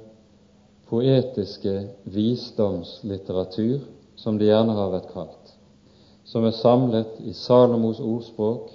poetiske 0.91 1.89
visdomslitteratur, 2.05 3.81
som 4.17 4.39
det 4.39 4.51
gjerne 4.51 4.77
har 4.77 4.93
vært 4.93 5.09
kalt, 5.15 5.55
som 6.29 6.45
er 6.45 6.55
samlet 6.55 7.21
i 7.25 7.33
Salomos 7.35 8.03
ordspråk, 8.05 8.69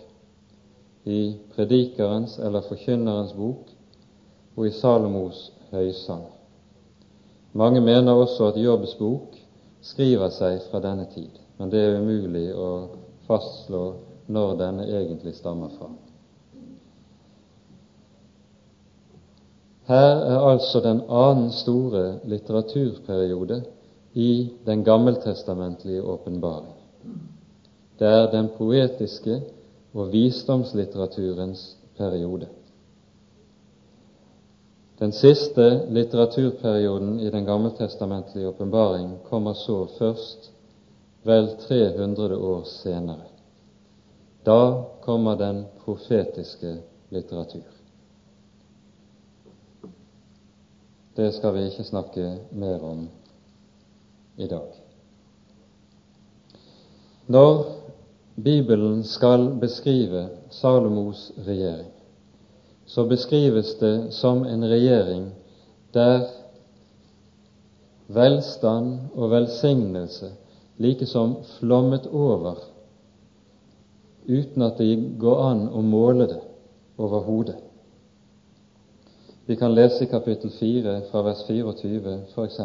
i 1.06 1.36
Predikerens 1.54 2.40
eller 2.42 2.66
Forkynnerens 2.66 3.36
bok 3.38 3.70
og 4.56 4.64
i 4.66 4.74
Salomos 4.74 5.52
høysang. 5.70 6.24
Mange 7.54 7.82
mener 7.82 8.18
også 8.18 8.50
at 8.50 8.58
Jobbs 8.58 8.96
bok 8.98 9.38
skriver 9.86 10.34
seg 10.34 10.64
fra 10.72 10.82
denne 10.82 11.06
tid, 11.14 11.38
men 11.60 11.70
det 11.70 11.84
er 11.84 12.00
umulig 12.02 12.48
å 12.58 12.72
fastslå 13.30 13.86
når 14.34 14.58
denne 14.64 14.90
egentlig 14.90 15.36
stammer 15.38 15.70
fra. 15.78 15.92
Her 19.86 20.16
er 20.34 20.40
altså 20.40 20.80
den 20.82 21.02
annen 21.10 21.52
store 21.52 22.20
litteraturperiode 22.26 23.64
i 24.14 24.50
den 24.66 24.84
gammeltestamentlige 24.84 26.02
åpenbaring. 26.02 26.74
Det 28.00 28.08
er 28.08 28.32
den 28.32 28.50
poetiske 28.58 29.42
og 29.94 30.12
visdomslitteraturens 30.12 31.78
periode. 31.98 32.48
Den 35.00 35.12
siste 35.12 35.86
litteraturperioden 35.90 37.20
i 37.20 37.30
den 37.30 37.46
gammeltestamentlige 37.46 38.48
åpenbaring 38.48 39.20
kommer 39.30 39.54
så 39.54 39.86
først 40.00 40.52
vel 41.24 41.50
300 41.68 42.38
år 42.38 42.64
senere. 42.64 43.30
Da 44.46 44.84
kommer 45.02 45.36
den 45.36 45.66
profetiske 45.86 46.78
litteratur. 47.10 47.75
Det 51.16 51.32
skal 51.32 51.54
vi 51.56 51.66
ikke 51.70 51.84
snakke 51.84 52.38
mer 52.52 52.84
om 52.84 53.06
i 54.38 54.48
dag. 54.48 54.72
Når 57.28 57.66
Bibelen 58.44 59.04
skal 59.04 59.48
beskrive 59.62 60.28
Salomos 60.52 61.32
regjering, 61.48 61.92
så 62.86 63.06
beskrives 63.08 63.76
det 63.80 64.14
som 64.14 64.44
en 64.46 64.64
regjering 64.70 65.30
der 65.94 66.28
velstand 68.08 69.00
og 69.16 69.32
velsignelse 69.32 70.34
likesom 70.78 71.38
flommet 71.56 72.08
over 72.08 72.60
uten 74.28 74.62
at 74.62 74.78
det 74.78 74.98
går 75.20 75.42
an 75.48 75.68
å 75.70 75.82
måle 75.86 76.28
det 76.30 76.42
overhodet. 76.98 77.65
Vi 79.48 79.56
kan 79.56 79.76
lese 79.76 80.04
i 80.04 80.08
kapittel 80.08 80.50
4 80.50 81.02
fra 81.12 81.22
vers 81.22 81.44
24 81.48 82.20
f.eks. 82.34 82.60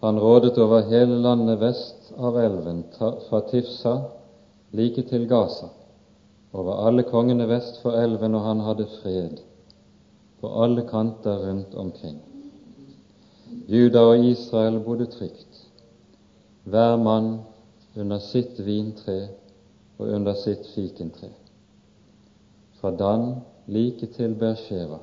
Han 0.00 0.20
rådet 0.20 0.58
over 0.58 0.80
hele 0.80 1.16
landet 1.22 1.60
vest 1.60 2.12
av 2.16 2.36
elven, 2.38 2.84
fra 2.98 3.40
Tifsa 3.40 3.98
like 4.70 5.02
til 5.08 5.24
Gaza, 5.28 5.72
over 6.52 6.84
alle 6.86 7.08
kongene 7.08 7.48
vest 7.48 7.80
for 7.82 7.96
elven, 7.96 8.36
og 8.36 8.44
han 8.44 8.60
hadde 8.68 8.86
fred 9.00 9.47
på 10.40 10.62
alle 10.62 10.88
kanter 10.88 11.48
rundt 11.48 11.74
omkring. 11.74 12.18
Juda 13.68 14.00
og 14.00 14.24
Israel 14.24 14.80
bodde 14.80 15.06
trygt, 15.06 15.66
hver 16.64 16.96
mann 16.96 17.38
under 17.96 18.18
sitt 18.18 18.60
vintre 18.64 19.28
og 19.98 20.08
under 20.08 20.34
sitt 20.34 20.66
fikentre, 20.74 21.28
fra 22.80 22.90
Dan 22.90 23.34
like 23.66 24.06
til 24.06 24.34
Beersheva, 24.34 24.98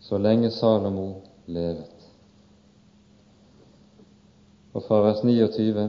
så 0.00 0.18
lenge 0.18 0.50
Salomo 0.50 1.08
levet. 1.46 1.92
Og 4.74 4.82
fra 4.82 5.00
vers 5.00 5.24
29.: 5.24 5.88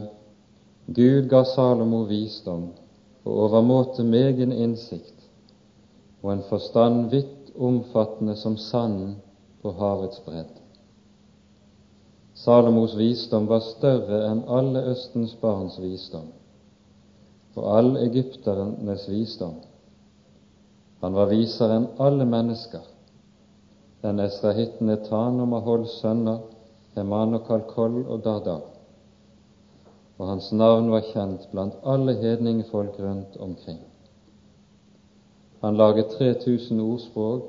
Gud 0.86 1.28
ga 1.28 1.44
Salomo 1.44 2.02
visdom 2.08 2.70
og 3.24 3.32
overmåte 3.44 4.04
megen 4.04 4.52
innsikt 4.52 5.26
og 6.22 6.32
en 6.32 6.42
forstand 6.48 7.10
vidt 7.10 7.37
omfattende 7.58 8.36
som 8.36 8.56
sanden 8.56 9.16
på 9.62 9.72
havets 9.78 10.20
bredd. 10.24 10.54
Salomos 12.38 12.94
visdom 12.94 13.48
var 13.50 13.64
større 13.66 14.24
enn 14.30 14.44
alle 14.46 14.84
Østens 14.92 15.34
barns 15.40 15.78
visdom 15.82 16.28
og 17.58 17.64
all 17.74 17.96
egypternes 17.98 19.08
visdom. 19.10 19.56
Han 21.02 21.14
var 21.14 21.30
visere 21.30 21.78
enn 21.80 21.88
alle 22.02 22.26
mennesker, 22.26 22.84
enn 24.06 24.22
esrahitten 24.22 24.90
Etan 24.94 25.40
og 25.42 25.50
Mahols 25.52 25.98
sønner, 26.02 26.40
Heman 26.94 27.34
og 27.38 27.46
Kalkol 27.46 28.00
og 28.06 28.22
Dardar. 28.24 28.62
Og 30.18 30.26
hans 30.26 30.50
navn 30.52 30.90
var 30.90 31.06
kjent 31.12 31.46
blant 31.52 31.78
alle 31.86 32.14
hedningfolk 32.18 32.98
rundt 33.02 33.36
omkring. 33.42 33.82
Han 35.60 35.76
laget 35.76 36.10
3000 36.18 36.80
ordspråk, 36.80 37.42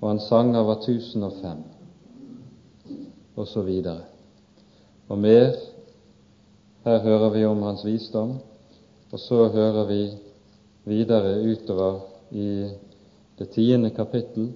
og 0.00 0.08
hans 0.08 0.22
sanger 0.22 0.62
var 0.66 0.80
1005, 0.82 1.58
og 3.36 3.46
så 3.46 3.62
videre. 3.62 4.00
Og 5.08 5.18
mer 5.18 5.52
Her 6.84 6.98
hører 6.98 7.28
vi 7.28 7.44
om 7.44 7.62
hans 7.62 7.84
visdom, 7.84 8.38
og 9.12 9.18
så 9.20 9.48
hører 9.52 9.84
vi 9.84 10.10
videre 10.84 11.42
utover 11.52 11.98
i 12.30 12.70
det 13.38 13.48
tiende 13.52 13.90
kapittel, 13.90 14.52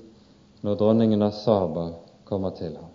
når 0.63 0.79
dronningen 0.81 1.23
av 1.23 1.37
Saba 1.37 1.91
kommer 2.25 2.57
til 2.57 2.79
ham. 2.81 2.89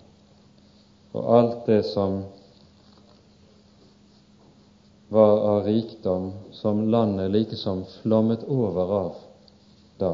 Og 1.13 1.29
alt 1.37 1.65
det 1.67 1.83
som 1.85 2.23
var 5.13 5.37
av 5.53 5.63
rikdom 5.69 6.31
som 6.51 6.87
landet 6.89 7.29
likesom 7.31 7.85
flommet 8.01 8.49
over 8.49 8.95
av 9.03 9.28
da. 9.99 10.13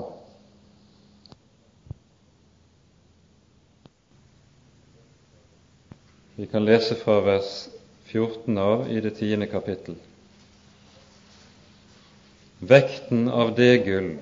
Vi 6.36 6.46
kan 6.52 6.66
lese 6.66 6.96
fra 7.00 7.22
vers 7.24 7.68
14 8.06 8.58
av 8.58 8.92
i 8.92 9.02
det 9.02 9.10
tiende 9.16 9.48
kapittel. 9.48 9.96
Vekten 12.60 13.30
av 13.30 13.56
det 13.56 13.78
gull 13.86 14.18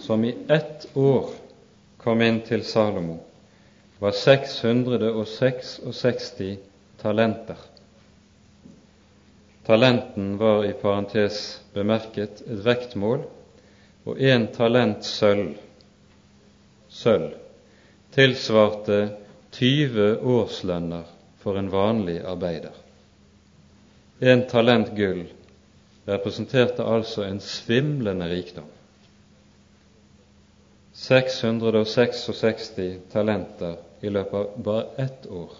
som 0.00 0.24
i 0.24 0.34
ett 0.48 0.96
år 0.96 1.30
kom 2.02 2.22
inn 2.22 2.40
til 2.46 2.64
Salomo, 2.66 3.18
var 3.98 4.12
666 4.12 6.32
talenter. 7.02 7.56
Talenten 9.66 10.38
var 10.38 10.64
i 10.66 10.72
parentes 10.74 11.60
bemerket 11.74 12.42
et 12.42 12.64
vektmål 12.66 13.22
og 14.04 14.18
én 14.18 14.48
talent 14.54 15.04
sølv, 15.06 15.54
sølv 16.90 17.34
tilsvarte 18.12 18.98
20 19.52 20.18
årslønner 20.34 21.08
for 21.42 21.58
en 21.58 21.70
vanlig 21.72 22.18
arbeider. 22.26 22.74
En 24.20 24.44
talent 24.50 24.92
gull 24.96 25.24
representerte 26.08 26.84
altså 26.84 27.24
en 27.26 27.40
svimlende 27.40 28.28
rikdom. 28.30 28.68
666 30.92 32.70
talenter 33.12 33.78
i 34.02 34.10
løpet 34.12 34.38
av 34.38 34.62
bare 34.66 35.04
ett 35.06 35.26
år. 35.30 35.52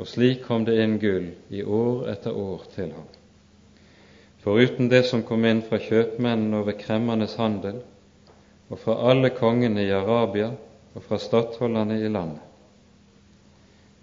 Og 0.00 0.08
slik 0.08 0.42
kom 0.46 0.64
det 0.66 0.80
inn 0.82 0.98
gull 1.02 1.30
i 1.52 1.62
år 1.62 2.08
etter 2.12 2.36
år 2.36 2.64
til 2.74 2.94
ham 2.96 3.10
foruten 4.42 4.88
det 4.88 5.04
som 5.06 5.22
kom 5.22 5.44
inn 5.46 5.62
fra 5.62 5.78
kjøpmennene 5.78 6.62
over 6.62 6.74
kremmernes 6.78 7.36
handel, 7.38 7.78
og 8.72 8.80
fra 8.80 8.96
alle 9.10 9.30
kongene 9.36 9.84
i 9.84 9.92
Arabia 9.94 10.50
og 10.94 11.04
fra 11.04 11.18
stattholderne 11.20 12.00
i 12.00 12.08
landet. 12.08 12.40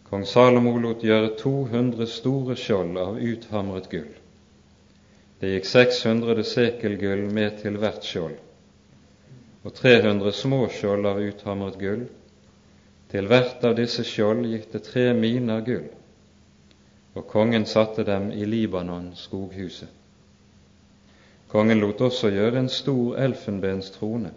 Kong 0.10 0.24
Salomo 0.26 0.72
lot 0.82 1.04
gjøre 1.06 1.36
200 1.38 2.08
store 2.10 2.56
skjold 2.58 2.96
av 2.98 3.20
uthamret 3.22 3.90
gull. 3.92 4.14
Det 5.40 5.52
gikk 5.52 5.68
600 5.70 6.46
sekelgull 6.48 7.28
med 7.34 7.60
til 7.62 7.78
hvert 7.82 8.08
skjold, 8.08 8.40
og 9.62 9.76
300 9.78 10.34
små 10.34 10.64
skjold 10.74 11.06
av 11.12 11.22
uthamret 11.22 11.78
gull. 11.82 12.08
Til 13.12 13.30
hvert 13.30 13.64
av 13.66 13.78
disse 13.78 14.04
skjold 14.06 14.48
gikk 14.50 14.68
det 14.74 14.84
tre 14.88 15.06
miner 15.14 15.62
gull, 15.68 15.88
og 17.14 17.30
kongen 17.30 17.70
satte 17.70 18.06
dem 18.08 18.32
i 18.34 18.50
Libanon, 18.50 19.12
skoghuset. 19.18 19.99
Kongen 21.50 21.80
lot 21.82 22.02
også 22.06 22.30
gjøre 22.30 22.60
en 22.62 22.70
stor 22.70 23.18
elfenbenstrone 23.18 24.30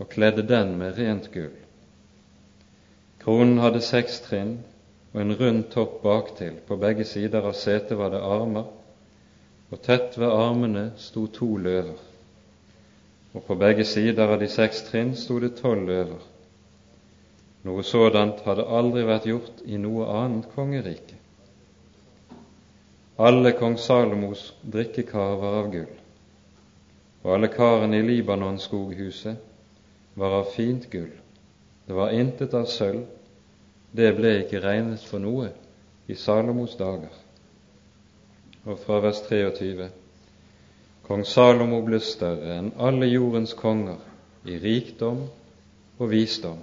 og 0.00 0.08
kledde 0.10 0.42
den 0.48 0.72
med 0.80 0.96
rent 0.98 1.28
gull. 1.30 1.52
Kronen 3.22 3.60
hadde 3.62 3.82
seks 3.84 4.16
trinn 4.24 4.56
og 5.12 5.20
en 5.22 5.34
rund 5.38 5.60
topp 5.70 6.00
baktil. 6.02 6.56
På 6.66 6.78
begge 6.80 7.04
sider 7.06 7.46
av 7.46 7.54
setet 7.54 7.98
var 8.00 8.10
det 8.14 8.22
armer, 8.26 8.66
og 9.70 9.82
tett 9.86 10.18
ved 10.18 10.32
armene 10.34 10.88
sto 10.98 11.28
to 11.30 11.52
løver. 11.60 12.00
Og 13.36 13.46
på 13.46 13.54
begge 13.60 13.86
sider 13.86 14.34
av 14.34 14.40
de 14.40 14.50
seks 14.50 14.82
trinn 14.88 15.14
sto 15.14 15.38
det 15.38 15.52
tolv 15.60 15.86
løver. 15.92 16.26
Noe 17.68 17.86
sådant 17.86 18.42
hadde 18.48 18.66
aldri 18.66 19.06
vært 19.06 19.30
gjort 19.30 19.62
i 19.68 19.78
noe 19.78 20.08
annet 20.24 20.50
kongerike. 20.56 21.20
Alle 23.20 23.52
kong 23.52 23.76
Salomos 23.78 24.48
drikkekar 24.64 25.36
var 25.38 25.60
av 25.62 25.74
gull 25.76 25.99
og 27.22 27.34
alle 27.34 27.50
karene 27.52 28.00
i 28.00 28.06
Libanons 28.06 28.64
skoghuset 28.68 29.36
var 30.20 30.36
av 30.40 30.52
fint 30.54 30.86
gull. 30.90 31.12
Det 31.86 31.96
var 31.96 32.14
intet 32.16 32.54
av 32.54 32.68
sølv, 32.70 33.04
det 33.92 34.12
ble 34.16 34.36
ikke 34.44 34.62
regnet 34.62 35.02
for 35.04 35.22
noe 35.22 35.50
i 36.10 36.14
Salomos 36.14 36.76
dager. 36.78 37.12
Og 38.64 38.78
fra 38.78 39.00
vers 39.02 39.20
23.: 39.26 39.88
Kong 41.08 41.24
Salomo 41.26 41.80
ble 41.82 41.98
større 42.00 42.58
enn 42.60 42.72
alle 42.78 43.08
jordens 43.10 43.54
konger 43.58 43.98
i 44.46 44.58
rikdom 44.62 45.24
og 45.98 46.10
visdom. 46.10 46.60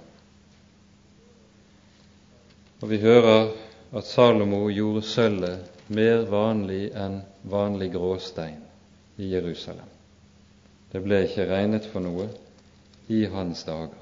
Og 2.80 2.88
vi 2.90 3.00
hører 3.02 3.50
at 3.92 4.08
Salomo 4.08 4.68
gjorde 4.70 5.02
sølvet 5.02 5.90
mer 5.92 6.24
vanlig 6.30 6.88
enn 6.96 7.20
vanlig 7.42 7.92
gråstein 7.92 8.60
i 9.18 9.32
Jerusalem. 9.34 9.97
Det 10.92 11.02
ble 11.04 11.22
ikke 11.26 11.48
regnet 11.50 11.88
for 11.92 12.04
noe 12.04 12.28
i 13.12 13.24
hans 13.32 13.64
dager. 13.68 13.96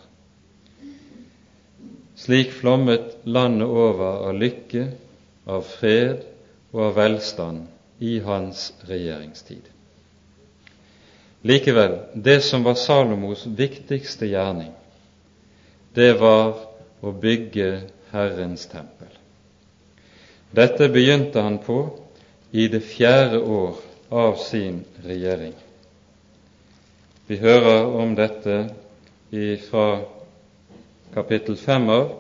Slik 2.17 2.53
flommet 2.57 3.19
landet 3.29 3.69
over 3.69 4.29
av 4.29 4.39
lykke, 4.41 4.87
av 5.47 5.67
fred 5.69 6.23
og 6.73 6.81
av 6.89 6.95
velstand 6.97 7.67
i 8.03 8.19
hans 8.25 8.71
regjeringstid. 8.89 9.67
Likevel, 11.47 11.99
det 12.15 12.41
som 12.43 12.65
var 12.67 12.79
Salomos 12.81 13.45
viktigste 13.47 14.27
gjerning, 14.31 14.73
det 15.95 16.17
var 16.21 16.57
å 17.01 17.13
bygge 17.13 17.69
Herrens 18.11 18.67
tempel. 18.71 19.13
Dette 20.57 20.89
begynte 20.89 21.43
han 21.45 21.61
på 21.63 21.79
i 22.51 22.67
det 22.73 22.81
fjerde 22.87 23.43
år 23.43 23.79
av 24.11 24.37
sin 24.41 24.83
regjering. 25.05 25.55
Vi 27.27 27.37
hører 27.43 27.89
om 27.99 28.13
dette 28.15 28.57
fra 29.67 29.87
kapittel 31.15 31.57
5 31.59 31.89
av, 31.91 32.11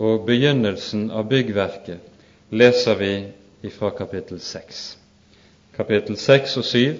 og 0.00 0.22
begynnelsen 0.24 1.10
av 1.12 1.26
byggverket 1.28 2.54
leser 2.56 2.96
vi 2.96 3.10
fra 3.74 3.90
kapittel 3.98 4.40
6. 4.40 4.78
Kapittel 5.76 6.16
6 6.16 6.54
og 6.62 6.64
7 6.64 6.96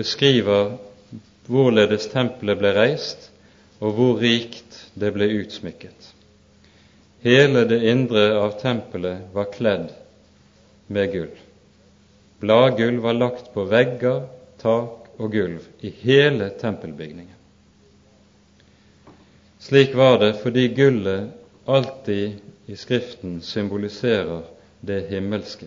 beskriver 0.00 0.78
hvorledes 1.50 2.08
tempelet 2.08 2.56
ble 2.62 2.72
reist, 2.78 3.28
og 3.84 3.92
hvor 3.98 4.22
rikt 4.22 4.78
det 4.96 5.10
ble 5.12 5.28
utsmykket. 5.42 6.08
Hele 7.20 7.66
det 7.68 7.82
indre 7.90 8.30
av 8.38 8.56
tempelet 8.62 9.28
var 9.36 9.50
kledd 9.52 9.92
med 10.88 11.12
gull. 11.12 11.36
Bladgull 12.40 13.02
var 13.04 13.20
lagt 13.20 13.52
på 13.52 13.66
vegger, 13.68 14.24
tak 14.62 15.07
og 15.18 15.32
gulv 15.32 15.66
i 15.80 15.90
hele 16.02 16.50
tempelbygningen. 16.60 17.34
Slik 19.58 19.94
var 19.94 20.18
det 20.22 20.36
fordi 20.42 20.68
gullet 20.74 21.30
alltid 21.66 22.38
i 22.66 22.76
Skriften 22.76 23.40
symboliserer 23.42 24.42
det 24.80 25.00
himmelske. 25.10 25.66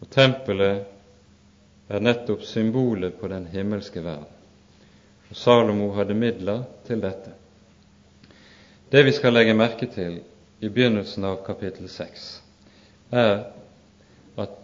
Og 0.00 0.08
tempelet 0.10 0.86
er 1.90 2.04
nettopp 2.04 2.44
symbolet 2.46 3.18
på 3.20 3.28
den 3.28 3.48
himmelske 3.50 4.04
verden. 4.04 4.28
Og 5.30 5.36
Salomo 5.36 5.90
hadde 5.94 6.14
midler 6.14 6.62
til 6.86 7.02
dette. 7.02 7.34
Det 8.90 9.04
vi 9.06 9.12
skal 9.14 9.34
legge 9.34 9.54
merke 9.54 9.86
til 9.90 10.20
i 10.60 10.68
begynnelsen 10.68 11.24
av 11.26 11.42
kapittel 11.46 11.88
6, 11.90 12.28
er 13.10 13.34
at 14.38 14.56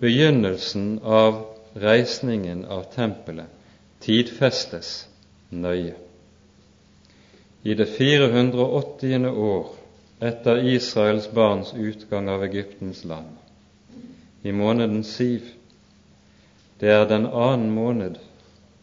begynnelsen 0.00 0.98
av 1.04 1.57
reisningen 1.80 2.64
av 2.64 2.82
tempelet 2.94 3.46
tidfestes 4.04 5.08
nøye. 5.50 5.94
I 7.62 7.74
det 7.74 7.86
480. 7.86 9.26
år 9.26 9.66
etter 10.20 10.64
Israels 10.66 11.30
barns 11.30 11.74
utgang 11.74 12.28
av 12.28 12.44
Egyptens 12.44 13.04
land, 13.04 13.36
i 14.42 14.52
måneden 14.52 15.04
Siv, 15.04 15.52
det 16.78 16.90
er 16.94 17.06
den 17.10 17.26
annen 17.26 17.70
måned 17.74 18.18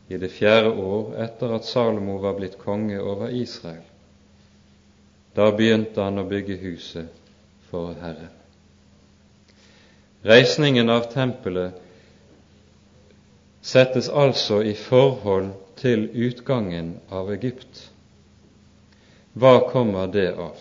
i 0.08 0.20
det 0.20 0.32
fjerde 0.36 0.72
år 0.72 1.16
etter 1.26 1.56
at 1.56 1.68
Salomo 1.68 2.18
var 2.24 2.38
blitt 2.40 2.58
konge 2.62 3.00
over 3.02 3.32
Israel, 3.32 3.84
da 5.36 5.50
begynte 5.52 6.04
han 6.04 6.20
å 6.20 6.28
bygge 6.28 6.60
huset 6.62 7.12
for 7.72 7.96
Herren. 8.00 8.32
Reisningen 10.26 10.90
av 10.90 11.10
tempelet 11.12 11.85
settes 13.66 14.10
altså 14.10 14.62
i 14.62 14.74
forhold 14.78 15.50
til 15.82 16.06
utgangen 16.14 16.96
av 17.10 17.32
Egypt. 17.34 17.88
Hva 19.34 19.58
kommer 19.72 20.08
det 20.14 20.30
av? 20.38 20.60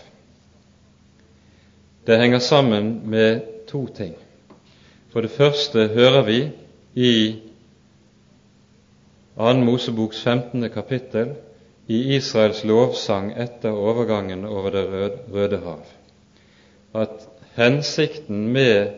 Det 2.06 2.16
henger 2.20 2.40
sammen 2.40 2.94
med 3.10 3.44
to 3.68 3.86
ting. 3.86 4.16
For 5.12 5.20
det 5.20 5.30
første 5.36 5.88
hører 5.92 6.24
vi 6.26 6.40
i 6.94 7.14
2. 9.36 9.52
Moseboks 9.68 10.24
15. 10.24 10.70
kapittel 10.70 11.36
i 11.86 12.16
Israels 12.16 12.64
lovsang 12.64 13.32
etter 13.36 13.76
overgangen 13.76 14.44
over 14.48 14.70
Det 14.70 14.84
røde 15.32 15.60
hav, 15.64 15.82
at 16.94 17.28
hensikten 17.56 18.46
med 18.52 18.94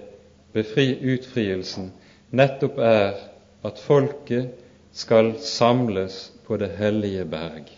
utfrielsen 0.54 1.92
nettopp 2.30 2.78
er 2.78 3.16
at 3.64 3.78
folket 3.78 4.50
skal 4.92 5.34
samles 5.40 6.32
på 6.46 6.56
det 6.56 6.70
hellige 6.78 7.24
berg. 7.24 7.70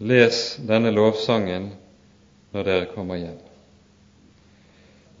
Les 0.00 0.40
denne 0.68 0.90
lovsangen 0.94 1.70
når 2.54 2.66
dere 2.66 2.88
kommer 2.94 3.20
hjem. 3.20 3.38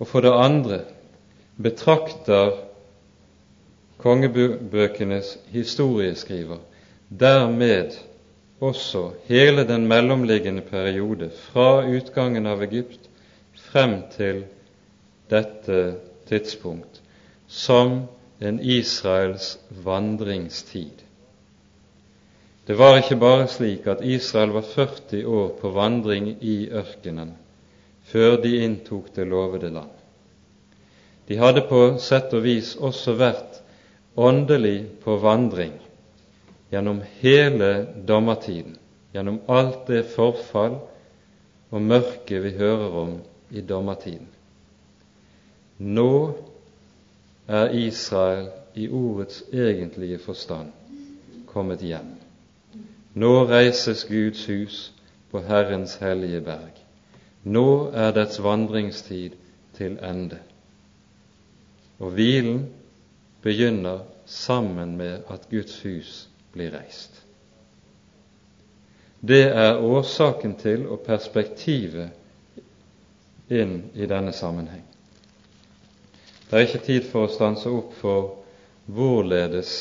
Og 0.00 0.08
for 0.08 0.24
det 0.24 0.32
andre 0.32 0.80
betrakter 1.60 2.54
kongebøkenes 4.00 5.34
historieskriver 5.52 6.62
dermed 7.20 7.98
også 8.60 9.10
hele 9.28 9.66
den 9.68 9.86
mellomliggende 9.88 10.62
periode 10.64 11.30
fra 11.50 11.82
utgangen 11.84 12.46
av 12.48 12.62
Egypt 12.64 13.10
frem 13.70 14.00
til 14.16 14.44
dette 15.30 15.82
tidspunkt 16.28 17.00
som 17.50 18.06
en 18.40 18.60
Israels 18.60 19.58
vandringstid. 19.84 21.04
Det 22.66 22.76
var 22.78 22.96
ikke 23.00 23.18
bare 23.20 23.48
slik 23.50 23.86
at 23.90 24.04
Israel 24.04 24.54
var 24.54 24.64
40 24.64 25.24
år 25.26 25.48
på 25.60 25.72
vandring 25.74 26.32
i 26.40 26.68
ørkenen 26.70 27.34
før 28.10 28.40
de 28.42 28.56
inntok 28.64 29.12
det 29.14 29.26
lovede 29.28 29.70
land. 29.70 29.90
De 31.28 31.36
hadde 31.38 31.62
på 31.68 31.82
sett 32.02 32.32
og 32.34 32.42
vis 32.42 32.72
også 32.76 33.14
vært 33.18 33.60
åndelig 34.18 34.88
på 35.04 35.14
vandring 35.22 35.76
gjennom 36.70 37.02
hele 37.20 37.70
dommertiden, 38.06 38.76
gjennom 39.14 39.40
alt 39.50 39.86
det 39.90 40.04
forfall 40.14 40.80
og 41.70 41.82
mørke 41.82 42.40
vi 42.42 42.54
hører 42.58 42.96
om 43.04 43.16
i 43.50 43.62
dommertiden. 43.66 44.26
Nå 45.78 46.10
er 47.48 47.70
Israel 47.70 48.48
i 48.74 48.88
ordets 48.88 49.42
egentlige 49.52 50.18
forstand 50.18 50.72
kommet 51.46 51.80
hjem. 51.80 52.14
Nå 53.14 53.44
reises 53.50 54.04
Guds 54.04 54.46
hus 54.46 54.92
på 55.30 55.40
Herrens 55.42 55.94
hellige 55.94 56.40
berg. 56.40 56.76
Nå 57.44 57.90
er 57.94 58.12
dets 58.14 58.42
vandringstid 58.42 59.30
til 59.74 59.98
ende. 60.04 60.38
Og 61.98 62.10
hvilen 62.10 62.68
begynner 63.42 63.98
sammen 64.26 64.96
med 64.96 65.18
at 65.30 65.48
Guds 65.50 65.82
hus 65.82 66.28
blir 66.52 66.70
reist. 66.76 67.24
Det 69.20 69.42
er 69.42 69.78
årsaken 69.78 70.54
til 70.56 70.86
og 70.88 71.02
perspektivet 71.04 72.10
inn 73.50 73.90
i 73.94 74.06
denne 74.08 74.32
sammenheng. 74.32 74.84
Det 76.50 76.58
er 76.58 76.64
ikke 76.66 76.82
tid 76.82 77.04
for 77.12 77.28
å 77.28 77.30
stanse 77.30 77.70
opp 77.70 77.92
for 78.00 78.24
hvorledes 78.90 79.72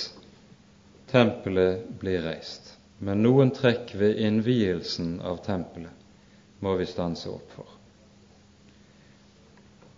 tempelet 1.10 1.88
blir 1.98 2.22
reist, 2.22 2.76
men 3.02 3.24
noen 3.26 3.50
trekk 3.58 3.96
ved 3.98 4.20
innvielsen 4.22 5.16
av 5.26 5.40
tempelet 5.48 6.62
må 6.62 6.76
vi 6.78 6.86
stanse 6.86 7.26
opp 7.32 7.56
for. 7.56 7.72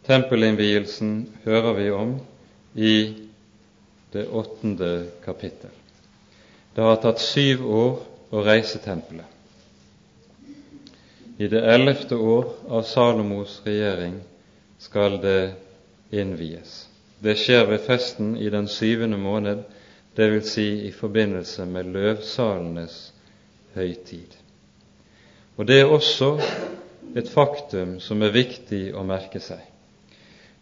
Tempelinnvielsen 0.07 1.11
hører 1.43 1.75
vi 1.75 1.89
om 1.91 2.13
i 2.79 2.93
det 4.15 4.23
åttende 4.31 4.91
kapittel. 5.25 5.73
Det 6.71 6.85
har 6.87 7.01
tatt 7.03 7.19
syv 7.19 7.65
år 7.67 7.99
å 8.31 8.45
reise 8.47 8.79
tempelet. 8.79 9.27
I 11.35 11.51
det 11.51 11.65
ellevte 11.73 12.15
år 12.15 12.47
av 12.69 12.87
Salomos 12.87 13.59
regjering 13.67 14.15
skal 14.79 15.19
det 15.19 15.53
innvies. 16.11 16.87
Det 17.19 17.35
skjer 17.37 17.65
ved 17.69 17.79
festen 17.85 18.37
i 18.37 18.49
den 18.49 18.67
syvende 18.67 19.17
måned, 19.17 19.63
dvs. 20.17 20.53
Si 20.53 20.67
i 20.87 20.91
forbindelse 20.91 21.65
med 21.65 21.83
løvsalenes 21.93 23.13
høytid. 23.75 24.37
Og 25.57 25.67
Det 25.67 25.79
er 25.79 25.85
også 25.85 26.39
et 27.15 27.29
faktum 27.29 27.99
som 27.99 28.21
er 28.21 28.33
viktig 28.33 28.93
å 28.95 29.03
merke 29.03 29.39
seg. 29.39 29.59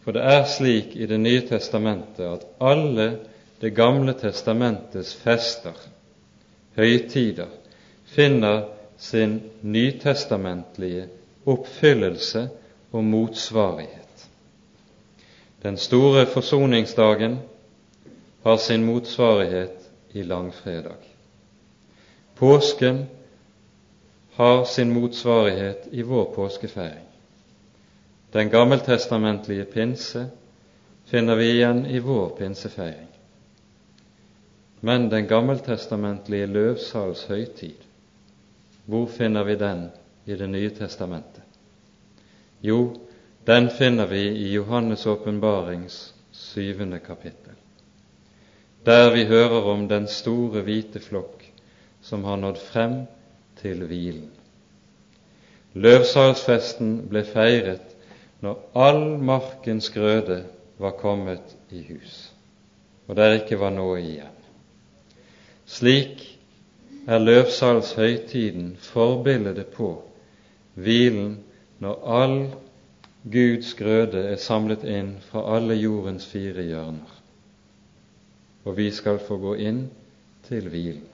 For 0.04 0.12
det 0.12 0.24
er 0.26 0.44
slik 0.50 0.96
i 0.96 1.06
Det 1.06 1.20
nye 1.20 1.42
testamentet 1.48 2.26
at 2.26 2.46
alle 2.60 3.20
Det 3.62 3.76
gamle 3.76 4.14
testamentets 4.14 5.16
fester 5.16 5.76
høytider 6.78 7.50
finner 8.06 8.62
sin 8.98 9.42
nytestamentlige 9.62 11.10
oppfyllelse 11.46 12.48
og 12.92 13.04
motsvarighet 13.04 14.09
Den 15.62 15.78
store 15.78 16.26
forsoningsdagen 16.26 17.40
har 18.44 18.58
sin 18.58 18.86
motsvarighet 18.86 19.90
i 20.12 20.24
langfredag. 20.24 20.98
Påsken 22.36 23.06
har 24.34 24.66
sin 24.66 24.94
motsvarighet 24.94 25.88
i 25.92 26.02
vår 26.02 26.34
påskefeiring. 26.36 27.06
Den 28.32 28.50
gammeltestamentlige 28.50 29.66
pinse 29.66 30.30
finner 31.06 31.36
vi 31.36 31.52
igjen 31.52 31.86
i 31.86 32.00
vår 32.00 32.30
pinsefeiring. 32.38 33.08
Men 34.80 35.10
den 35.10 35.28
gammeltestamentlige 35.28 36.46
løvsals 36.46 37.26
høytid, 37.26 37.76
hvor 38.86 39.06
finner 39.06 39.44
vi 39.44 39.56
den 39.56 39.90
i 40.26 40.36
Det 40.36 40.50
nye 40.50 40.70
testamentet? 40.70 41.44
Jo, 42.62 42.96
den 43.50 43.70
finner 43.70 44.06
vi 44.06 44.22
i 44.22 44.58
Johannes' 44.58 45.08
åpenbarings 45.08 46.14
syvende 46.32 47.00
kapittel, 47.00 47.54
der 48.86 49.10
vi 49.14 49.24
hører 49.26 49.66
om 49.72 49.88
den 49.90 50.06
store 50.08 50.62
hvite 50.62 51.02
flokk 51.02 51.48
som 52.02 52.28
har 52.30 52.38
nådd 52.38 52.62
frem 52.62 52.94
til 53.58 53.82
hvilen. 53.90 54.30
Løvsalsfesten 55.74 56.94
ble 57.10 57.26
feiret 57.26 57.98
når 58.46 58.62
all 58.86 59.04
markens 59.18 59.90
grøde 59.98 60.44
var 60.78 60.98
kommet 61.02 61.58
i 61.74 61.82
hus, 61.90 62.30
og 63.08 63.18
der 63.18 63.40
ikke 63.42 63.58
var 63.60 63.74
noe 63.74 63.98
igjen. 63.98 64.40
Slik 65.66 66.22
er 67.10 67.18
løvsalshøytiden 67.18 68.76
forbildet 68.94 69.74
på 69.74 69.96
hvilen 70.78 71.40
når 71.82 72.10
all 72.22 72.42
Guds 73.24 73.74
grøde 73.76 74.22
er 74.32 74.40
samlet 74.40 74.86
inn 74.88 75.18
fra 75.28 75.42
alle 75.58 75.76
jordens 75.76 76.26
fire 76.30 76.64
hjørner, 76.64 77.16
og 78.64 78.78
vi 78.78 78.88
skal 78.96 79.20
få 79.20 79.38
gå 79.42 79.56
inn 79.60 79.82
til 80.48 80.70
hvilen. 80.72 81.08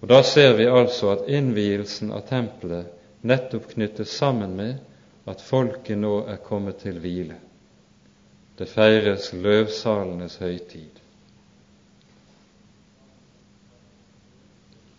Og 0.00 0.08
Da 0.08 0.22
ser 0.22 0.54
vi 0.54 0.68
altså 0.70 1.10
at 1.16 1.28
innvielsen 1.32 2.12
av 2.14 2.28
tempelet 2.28 2.92
nettopp 3.26 3.72
knyttes 3.72 4.12
sammen 4.14 4.54
med 4.54 4.76
at 5.26 5.42
folket 5.42 5.98
nå 5.98 6.20
er 6.30 6.38
kommet 6.38 6.78
til 6.84 7.00
hvile. 7.02 7.40
Det 8.58 8.68
feires 8.70 9.32
løvsalenes 9.32 10.38
høytid. 10.38 11.02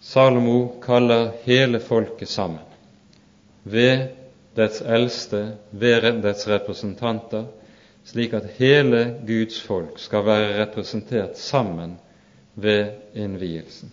Salomo 0.02 0.80
kaller 0.84 1.32
hele 1.46 1.80
folket 1.80 2.30
sammen 2.30 2.64
ved 3.64 4.17
dets 4.58 4.82
eldste, 4.82 5.44
være 5.72 6.16
dets 6.22 6.48
representanter, 6.50 7.46
slik 8.08 8.34
at 8.34 8.50
hele 8.58 9.20
Guds 9.28 9.62
folk 9.62 10.00
skal 10.00 10.26
være 10.26 10.58
representert 10.62 11.38
sammen 11.38 11.98
ved 12.56 12.92
innvielsen. 13.16 13.92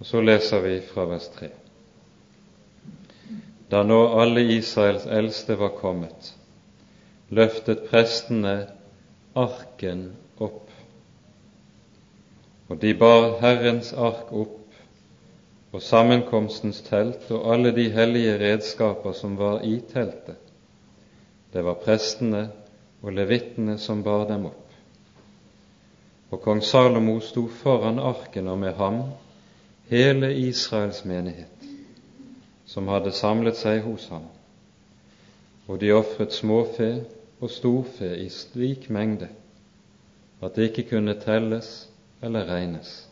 Og 0.00 0.06
Så 0.06 0.20
leser 0.20 0.60
vi 0.60 0.80
fra 0.80 1.04
vers 1.04 1.28
3. 1.28 1.48
Da 3.70 3.82
nå 3.86 3.98
alle 4.18 4.42
Israels 4.56 5.06
eldste 5.06 5.58
var 5.58 5.76
kommet, 5.78 6.32
løftet 7.30 7.84
prestene 7.90 8.54
arken 9.38 10.08
opp, 10.40 10.70
og 12.68 12.80
de 12.82 12.94
bar 12.98 13.36
Herrens 13.42 13.92
ark 13.92 14.32
opp 14.32 14.59
og 15.70 15.82
sammenkomstens 15.82 16.80
telt 16.86 17.30
og 17.30 17.52
alle 17.54 17.70
de 17.74 17.90
hellige 17.94 18.38
redskaper 18.40 19.12
som 19.14 19.36
var 19.38 19.60
i 19.62 19.78
teltet. 19.92 20.38
Det 21.52 21.62
var 21.64 21.78
prestene 21.84 22.48
og 23.02 23.12
levittene 23.14 23.78
som 23.78 24.02
bar 24.02 24.26
dem 24.28 24.46
opp. 24.50 24.66
Og 26.30 26.42
kong 26.42 26.62
Salomo 26.62 27.18
sto 27.20 27.46
foran 27.48 27.98
arken, 27.98 28.48
og 28.48 28.58
med 28.58 28.74
ham 28.78 29.00
hele 29.90 30.30
Israels 30.38 31.04
menighet, 31.04 31.66
som 32.66 32.88
hadde 32.88 33.10
samlet 33.12 33.58
seg 33.58 33.82
hos 33.82 34.06
ham. 34.12 34.28
Og 35.66 35.80
de 35.80 35.90
ofret 35.94 36.34
småfe 36.34 36.92
og 37.40 37.50
storfe 37.50 38.14
i 38.18 38.28
slik 38.30 38.90
mengde 38.90 39.28
at 40.40 40.54
det 40.56 40.70
ikke 40.70 40.88
kunne 40.94 41.18
telles 41.20 41.88
eller 42.22 42.46
regnes. 42.48 43.09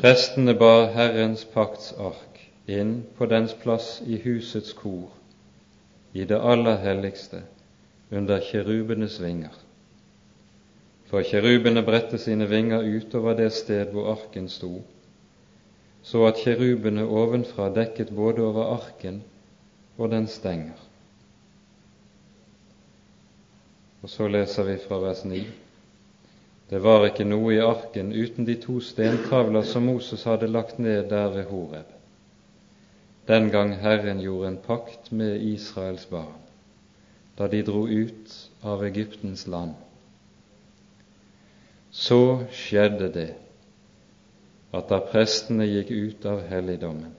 Prestene 0.00 0.54
bar 0.56 0.86
Herrens 0.94 1.42
paktsark 1.44 2.38
inn 2.72 3.02
på 3.18 3.26
dens 3.28 3.52
plass 3.52 3.98
i 4.06 4.16
husets 4.22 4.72
kor, 4.72 5.10
i 6.16 6.24
det 6.24 6.38
aller 6.40 6.78
helligste, 6.80 7.42
under 8.08 8.40
kjerubenes 8.40 9.18
vinger. 9.20 9.52
For 11.12 11.20
kjerubene 11.20 11.84
bredte 11.84 12.16
sine 12.22 12.48
vinger 12.48 12.88
utover 12.88 13.36
det 13.36 13.50
sted 13.52 13.92
hvor 13.92 14.08
arken 14.14 14.48
sto, 14.48 14.72
så 16.00 16.24
at 16.30 16.40
kjerubene 16.46 17.04
ovenfra 17.04 17.68
dekket 17.68 18.16
både 18.16 18.46
over 18.48 18.72
arken 18.78 19.20
og 19.98 20.14
den 20.16 20.32
stenger. 20.32 20.80
Og 24.00 24.08
så 24.08 24.32
leser 24.32 24.64
vi 24.64 24.80
fra 24.80 25.04
vers 25.04 25.26
9. 25.28 25.44
Det 26.70 26.78
var 26.78 27.02
ikke 27.08 27.24
noe 27.26 27.56
i 27.56 27.62
arken 27.62 28.12
uten 28.14 28.46
de 28.46 28.54
to 28.62 28.76
stentavler 28.78 29.64
som 29.66 29.88
Moses 29.90 30.22
hadde 30.28 30.46
lagt 30.46 30.78
ned 30.78 31.08
der 31.10 31.32
ved 31.34 31.48
Horeb, 31.50 31.88
den 33.26 33.48
gang 33.50 33.72
Herren 33.82 34.20
gjorde 34.22 34.52
en 34.52 34.58
pakt 34.62 35.10
med 35.12 35.42
Israels 35.42 36.06
barn, 36.06 36.38
da 37.38 37.48
de 37.50 37.62
dro 37.66 37.88
ut 37.88 38.34
av 38.62 38.84
Egyptens 38.86 39.48
land. 39.50 39.74
Så 41.90 42.46
skjedde 42.54 43.08
det 43.14 43.30
at 44.70 44.86
da 44.92 45.00
prestene 45.02 45.66
gikk 45.66 45.90
ut 45.90 46.26
av 46.30 46.44
helligdommen, 46.46 47.16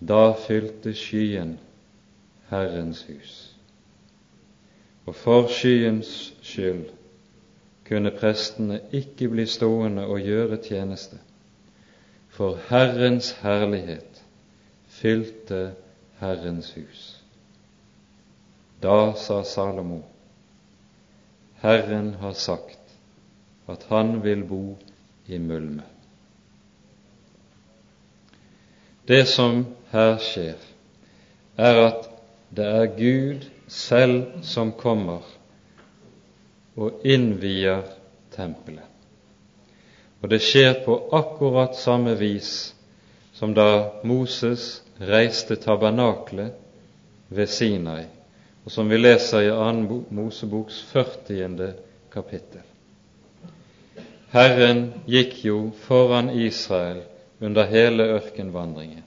da 0.00 0.32
fylte 0.32 0.94
skyen 0.96 1.58
Herrens 2.48 3.02
hus. 3.10 3.34
Og 5.04 5.12
for 5.14 5.52
skyens 5.52 6.32
skyld 6.40 6.88
kunne 7.90 8.12
prestene 8.14 8.76
ikke 8.94 9.26
bli 9.32 9.44
stående 9.50 10.04
og 10.06 10.22
gjøre 10.22 10.60
tjeneste, 10.62 11.16
for 12.30 12.60
Herrens 12.68 13.32
herlighet 13.42 14.20
fylte 14.94 15.72
Herrens 16.20 16.70
hus. 16.76 17.08
Da 18.82 19.10
sa 19.18 19.40
Salomo, 19.42 20.04
Herren 21.64 22.14
har 22.22 22.38
sagt 22.38 22.94
at 23.68 23.88
han 23.90 24.20
vil 24.22 24.46
bo 24.46 24.78
i 25.26 25.38
mulme. 25.38 25.82
Det 29.08 29.24
som 29.28 29.64
her 29.90 30.14
skjer, 30.22 30.62
er 31.58 31.82
at 31.88 32.06
det 32.54 32.70
er 32.70 32.94
Gud 32.94 33.50
selv 33.66 34.44
som 34.46 34.70
kommer 34.78 35.26
og 36.76 37.04
innvier 37.04 37.82
tempelet. 38.34 38.86
Og 40.20 40.28
det 40.30 40.40
skjer 40.44 40.82
på 40.84 40.96
akkurat 41.16 41.76
samme 41.78 42.14
vis 42.20 42.74
som 43.32 43.54
da 43.56 44.00
Moses 44.04 44.82
reiste 45.00 45.56
tabernaklet 45.56 46.52
ved 47.28 47.48
Sinai, 47.48 48.04
og 48.64 48.72
som 48.72 48.90
vi 48.90 48.98
leser 49.00 49.46
i 49.46 49.52
2. 49.54 50.02
Moseboks 50.10 50.82
40. 50.92 51.72
kapittel. 52.12 52.66
Herren 54.30 54.90
gikk 55.10 55.40
jo 55.44 55.70
foran 55.86 56.30
Israel 56.30 57.00
under 57.40 57.66
hele 57.66 58.04
ørkenvandringen, 58.18 59.02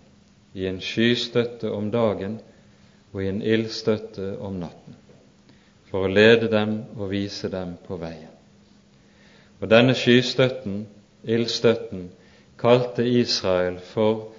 i 0.54 0.66
en 0.68 0.82
skystøtte 0.82 1.72
om 1.72 1.92
dagen 1.94 2.40
og 3.14 3.24
i 3.24 3.30
en 3.30 3.42
ildstøtte 3.42 4.34
om 4.42 4.58
natten 4.66 5.03
for 5.94 6.08
å 6.08 6.10
lede 6.10 6.48
dem 6.50 6.72
og 6.98 7.12
vise 7.12 7.52
dem 7.54 7.76
på 7.86 8.00
veien. 8.02 8.32
Og 9.62 9.70
denne 9.70 9.94
skystøtten, 9.94 10.88
ildstøtten, 11.22 12.08
kalte 12.58 13.04
Israel 13.06 13.76
for 13.78 14.32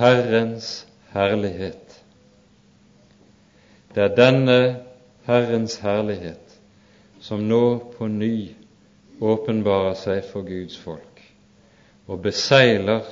Herrens 0.00 0.80
herlighet. 1.12 1.94
Det 3.94 4.02
er 4.02 4.16
denne 4.18 4.56
Herrens 5.28 5.76
herlighet 5.84 6.56
som 7.22 7.44
nå 7.46 7.60
på 7.94 8.08
ny 8.10 8.56
åpenbarer 9.22 9.94
seg 10.00 10.26
for 10.26 10.42
Guds 10.48 10.74
folk 10.74 11.22
og 12.10 12.18
beseiler 12.24 13.06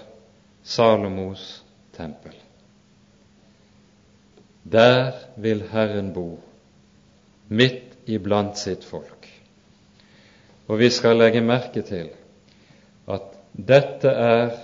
Salomos 0.66 1.62
tempel. 1.94 2.34
Der 4.66 5.14
vil 5.38 5.62
Herren 5.70 6.10
bo 6.16 6.40
midt 7.48 8.08
iblant 8.08 8.58
sitt 8.58 8.84
folk. 8.84 9.28
Og 10.68 10.78
vi 10.80 10.90
skal 10.90 11.18
legge 11.20 11.42
merke 11.44 11.82
til 11.84 12.10
at 13.10 13.34
dette 13.52 14.08
er 14.08 14.54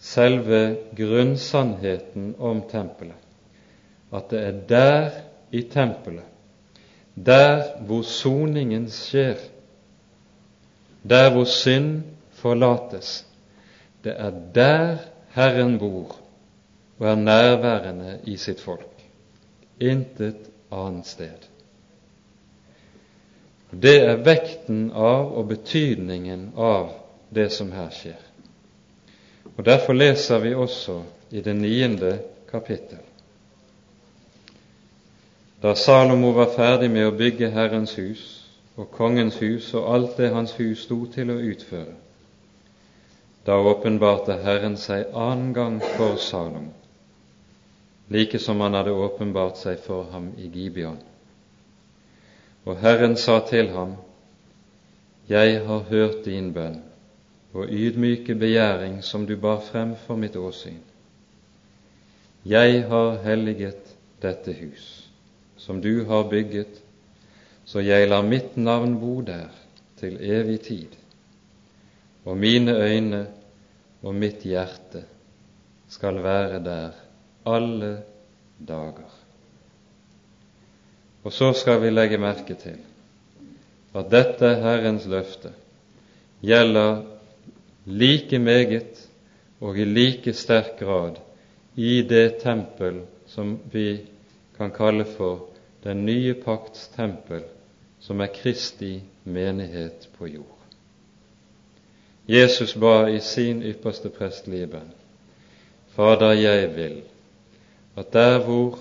selve 0.00 0.60
grunnsannheten 0.96 2.34
om 2.38 2.62
tempelet. 2.70 3.16
At 4.12 4.30
det 4.30 4.42
er 4.42 4.60
der 4.68 5.10
i 5.52 5.62
tempelet 5.62 6.30
der 7.26 7.80
hvor 7.86 8.02
soningen 8.02 8.90
skjer, 8.90 9.36
der 11.08 11.30
hvor 11.30 11.44
synd 11.44 12.02
forlates, 12.30 13.26
det 14.04 14.14
er 14.16 14.30
der 14.54 14.96
Herren 15.34 15.78
bor 15.78 16.16
og 16.98 17.08
er 17.08 17.14
nærværende 17.14 18.18
i 18.24 18.36
sitt 18.36 18.60
folk. 18.60 19.04
Intet 19.80 20.50
annet 20.72 21.06
sted. 21.06 21.48
Det 23.70 23.96
er 24.02 24.24
vekten 24.26 24.90
av 24.90 25.30
og 25.38 25.46
betydningen 25.52 26.50
av 26.56 26.90
det 27.30 27.50
som 27.54 27.70
her 27.72 27.90
skjer. 27.94 28.18
Og 29.56 29.64
Derfor 29.64 29.94
leser 29.94 30.42
vi 30.42 30.54
også 30.54 31.02
i 31.30 31.40
det 31.40 31.54
niende 31.56 32.18
kapittel. 32.50 32.98
Da 35.62 35.74
Salomo 35.74 36.32
var 36.32 36.54
ferdig 36.56 36.88
med 36.90 37.06
å 37.06 37.16
bygge 37.16 37.50
Herrens 37.52 37.92
hus 37.94 38.22
og 38.80 38.88
kongens 38.96 39.36
hus 39.42 39.74
og 39.74 39.90
alt 39.94 40.16
det 40.16 40.30
hans 40.32 40.54
hus 40.56 40.86
sto 40.86 41.04
til 41.12 41.30
å 41.30 41.36
utføre, 41.52 41.92
da 43.44 43.58
åpenbarte 43.60 44.38
Herren 44.40 44.78
seg 44.80 45.12
annen 45.12 45.52
gang 45.52 45.76
for 45.98 46.16
Salomo, 46.16 46.72
like 48.08 48.40
som 48.40 48.60
han 48.64 48.74
hadde 48.78 48.96
åpenbart 48.96 49.60
seg 49.60 49.78
for 49.84 50.08
ham 50.14 50.32
i 50.40 50.48
Gibeon. 50.48 50.96
Og 52.64 52.76
Herren 52.80 53.16
sa 53.16 53.40
til 53.48 53.70
ham, 53.72 53.96
Jeg 55.28 55.60
har 55.66 55.78
hørt 55.78 56.24
din 56.24 56.52
bønn 56.52 56.80
og 57.54 57.70
ydmyke 57.70 58.34
begjæring 58.34 59.00
som 59.04 59.26
du 59.26 59.36
bar 59.36 59.60
frem 59.60 59.94
for 60.06 60.16
mitt 60.16 60.36
åsyn. 60.36 60.80
Jeg 62.44 62.84
har 62.88 63.18
helliget 63.22 63.94
dette 64.22 64.52
hus, 64.52 65.08
som 65.56 65.80
du 65.82 66.04
har 66.04 66.28
bygget, 66.30 66.82
så 67.64 67.80
jeg 67.80 68.08
lar 68.08 68.22
mitt 68.22 68.56
navn 68.56 68.98
bo 69.00 69.20
der 69.20 69.48
til 70.00 70.16
evig 70.20 70.60
tid, 70.60 70.96
og 72.24 72.36
mine 72.36 72.74
øyne 72.76 73.26
og 74.02 74.14
mitt 74.14 74.42
hjerte 74.42 75.04
skal 75.88 76.22
være 76.22 76.64
der 76.64 76.90
alle 77.46 78.02
dager. 78.68 79.19
Og 81.24 81.32
så 81.32 81.52
skal 81.52 81.82
vi 81.82 81.90
legge 81.90 82.18
merke 82.18 82.54
til 82.54 82.78
at 83.94 84.10
dette 84.10 84.54
Herrens 84.62 85.06
løfte 85.10 85.52
gjelder 86.40 87.02
like 87.86 88.38
meget 88.38 89.08
og 89.60 89.78
i 89.78 89.84
like 89.84 90.32
sterk 90.32 90.78
grad 90.78 91.18
i 91.76 92.02
det 92.02 92.40
tempel 92.42 93.02
som 93.26 93.58
vi 93.72 94.00
kan 94.56 94.70
kalle 94.70 95.04
for 95.04 95.46
den 95.84 96.04
nye 96.06 96.34
pakts 96.34 96.88
tempel, 96.96 97.42
som 98.00 98.20
er 98.20 98.32
Kristi 98.34 99.00
menighet 99.24 100.08
på 100.18 100.26
jord. 100.26 100.56
Jesus 102.28 102.74
ba 102.74 103.06
i 103.08 103.20
sin 103.20 103.62
ypperste 103.62 104.08
prestelige 104.08 104.66
bønn, 104.66 104.92
Fader, 105.96 106.32
jeg 106.32 106.76
vil 106.76 107.00
at 107.96 108.12
der 108.12 108.38
hvor 108.44 108.78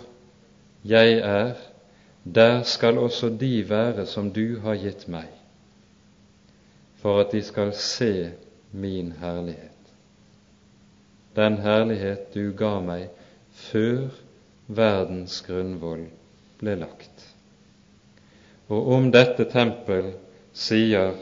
jeg 0.86 1.14
er, 1.14 1.54
der 2.24 2.64
skal 2.64 2.98
også 2.98 3.30
de 3.30 3.70
være 3.70 4.06
som 4.06 4.32
du 4.32 4.60
har 4.60 4.76
gitt 4.76 5.08
meg, 5.08 5.28
for 7.00 7.22
at 7.24 7.32
de 7.32 7.42
skal 7.44 7.74
se 7.74 8.32
min 8.72 9.14
herlighet. 9.22 9.94
Den 11.36 11.58
herlighet 11.64 12.34
du 12.34 12.52
ga 12.58 12.80
meg 12.84 13.08
før 13.56 14.10
verdens 14.68 15.40
grunnvoll 15.48 16.08
ble 16.60 16.76
lagt. 16.82 17.24
Og 18.70 18.92
om 18.94 19.10
dette 19.14 19.48
tempel 19.50 20.12
sier 20.54 21.16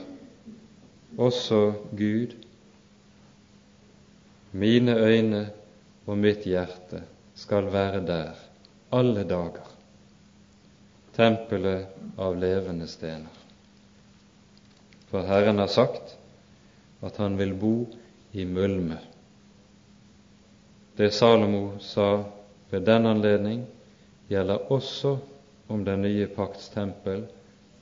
også 1.17 1.61
Gud, 1.95 2.33
mine 4.57 4.97
øyne 4.97 5.45
og 6.07 6.17
mitt 6.17 6.47
hjerte 6.47 7.03
skal 7.37 7.69
være 7.71 8.01
der 8.07 8.43
alle 8.91 9.23
dager, 9.27 9.76
tempelet 11.17 11.97
av 12.17 12.37
levende 12.37 12.87
stener. 12.87 13.33
For 15.09 15.25
Herren 15.25 15.59
har 15.59 15.71
sagt, 15.71 16.17
at 17.01 17.17
han 17.17 17.37
vil 17.37 17.53
bo 17.57 17.87
i 18.31 18.45
mulme. 18.45 18.97
Det 20.97 21.11
Salomo 21.11 21.79
sa 21.79 22.23
ved 22.69 22.85
den 22.85 23.05
anledning, 23.05 23.65
gjelder 24.27 24.71
også 24.71 25.17
om 25.67 25.83
den 25.85 26.01
nye 26.01 26.27
pakts 26.27 26.69
tempel 26.73 27.25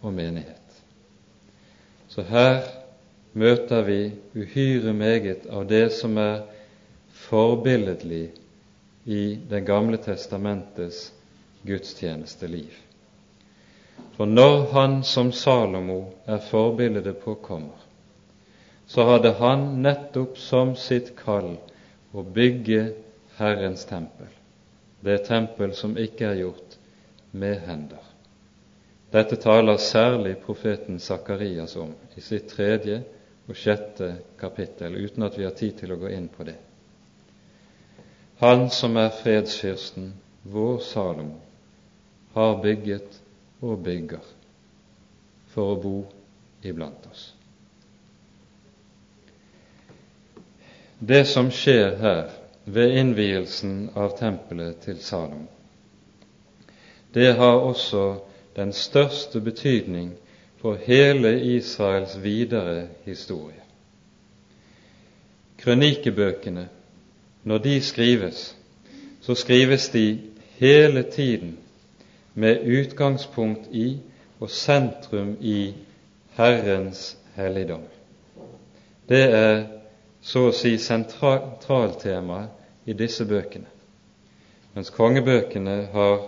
og 0.01 0.13
menighet. 0.13 0.81
Så 2.07 2.23
her 2.23 2.63
møter 3.33 3.83
vi 3.83 3.99
uhyre 4.35 4.93
meget 4.93 5.47
av 5.51 5.65
det 5.67 5.89
som 5.97 6.17
er 6.21 6.45
forbilledlig 7.25 8.29
i 9.05 9.35
Det 9.49 9.61
gamle 9.65 9.97
testamentets 10.01 11.11
gudstjenesteliv. 11.65 12.73
For 14.15 14.25
når 14.25 14.71
han 14.71 15.03
som 15.03 15.31
Salomo 15.35 15.97
er 16.25 16.39
forbildet 16.49 17.17
på 17.23 17.35
kommer, 17.43 17.81
så 18.87 19.03
hadde 19.09 19.33
han 19.39 19.65
nettopp 19.83 20.37
som 20.39 20.75
sitt 20.79 21.13
kall 21.19 21.55
å 22.15 22.23
bygge 22.23 22.93
Herrens 23.39 23.83
tempel, 23.89 24.29
det 25.03 25.25
tempel 25.27 25.73
som 25.75 25.97
ikke 25.99 26.29
er 26.29 26.41
gjort 26.45 26.77
med 27.31 27.59
hender. 27.67 28.03
Dette 29.11 29.35
taler 29.39 29.77
særlig 29.77 30.37
profeten 30.45 30.99
Sakarias 30.99 31.75
om 31.79 31.91
i 32.15 32.23
sitt 32.23 32.47
tredje 32.51 33.01
og 33.47 33.59
sjette 33.59 34.13
kapittel, 34.39 34.95
uten 34.95 35.27
at 35.27 35.35
vi 35.37 35.43
har 35.45 35.55
tid 35.55 35.75
til 35.81 35.93
å 35.93 35.99
gå 35.99 36.11
inn 36.15 36.29
på 36.31 36.47
det. 36.47 36.55
Han 38.39 38.69
som 38.73 38.97
er 38.99 39.13
fredsfyrsten, 39.15 40.13
vår 40.43 40.79
Salomo, 40.83 41.39
har 42.35 42.57
bygget 42.63 43.21
og 43.61 43.83
bygger 43.83 44.25
for 45.53 45.75
å 45.75 45.79
bo 45.81 45.95
iblant 46.65 47.07
oss. 47.11 47.35
det 50.99 51.25
som 51.25 51.51
skjer 51.51 51.95
her 51.99 52.29
ved 52.65 52.97
innvielsen 52.97 53.89
av 53.95 54.15
tempelet 54.17 54.79
til 54.85 54.99
Salom, 55.03 55.47
det 57.13 57.33
har 57.37 57.61
også 57.63 58.05
den 58.55 58.73
største 58.73 59.41
betydning 59.41 60.13
for 60.61 60.79
hele 60.87 61.35
Israels 61.55 62.17
videre 62.23 62.87
historie. 63.05 63.61
Krønikebøkene, 65.57 66.67
når 67.43 67.57
de 67.57 67.75
skrives, 67.81 68.55
så 69.21 69.35
skrives 69.35 69.89
de 69.89 70.19
hele 70.57 71.03
tiden 71.03 71.57
med 72.35 72.67
utgangspunkt 72.67 73.69
i 73.71 73.99
og 74.39 74.51
sentrum 74.51 75.35
i 75.39 75.73
Herrens 76.35 77.15
helligdom. 77.35 77.83
Det 79.07 79.23
er 79.23 79.61
så 80.25 80.49
å 80.49 80.55
si 80.55 80.75
sentraltemaet 80.81 82.89
i 82.89 82.95
disse 82.97 83.25
bøkene, 83.29 83.69
mens 84.75 84.91
kongebøkene 84.93 85.77
har 85.93 86.25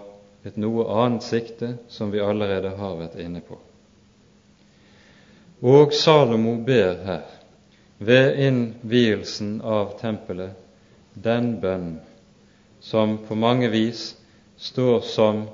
et 0.48 0.58
noe 0.58 0.86
annet 1.04 1.26
sikte, 1.26 1.74
som 1.92 2.14
vi 2.14 2.24
allerede 2.24 2.72
har 2.78 2.96
vært 3.02 3.18
inne 3.20 3.42
på. 3.44 3.58
Og 5.68 5.92
Salomo 5.94 6.56
ber 6.64 7.02
her, 7.04 7.26
ved 7.98 8.38
innvielsen 8.46 9.58
av 9.66 9.98
tempelet, 10.00 10.54
den 11.18 11.56
bønn 11.60 11.96
som 12.80 13.18
på 13.26 13.36
mange 13.36 13.72
vis 13.74 14.12
står 14.62 15.02
som 15.02 15.48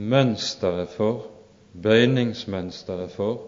mønsteret 0.00 0.88
for, 0.96 1.26
bøyningsmønsteret 1.76 3.12
for, 3.14 3.46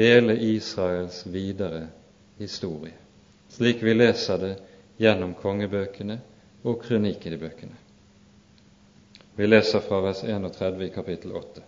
hele 0.00 0.36
Israels 0.56 1.22
videre 1.30 1.86
historie 2.40 2.96
slik 3.54 3.82
vi 3.82 3.94
leser 3.94 4.38
det 4.38 4.54
gjennom 4.98 5.34
kongebøkene 5.38 6.18
og 6.66 6.80
krønikebøkene. 6.82 7.76
Vi 9.36 9.46
leser 9.46 9.82
fra 9.82 10.00
vers 10.02 10.22
31 10.24 10.86
i 10.86 10.90
kapittel 10.94 11.34
8. 11.38 11.62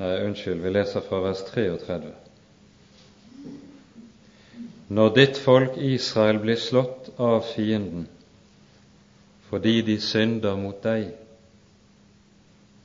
Nei, 0.00 0.14
unnskyld, 0.24 0.62
vi 0.64 0.72
leser 0.72 1.04
fra 1.04 1.20
vers 1.26 1.44
33. 1.50 2.29
Når 4.90 5.12
ditt 5.14 5.38
folk 5.38 5.76
Israel 5.78 6.40
blir 6.42 6.58
slått 6.58 7.12
av 7.22 7.44
fienden, 7.52 8.08
fordi 9.50 9.82
de 9.86 9.96
synder 10.02 10.56
mot 10.58 10.80
deg, 10.82 11.12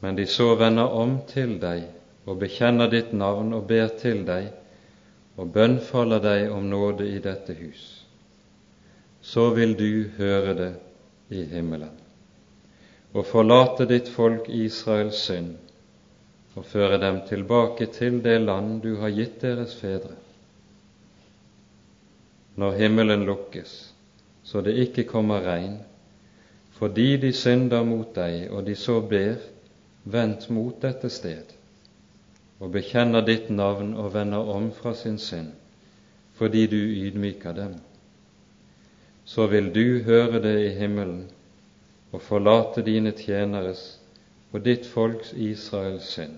men 0.03 0.17
de 0.19 0.27
så 0.29 0.51
vender 0.59 0.93
om 0.93 1.15
til 1.31 1.55
deg 1.61 1.87
og 2.29 2.37
bekjenner 2.43 2.91
ditt 2.93 3.13
navn 3.13 3.53
og 3.57 3.65
ber 3.69 3.89
til 4.01 4.21
deg 4.27 4.51
og 5.41 5.49
bønnfaller 5.55 6.21
deg 6.21 6.53
om 6.53 6.69
nåde 6.69 7.07
i 7.09 7.17
dette 7.25 7.57
hus, 7.57 7.85
så 9.21 9.49
vil 9.57 9.73
du 9.77 9.89
høre 10.19 10.53
det 10.61 10.73
i 11.33 11.41
himmelen 11.49 11.95
og 13.15 13.25
forlate 13.29 13.87
ditt 13.89 14.09
folk 14.11 14.49
Israels 14.51 15.23
synd 15.25 15.55
og 16.55 16.67
føre 16.67 16.99
dem 17.01 17.21
tilbake 17.27 17.87
til 17.97 18.21
det 18.23 18.37
land 18.43 18.81
du 18.83 18.97
har 18.99 19.11
gitt 19.15 19.41
deres 19.41 19.73
fedre. 19.79 20.13
Når 22.55 22.77
himmelen 22.79 23.25
lukkes, 23.27 23.93
så 24.43 24.61
det 24.61 24.77
ikke 24.79 25.03
kommer 25.09 25.43
regn, 25.43 25.79
fordi 26.77 27.17
de 27.17 27.31
synder 27.33 27.83
mot 27.83 28.15
deg, 28.15 28.49
og 28.51 28.65
de 28.67 28.75
så 28.75 29.01
ber, 29.01 29.35
vendt 30.03 30.49
mot 30.53 30.77
dette 30.81 31.09
sted, 31.09 31.51
og 32.59 32.71
bekjenner 32.71 33.25
ditt 33.25 33.49
navn 33.49 33.93
og 33.99 34.13
vender 34.13 34.51
om 34.55 34.69
fra 34.75 34.93
sin 34.95 35.17
synd, 35.19 35.51
fordi 36.35 36.65
du 36.71 36.77
ydmyker 36.77 37.55
dem, 37.57 37.73
så 39.25 39.47
vil 39.51 39.71
du 39.73 40.03
høre 40.05 40.39
det 40.43 40.55
i 40.65 40.73
himmelen 40.77 41.25
og 42.13 42.21
forlate 42.21 42.83
dine 42.85 43.11
tjeneres 43.17 43.97
og 44.53 44.61
ditt 44.63 44.85
folks 44.87 45.33
Israels 45.33 46.07
synd, 46.15 46.37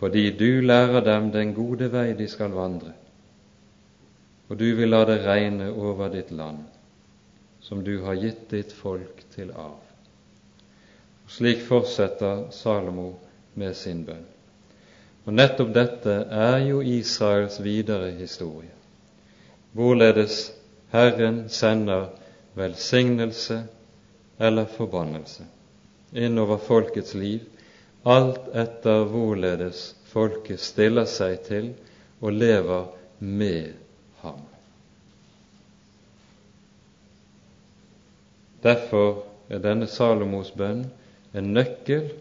fordi 0.00 0.30
du 0.38 0.62
lærer 0.64 1.04
dem 1.06 1.30
den 1.34 1.54
gode 1.54 1.92
vei 1.92 2.12
de 2.18 2.26
skal 2.28 2.54
vandre, 2.56 2.94
og 4.52 4.58
du 4.60 4.66
vil 4.76 4.90
la 4.92 5.06
det 5.08 5.22
regne 5.24 5.70
over 5.72 6.10
ditt 6.12 6.28
land, 6.36 6.58
som 7.64 7.80
du 7.80 8.02
har 8.04 8.18
gitt 8.20 8.50
ditt 8.50 8.74
folk 8.76 9.22
til 9.32 9.48
arv. 9.56 9.78
Og 11.24 11.32
slik 11.32 11.62
fortsetter 11.64 12.50
Salomo 12.52 13.14
med 13.56 13.72
sin 13.78 14.02
bønn. 14.04 14.26
Og 15.24 15.32
nettopp 15.32 15.70
dette 15.72 16.18
er 16.36 16.58
jo 16.66 16.82
Israels 16.84 17.56
videre 17.64 18.10
historie, 18.18 18.68
hvorledes 19.72 20.50
Herren 20.92 21.46
sender 21.48 22.10
velsignelse 22.58 23.62
eller 24.36 24.68
forbannelse 24.68 25.48
innover 26.12 26.60
folkets 26.60 27.14
liv, 27.14 27.40
alt 28.04 28.50
etter 28.52 29.06
hvorledes 29.08 29.94
folket 30.12 30.60
stiller 30.60 31.08
seg 31.08 31.38
til 31.46 31.70
og 32.20 32.36
lever 32.36 32.90
med 33.18 33.72
ham. 34.22 34.40
Derfor 38.62 39.24
er 39.50 39.62
denne 39.62 39.88
Salomos 39.90 40.52
bønn 40.54 40.84
en 41.34 41.52
nøkkel 41.54 42.12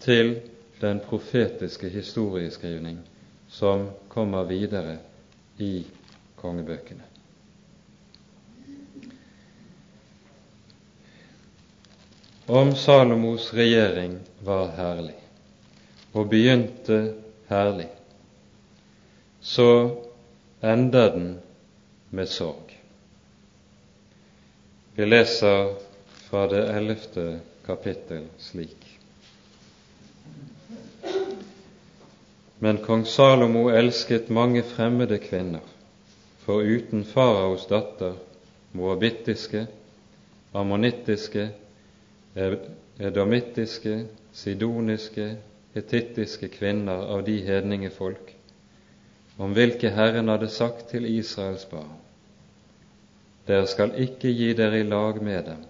til 0.00 0.36
den 0.80 1.00
profetiske 1.04 1.90
historieskrivning 1.92 3.00
som 3.50 3.88
kommer 4.08 4.46
videre 4.48 4.98
i 5.58 5.82
kongebøkene. 6.40 7.02
Om 12.50 12.72
Salomos 12.74 13.52
regjering 13.54 14.16
var 14.42 14.70
herlig, 14.74 15.18
og 16.14 16.30
begynte 16.30 17.14
herlig, 17.50 17.86
så 19.40 19.66
ender 20.62 21.12
den 21.12 21.38
med 22.10 22.26
sorg. 22.26 22.76
Vi 24.94 25.04
leser 25.06 25.74
fra 26.28 26.46
det 26.50 26.62
ellevte 26.76 27.40
kapittel 27.66 28.26
slik. 28.38 28.86
Men 32.58 32.78
kong 32.84 33.06
Salomo 33.08 33.68
elsket 33.72 34.28
mange 34.28 34.62
fremmede 34.62 35.16
kvinner, 35.18 35.62
foruten 36.44 37.04
faraos 37.08 37.64
datter, 37.70 38.18
moabittiske, 38.76 39.62
ammonittiske, 40.52 41.48
edomittiske, 43.00 43.94
sidoniske, 44.32 45.30
hetittiske 45.74 46.48
kvinner 46.52 47.06
av 47.16 47.24
de 47.24 47.38
hedningefolk, 47.46 48.34
om 49.40 49.54
hvilke 49.56 49.90
Herren 49.96 50.28
hadde 50.28 50.50
sagt 50.52 50.90
til 50.92 51.08
Israels 51.08 51.64
barn:" 51.70 51.96
Dere 53.48 53.66
skal 53.66 53.96
ikke 53.98 54.30
gi 54.36 54.52
dere 54.54 54.80
i 54.80 54.86
lag 54.86 55.22
med 55.22 55.42
dem, 55.48 55.64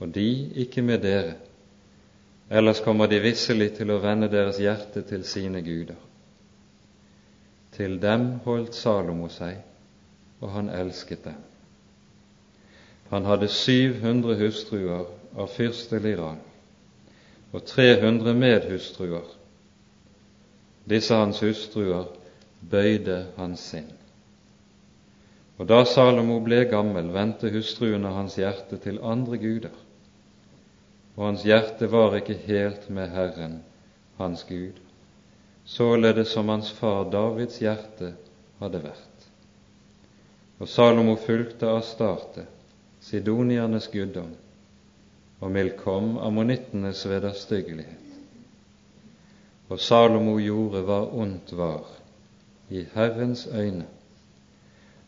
og 0.00 0.14
de 0.14 0.50
ikke 0.64 0.82
med 0.82 0.98
dere, 1.04 1.34
ellers 2.50 2.80
kommer 2.80 3.06
de 3.06 3.20
visselig 3.20 3.74
til 3.76 3.92
å 3.92 4.00
vende 4.02 4.30
deres 4.32 4.58
hjerte 4.58 5.02
til 5.06 5.24
sine 5.24 5.62
guder. 5.62 6.00
Til 7.76 8.00
dem 8.02 8.40
holdt 8.44 8.74
Salomo 8.74 9.28
seg, 9.28 9.60
og 10.40 10.50
han 10.56 10.72
elsket 10.72 11.24
dem. 11.28 11.38
Han 13.12 13.24
hadde 13.24 13.48
700 13.48 14.36
hustruer 14.40 15.06
av 15.36 15.52
fyrstelig 15.54 16.16
rang 16.18 16.40
og 17.52 17.64
300 17.64 18.34
medhustruer. 18.34 19.24
Disse 20.88 21.14
hans 21.14 21.40
hustruer 21.40 22.08
bøyde 22.60 23.26
hans 23.36 23.62
sinn. 23.72 23.90
Og 25.58 25.66
da 25.66 25.82
Salomo 25.86 26.38
ble 26.42 26.62
gammel, 26.70 27.10
vendte 27.14 27.50
hustruene 27.50 28.12
hans 28.14 28.36
hjerte 28.38 28.78
til 28.82 29.00
andre 29.02 29.38
guder, 29.42 29.74
og 31.16 31.24
hans 31.26 31.42
hjerte 31.46 31.88
var 31.90 32.14
ikke 32.14 32.38
helt 32.44 32.86
med 32.94 33.10
Herren, 33.10 33.58
hans 34.20 34.44
Gud, 34.46 34.78
således 35.66 36.30
som 36.34 36.48
hans 36.48 36.70
far 36.70 37.10
Davids 37.10 37.58
hjerte 37.58 38.12
hadde 38.62 38.82
vært. 38.86 39.26
Og 40.58 40.70
Salomo 40.70 41.16
fulgte 41.18 41.70
Astarte, 41.74 42.46
sidoniernes 43.02 43.90
guddom, 43.90 44.30
og 45.38 45.50
Milkom 45.54 46.16
ammonittenes 46.22 47.04
vederstyggelighet. 47.06 48.06
Og 49.68 49.78
Salomo 49.82 50.38
gjorde 50.40 50.82
hva 50.86 51.02
ondt 51.22 51.52
var 51.58 51.86
i 52.70 52.86
Herrens 52.94 53.48
øyne, 53.54 53.86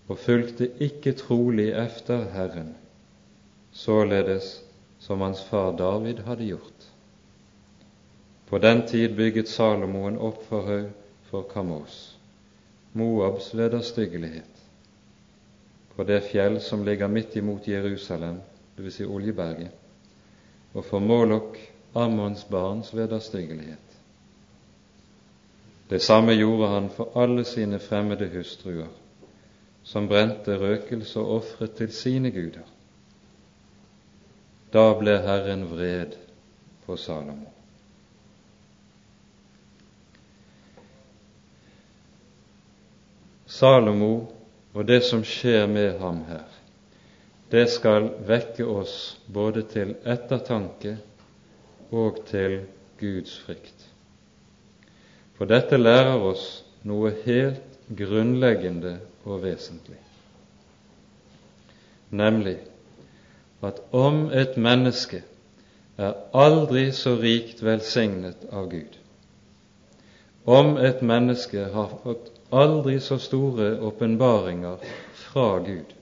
og 0.09 0.19
fulgte 0.19 0.71
ikke 0.81 1.13
trolig 1.13 1.69
efter 1.69 2.31
Herren, 2.31 2.75
således 3.73 4.65
som 4.99 5.21
hans 5.21 5.43
far 5.45 5.77
David 5.77 6.15
hadde 6.15 6.47
gjort. 6.47 6.89
På 8.47 8.59
den 8.59 8.87
tid 8.87 9.17
bygget 9.17 9.49
Salomo 9.49 10.07
en 10.09 10.19
oppforhaug 10.19 10.91
for 11.23 11.43
Kamos, 11.43 12.19
Moabs 12.93 13.57
vederstyggelighet, 13.57 14.65
på 15.97 16.05
det 16.05 16.23
fjell 16.23 16.61
som 16.61 16.85
ligger 16.85 17.07
midt 17.07 17.37
imot 17.37 17.69
Jerusalem, 17.69 18.41
dvs. 18.79 18.95
Si 18.95 19.05
Oljeberget, 19.05 19.71
og 20.75 20.85
for 20.85 20.99
Molok, 20.99 21.59
Ammons 21.95 22.45
barns 22.45 22.97
vederstyggelighet. 22.97 23.90
Det 25.91 25.99
samme 25.99 26.33
gjorde 26.33 26.69
han 26.69 26.91
for 26.95 27.19
alle 27.19 27.45
sine 27.45 27.79
fremmede 27.83 28.29
hustruer, 28.31 28.89
som 29.83 30.07
brente 30.09 30.55
røkelse 30.59 31.19
og 31.19 31.33
ofret 31.41 31.73
til 31.81 31.91
sine 31.93 32.31
guder. 32.31 32.69
Da 34.71 34.85
ble 35.01 35.17
Herren 35.25 35.65
vred 35.67 36.15
på 36.87 36.95
Salomo. 36.97 37.51
Salomo 43.51 44.15
og 44.75 44.87
det 44.87 45.03
som 45.05 45.27
skjer 45.27 45.67
med 45.67 45.99
ham 45.99 46.23
her, 46.31 46.47
det 47.51 47.67
skal 47.75 48.13
vekke 48.31 48.63
oss 48.63 49.19
både 49.27 49.67
til 49.75 49.97
ettertanke 50.07 51.01
og 51.91 52.23
til 52.31 52.61
Guds 53.01 53.41
frykt. 53.43 53.80
For 55.41 55.49
dette 55.49 55.79
lærer 55.81 56.21
oss 56.21 56.41
noe 56.85 57.15
helt 57.25 57.79
grunnleggende 57.97 58.99
og 59.25 59.39
vesentlig, 59.41 59.97
nemlig 62.13 62.59
at 63.65 63.81
om 63.97 64.27
et 64.37 64.59
menneske 64.61 65.23
er 65.97 66.13
aldri 66.37 66.91
så 66.93 67.15
rikt 67.23 67.65
velsignet 67.65 68.45
av 68.53 68.69
Gud, 68.75 69.01
om 70.45 70.77
et 70.77 71.01
menneske 71.01 71.71
har 71.73 71.97
fått 72.05 72.29
aldri 72.53 72.99
så 73.01 73.17
store 73.17 73.73
åpenbaringer 73.81 74.77
fra 75.25 75.49
Gud, 75.65 75.97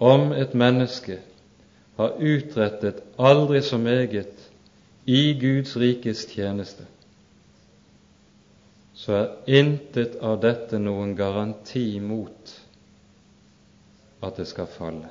om 0.00 0.30
et 0.32 0.56
menneske 0.56 1.20
har 2.00 2.16
utrettet 2.16 3.04
aldri 3.20 3.60
så 3.60 3.76
meget 3.76 4.48
i 5.04 5.26
Guds 5.44 5.76
rikes 5.76 6.24
tjeneste, 6.32 6.88
så 8.96 9.12
er 9.12 9.58
intet 9.60 10.16
av 10.24 10.38
dette 10.40 10.78
noen 10.80 11.12
garanti 11.16 12.00
mot 12.00 12.52
at 14.24 14.38
det 14.40 14.46
skal 14.48 14.70
falle. 14.72 15.10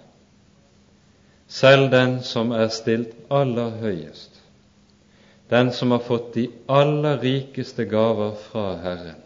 Selv 1.48 1.92
den 1.94 2.18
som 2.26 2.50
er 2.58 2.72
stilt 2.74 3.14
aller 3.30 3.78
høyest, 3.84 4.42
den 5.54 5.70
som 5.72 5.94
har 5.94 6.02
fått 6.02 6.34
de 6.34 6.48
aller 6.66 7.20
rikeste 7.22 7.86
gaver 7.86 8.34
fra 8.48 8.72
Herren, 8.82 9.22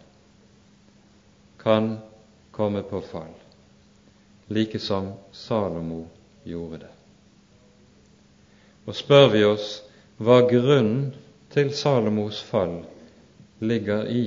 kan 1.63 1.93
komme 2.51 2.83
på 2.83 2.99
fall, 3.01 3.31
like 4.51 4.79
som 4.79 5.13
Salomo 5.31 6.03
gjorde 6.43 6.81
det. 6.83 6.91
Og 8.87 8.95
spør 8.95 9.27
vi 9.31 9.45
oss 9.47 9.71
hva 10.19 10.41
grunnen 10.49 11.13
til 11.53 11.71
Salomos 11.71 12.43
fall 12.43 12.81
ligger 13.63 14.07
i, 14.11 14.23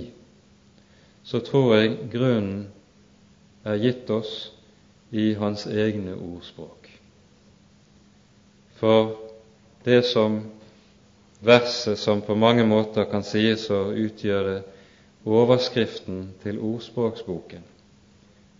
så 1.25 1.41
tror 1.41 1.75
jeg 1.77 1.97
grunnen 2.12 2.66
er 3.64 3.79
gitt 3.79 4.11
oss 4.11 4.51
i 5.12 5.33
hans 5.39 5.66
egne 5.66 6.14
ordspråk. 6.16 6.89
For 8.81 9.12
det 9.85 10.03
som 10.09 10.41
verset 11.43 11.99
som 11.99 12.23
på 12.23 12.35
mange 12.35 12.64
måter 12.66 13.07
kan 13.11 13.23
sies 13.27 13.68
å 13.70 13.91
utgjøre 13.93 14.62
overskriften 15.27 16.33
til 16.43 16.59
ordspråksboken, 16.59 17.62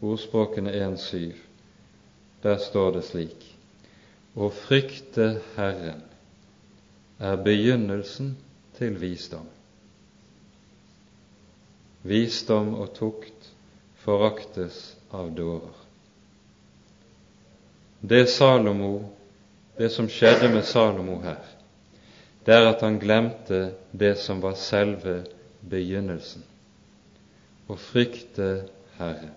ordspråkene 0.03 0.75
1.7, 0.79 1.33
der 2.43 2.59
står 2.63 2.97
det 2.99 3.05
slik 3.07 3.49
Å 4.35 4.49
frykte 4.49 5.27
Herren 5.57 6.01
er 7.23 7.37
begynnelsen 7.45 8.33
til 8.79 8.97
visdom. 8.99 9.45
Visdom 12.03 12.75
og 12.75 12.95
tukt 12.97 13.51
foraktes 14.03 14.97
av 15.15 15.31
dårer. 15.37 15.77
Det 18.03 18.27
Salomo, 18.27 19.13
det 19.79 19.93
som 19.95 20.09
skjedde 20.11 20.51
med 20.51 20.65
Salomo 20.67 21.21
her, 21.23 21.45
det 22.43 22.57
er 22.57 22.67
at 22.73 22.83
han 22.83 22.99
glemte 22.99 23.61
det 23.95 24.17
som 24.19 24.43
var 24.43 24.59
selve 24.59 25.21
begynnelsen 25.71 26.43
å 27.71 27.77
frykte 27.79 28.49
Herren. 28.99 29.37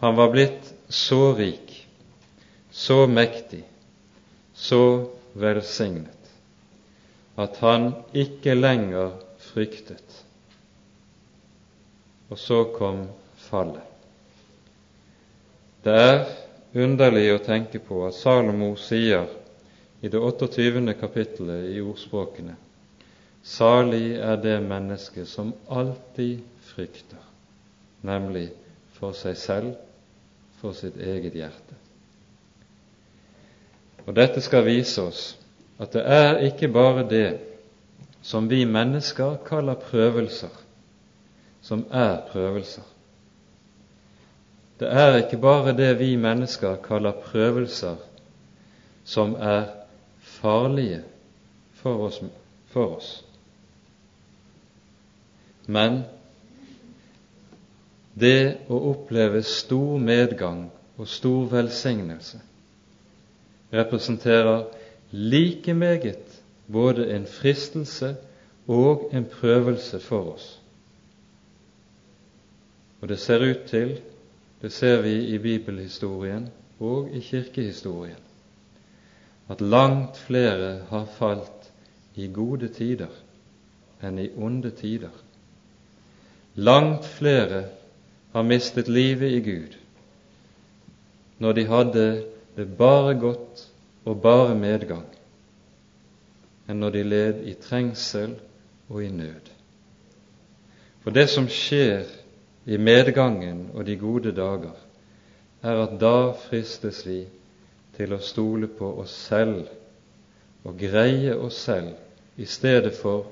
Han 0.00 0.16
var 0.16 0.32
blitt 0.32 0.72
så 0.88 1.34
rik, 1.36 1.76
så 2.72 3.04
mektig, 3.06 3.62
så 4.54 5.10
velsignet 5.36 6.32
at 7.36 7.56
han 7.60 7.90
ikke 8.14 8.54
lenger 8.56 9.16
fryktet. 9.52 10.23
Og 12.30 12.38
så 12.40 12.64
kom 12.76 13.04
fallet. 13.48 13.82
Det 15.84 15.94
er 16.00 16.22
underlig 16.74 17.26
å 17.34 17.42
tenke 17.44 17.78
på 17.84 18.04
at 18.06 18.16
Salomo 18.16 18.72
sier 18.80 19.28
i 20.00 20.08
det 20.08 20.20
28. 20.20 20.94
kapittelet 21.00 21.70
i 21.74 21.82
ordspråkene 21.84 22.56
Salig 23.44 24.14
er 24.16 24.38
det 24.40 24.56
menneske 24.64 25.26
som 25.28 25.50
alltid 25.68 26.40
frykter, 26.64 27.20
nemlig 28.00 28.46
for 28.96 29.12
seg 29.12 29.36
selv, 29.36 29.74
for 30.62 30.72
sitt 30.72 30.96
eget 30.96 31.36
hjerte. 31.36 31.76
Og 34.06 34.16
Dette 34.16 34.40
skal 34.40 34.64
vise 34.64 35.04
oss 35.04 35.26
at 35.76 35.92
det 35.92 36.06
er 36.08 36.40
ikke 36.48 36.70
bare 36.72 37.04
det 37.08 37.28
som 38.24 38.48
vi 38.48 38.62
mennesker 38.64 39.36
kaller 39.44 39.76
prøvelser, 39.90 40.63
som 41.64 41.86
er 41.90 42.20
prøvelser. 42.28 42.84
Det 44.80 44.90
er 44.90 45.16
ikke 45.16 45.38
bare 45.40 45.72
det 45.76 45.98
vi 45.98 46.16
mennesker 46.16 46.76
kaller 46.84 47.12
prøvelser, 47.24 47.96
som 49.04 49.34
er 49.34 49.64
farlige 50.20 51.02
for 51.80 52.06
oss. 52.06 52.20
For 52.74 52.96
oss. 52.96 53.10
Men 55.66 56.02
det 58.20 58.66
å 58.68 58.80
oppleve 58.90 59.42
stor 59.46 59.98
medgang 59.98 60.66
og 60.98 61.08
stor 61.08 61.46
velsignelse 61.50 62.40
representerer 63.74 64.66
like 65.10 65.74
meget 65.74 66.42
både 66.72 67.08
en 67.14 67.26
fristelse 67.26 68.16
og 68.68 69.08
en 69.12 69.24
prøvelse 69.24 70.00
for 70.00 70.34
oss. 70.34 70.46
Og 73.04 73.08
det 73.08 73.18
ser 73.20 73.42
ut 73.44 73.66
til, 73.68 73.98
det 74.62 74.70
ser 74.72 75.02
vi 75.04 75.12
i 75.34 75.38
bibelhistorien 75.38 76.46
og 76.80 77.10
i 77.12 77.20
kirkehistorien, 77.20 78.22
at 79.52 79.60
langt 79.60 80.16
flere 80.16 80.78
har 80.88 81.04
falt 81.18 81.68
i 82.16 82.30
gode 82.32 82.70
tider 82.72 83.12
enn 84.00 84.22
i 84.24 84.30
onde 84.40 84.72
tider. 84.78 85.12
Langt 86.56 87.04
flere 87.04 87.66
har 88.32 88.48
mistet 88.48 88.88
livet 88.88 89.36
i 89.36 89.44
Gud 89.50 89.76
når 91.44 91.52
de 91.60 91.68
hadde 91.68 92.08
det 92.56 92.70
bare 92.78 93.18
godt 93.20 93.68
og 94.08 94.20
bare 94.24 94.56
medgang, 94.56 95.06
enn 96.64 96.80
når 96.80 96.96
de 96.96 97.06
led 97.12 97.46
i 97.52 97.58
trengsel 97.60 98.38
og 98.88 99.04
i 99.04 99.12
nød. 99.12 99.56
For 101.04 101.12
det 101.12 101.28
som 101.28 101.52
skjer 101.52 102.23
i 102.66 102.76
medgangen 102.76 103.68
og 103.74 103.86
de 103.86 103.96
gode 103.96 104.32
dager, 104.32 104.76
er 105.62 105.80
at 105.84 105.96
da 106.00 106.32
fristes 106.46 107.02
vi 107.06 107.22
til 107.96 108.12
å 108.12 108.20
stole 108.24 108.68
på 108.68 108.88
oss 109.00 109.14
selv 109.28 109.68
og 110.64 110.78
greie 110.80 111.36
oss 111.36 111.60
selv, 111.66 111.92
i 112.36 112.46
stedet 112.48 112.94
for 112.96 113.28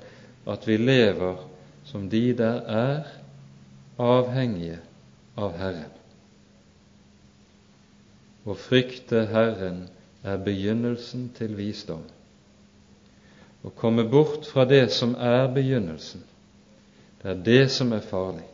at 0.46 0.66
vi 0.68 0.76
lever 0.76 1.40
som 1.88 2.08
de 2.10 2.32
der 2.38 2.60
er 2.68 3.08
avhengige 3.98 4.78
av 5.36 5.56
Herren. 5.58 5.90
Å 8.44 8.54
frykte 8.58 9.24
Herren 9.30 9.86
er 10.22 10.38
begynnelsen 10.42 11.30
til 11.36 11.56
visdom. 11.58 12.02
Å 13.62 13.70
komme 13.78 14.04
bort 14.10 14.46
fra 14.50 14.64
det 14.66 14.88
som 14.94 15.14
er 15.14 15.46
begynnelsen, 15.54 16.22
det 17.22 17.30
er 17.30 17.44
det 17.46 17.62
som 17.70 17.92
er 17.94 18.02
farlig, 18.02 18.51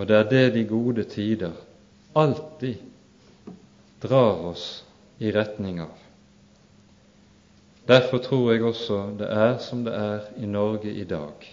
og 0.00 0.06
det 0.08 0.16
er 0.16 0.28
det 0.30 0.44
de 0.54 0.62
gode 0.64 1.04
tider 1.04 1.52
alltid 2.16 2.80
drar 4.00 4.46
oss 4.48 4.64
i 5.20 5.28
retning 5.28 5.82
av. 5.84 5.92
Derfor 7.84 8.22
tror 8.24 8.46
jeg 8.48 8.64
også 8.64 9.00
det 9.20 9.28
er 9.28 9.58
som 9.60 9.82
det 9.84 9.92
er 9.92 10.30
i 10.40 10.48
Norge 10.48 10.88
i 10.88 11.04
dag 11.04 11.50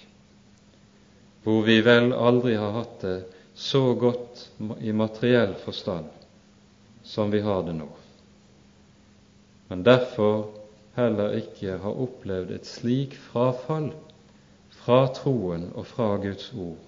hvor 1.43 1.61
vi 1.63 1.77
vel 1.83 2.11
aldri 2.11 2.55
har 2.59 2.73
hatt 2.75 3.03
det 3.03 3.17
så 3.55 3.93
godt 3.99 4.45
i 4.83 4.91
materiell 4.95 5.53
forstand 5.61 6.07
som 7.07 7.31
vi 7.31 7.39
har 7.43 7.61
det 7.63 7.75
nå, 7.77 7.87
men 9.69 9.85
derfor 9.87 10.49
heller 10.97 11.37
ikke 11.39 11.77
har 11.83 12.01
opplevd 12.03 12.51
et 12.55 12.67
slik 12.67 13.15
frafall 13.29 13.93
fra 14.83 15.05
troen 15.15 15.69
og 15.73 15.87
fra 15.87 16.09
Guds 16.19 16.51
ord 16.51 16.86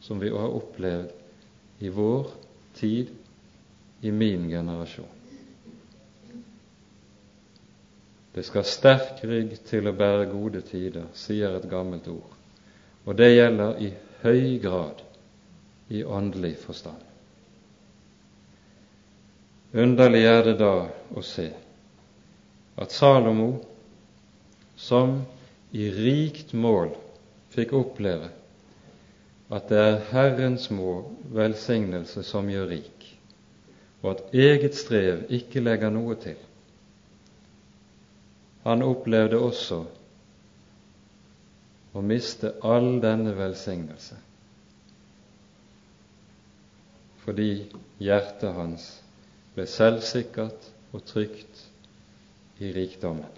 som 0.00 0.18
vi 0.18 0.30
har 0.30 0.48
opplevd 0.48 1.12
i 1.78 1.88
vår 1.88 2.26
tid, 2.74 3.14
i 4.00 4.10
min 4.14 4.48
generasjon. 4.48 5.14
Det 8.34 8.44
skal 8.46 8.66
sterk 8.66 9.24
rygg 9.26 9.56
til 9.66 9.88
å 9.90 9.96
bære 9.98 10.28
gode 10.30 10.62
tider, 10.62 11.08
sier 11.18 11.56
et 11.58 11.70
gammelt 11.70 12.06
ord 12.12 12.38
og 13.08 13.16
det 13.16 13.30
gjelder 13.32 13.78
i 13.80 13.88
høy 14.22 14.58
grad 14.60 14.98
i 15.88 16.02
åndelig 16.04 16.58
forstand. 16.60 17.00
Underlig 19.72 20.24
er 20.28 20.42
det 20.44 20.58
da 20.60 20.72
å 21.16 21.22
se 21.24 21.46
at 22.78 22.92
Salomo, 22.92 23.62
som 24.76 25.22
i 25.72 25.88
rikt 25.92 26.52
mål 26.52 26.92
fikk 27.54 27.72
oppleve 27.80 28.28
at 29.50 29.70
det 29.70 29.78
er 29.80 30.02
Herrens 30.10 30.68
må 30.70 30.98
velsignelse 31.32 32.22
som 32.26 32.50
gjør 32.52 32.68
rik, 32.72 33.06
og 34.02 34.10
at 34.10 34.34
eget 34.36 34.76
strev 34.76 35.24
ikke 35.32 35.62
legger 35.64 35.92
noe 35.94 36.16
til. 36.20 36.36
Han 38.66 38.84
opplevde 38.84 39.40
også 39.40 39.82
å 41.96 42.02
miste 42.04 42.52
all 42.66 42.98
denne 43.02 43.36
velsignelse 43.38 44.24
fordi 47.28 47.68
hjertet 48.00 48.54
hans 48.56 48.84
ble 49.52 49.66
selvsikkert 49.68 50.68
og 50.96 51.02
trygt 51.04 51.58
i 52.64 52.70
rikdommen. 52.72 53.28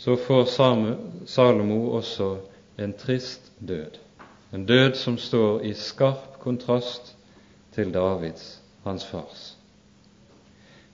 Så 0.00 0.16
får 0.16 0.46
Salomo 1.28 1.76
også 1.98 2.30
en 2.78 2.92
trist 2.92 3.52
død, 3.58 3.98
en 4.52 4.66
død 4.66 4.94
som 4.94 5.18
står 5.18 5.60
i 5.60 5.74
skarp 5.74 6.38
kontrast 6.40 7.14
til 7.74 7.92
Davids, 7.94 8.60
hans 8.84 9.04
fars. 9.04 9.56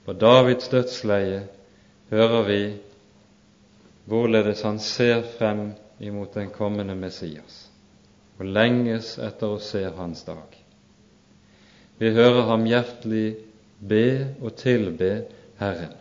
På 0.04 0.12
Davids 0.12 0.68
dødsleie 0.68 1.46
hører 2.10 2.42
vi 2.42 2.62
hvorledes 4.04 4.62
han 4.62 4.78
ser 4.78 5.22
frem 5.38 5.72
imot 6.00 6.34
den 6.34 6.50
kommende 6.50 6.94
Messias. 6.94 7.68
og 8.38 8.48
lenges 8.48 9.18
etter 9.22 9.52
å 9.54 9.60
se 9.62 9.84
hans 9.96 10.24
dag. 10.26 10.56
Vi 12.00 12.10
hører 12.10 12.48
ham 12.48 12.64
hjertelig 12.66 13.36
be 13.78 14.06
og 14.40 14.56
tilbe 14.58 15.10
Herren. 15.60 15.92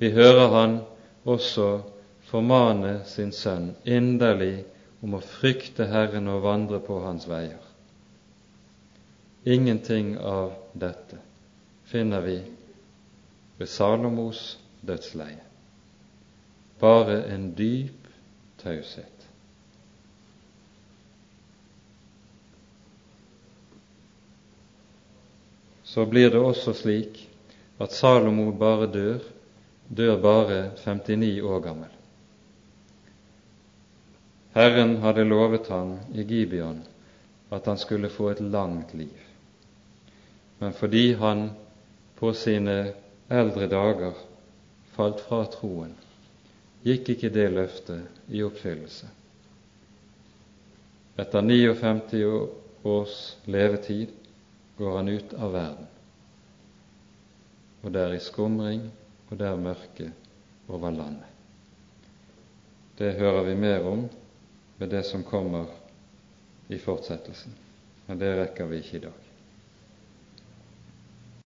Vi 0.00 0.10
hører 0.10 0.48
han 0.56 0.78
også 1.24 1.68
formane 2.34 3.04
sin 3.06 3.30
sønn 3.30 3.68
inderlig 3.86 4.64
om 5.06 5.12
å 5.14 5.20
frykte 5.22 5.86
Herren 5.86 6.26
og 6.32 6.40
vandre 6.42 6.80
på 6.82 6.96
hans 7.04 7.28
veier. 7.30 7.62
Ingenting 9.46 10.16
av 10.18 10.56
dette 10.74 11.20
finner 11.86 12.24
vi 12.26 12.40
ved 13.60 13.70
Salomos 13.70 14.42
dødsleie. 14.82 15.44
Bare 16.82 17.20
en 17.30 17.52
dyp 17.54 18.10
taushet. 18.64 19.28
Så 25.86 26.02
blir 26.10 26.34
det 26.34 26.42
også 26.42 26.74
slik 26.74 27.28
at 27.78 27.94
Salomo 27.94 28.50
bare 28.58 28.90
dør, 28.90 29.20
dør 29.86 30.16
bare 30.18 30.64
59 30.82 31.36
år 31.46 31.68
gammel. 31.68 31.93
Herren 34.54 34.96
hadde 35.02 35.24
lovet 35.26 35.66
ham 35.68 35.96
i 36.14 36.22
Gibeon 36.22 36.82
at 37.50 37.66
han 37.66 37.78
skulle 37.78 38.08
få 38.08 38.28
et 38.30 38.40
langt 38.40 38.94
liv. 38.94 39.18
Men 40.58 40.72
fordi 40.72 41.12
han 41.18 41.48
på 42.14 42.30
sine 42.38 42.92
eldre 43.30 43.66
dager 43.66 44.14
falt 44.94 45.24
fra 45.26 45.42
troen, 45.50 45.90
gikk 46.86 47.10
ikke 47.16 47.32
det 47.34 47.48
løftet 47.50 48.30
i 48.30 48.44
oppfyllelse. 48.46 49.10
Etter 51.18 51.42
59 51.42 52.22
års 52.86 53.18
levetid 53.50 54.14
går 54.78 54.96
han 55.00 55.08
ut 55.08 55.34
av 55.34 55.54
verden, 55.54 55.86
og 57.82 57.94
det 57.94 58.06
er 58.06 58.14
i 58.14 58.22
skumring 58.22 58.86
og 59.30 59.38
det 59.38 59.50
er 59.50 59.62
mørke 59.66 60.12
over 60.68 60.94
landet. 60.94 61.30
Det 62.98 63.16
hører 63.18 63.48
vi 63.48 63.54
mer 63.58 63.86
om 63.90 64.04
ved 64.78 64.90
det 64.90 65.02
som 65.06 65.22
kommer 65.24 65.66
i 66.68 66.78
fortsettelsen, 66.78 67.54
men 68.06 68.18
det 68.18 68.34
rekker 68.38 68.66
vi 68.70 68.80
ikke 68.82 68.96
i 68.96 69.04
dag. 69.06 69.23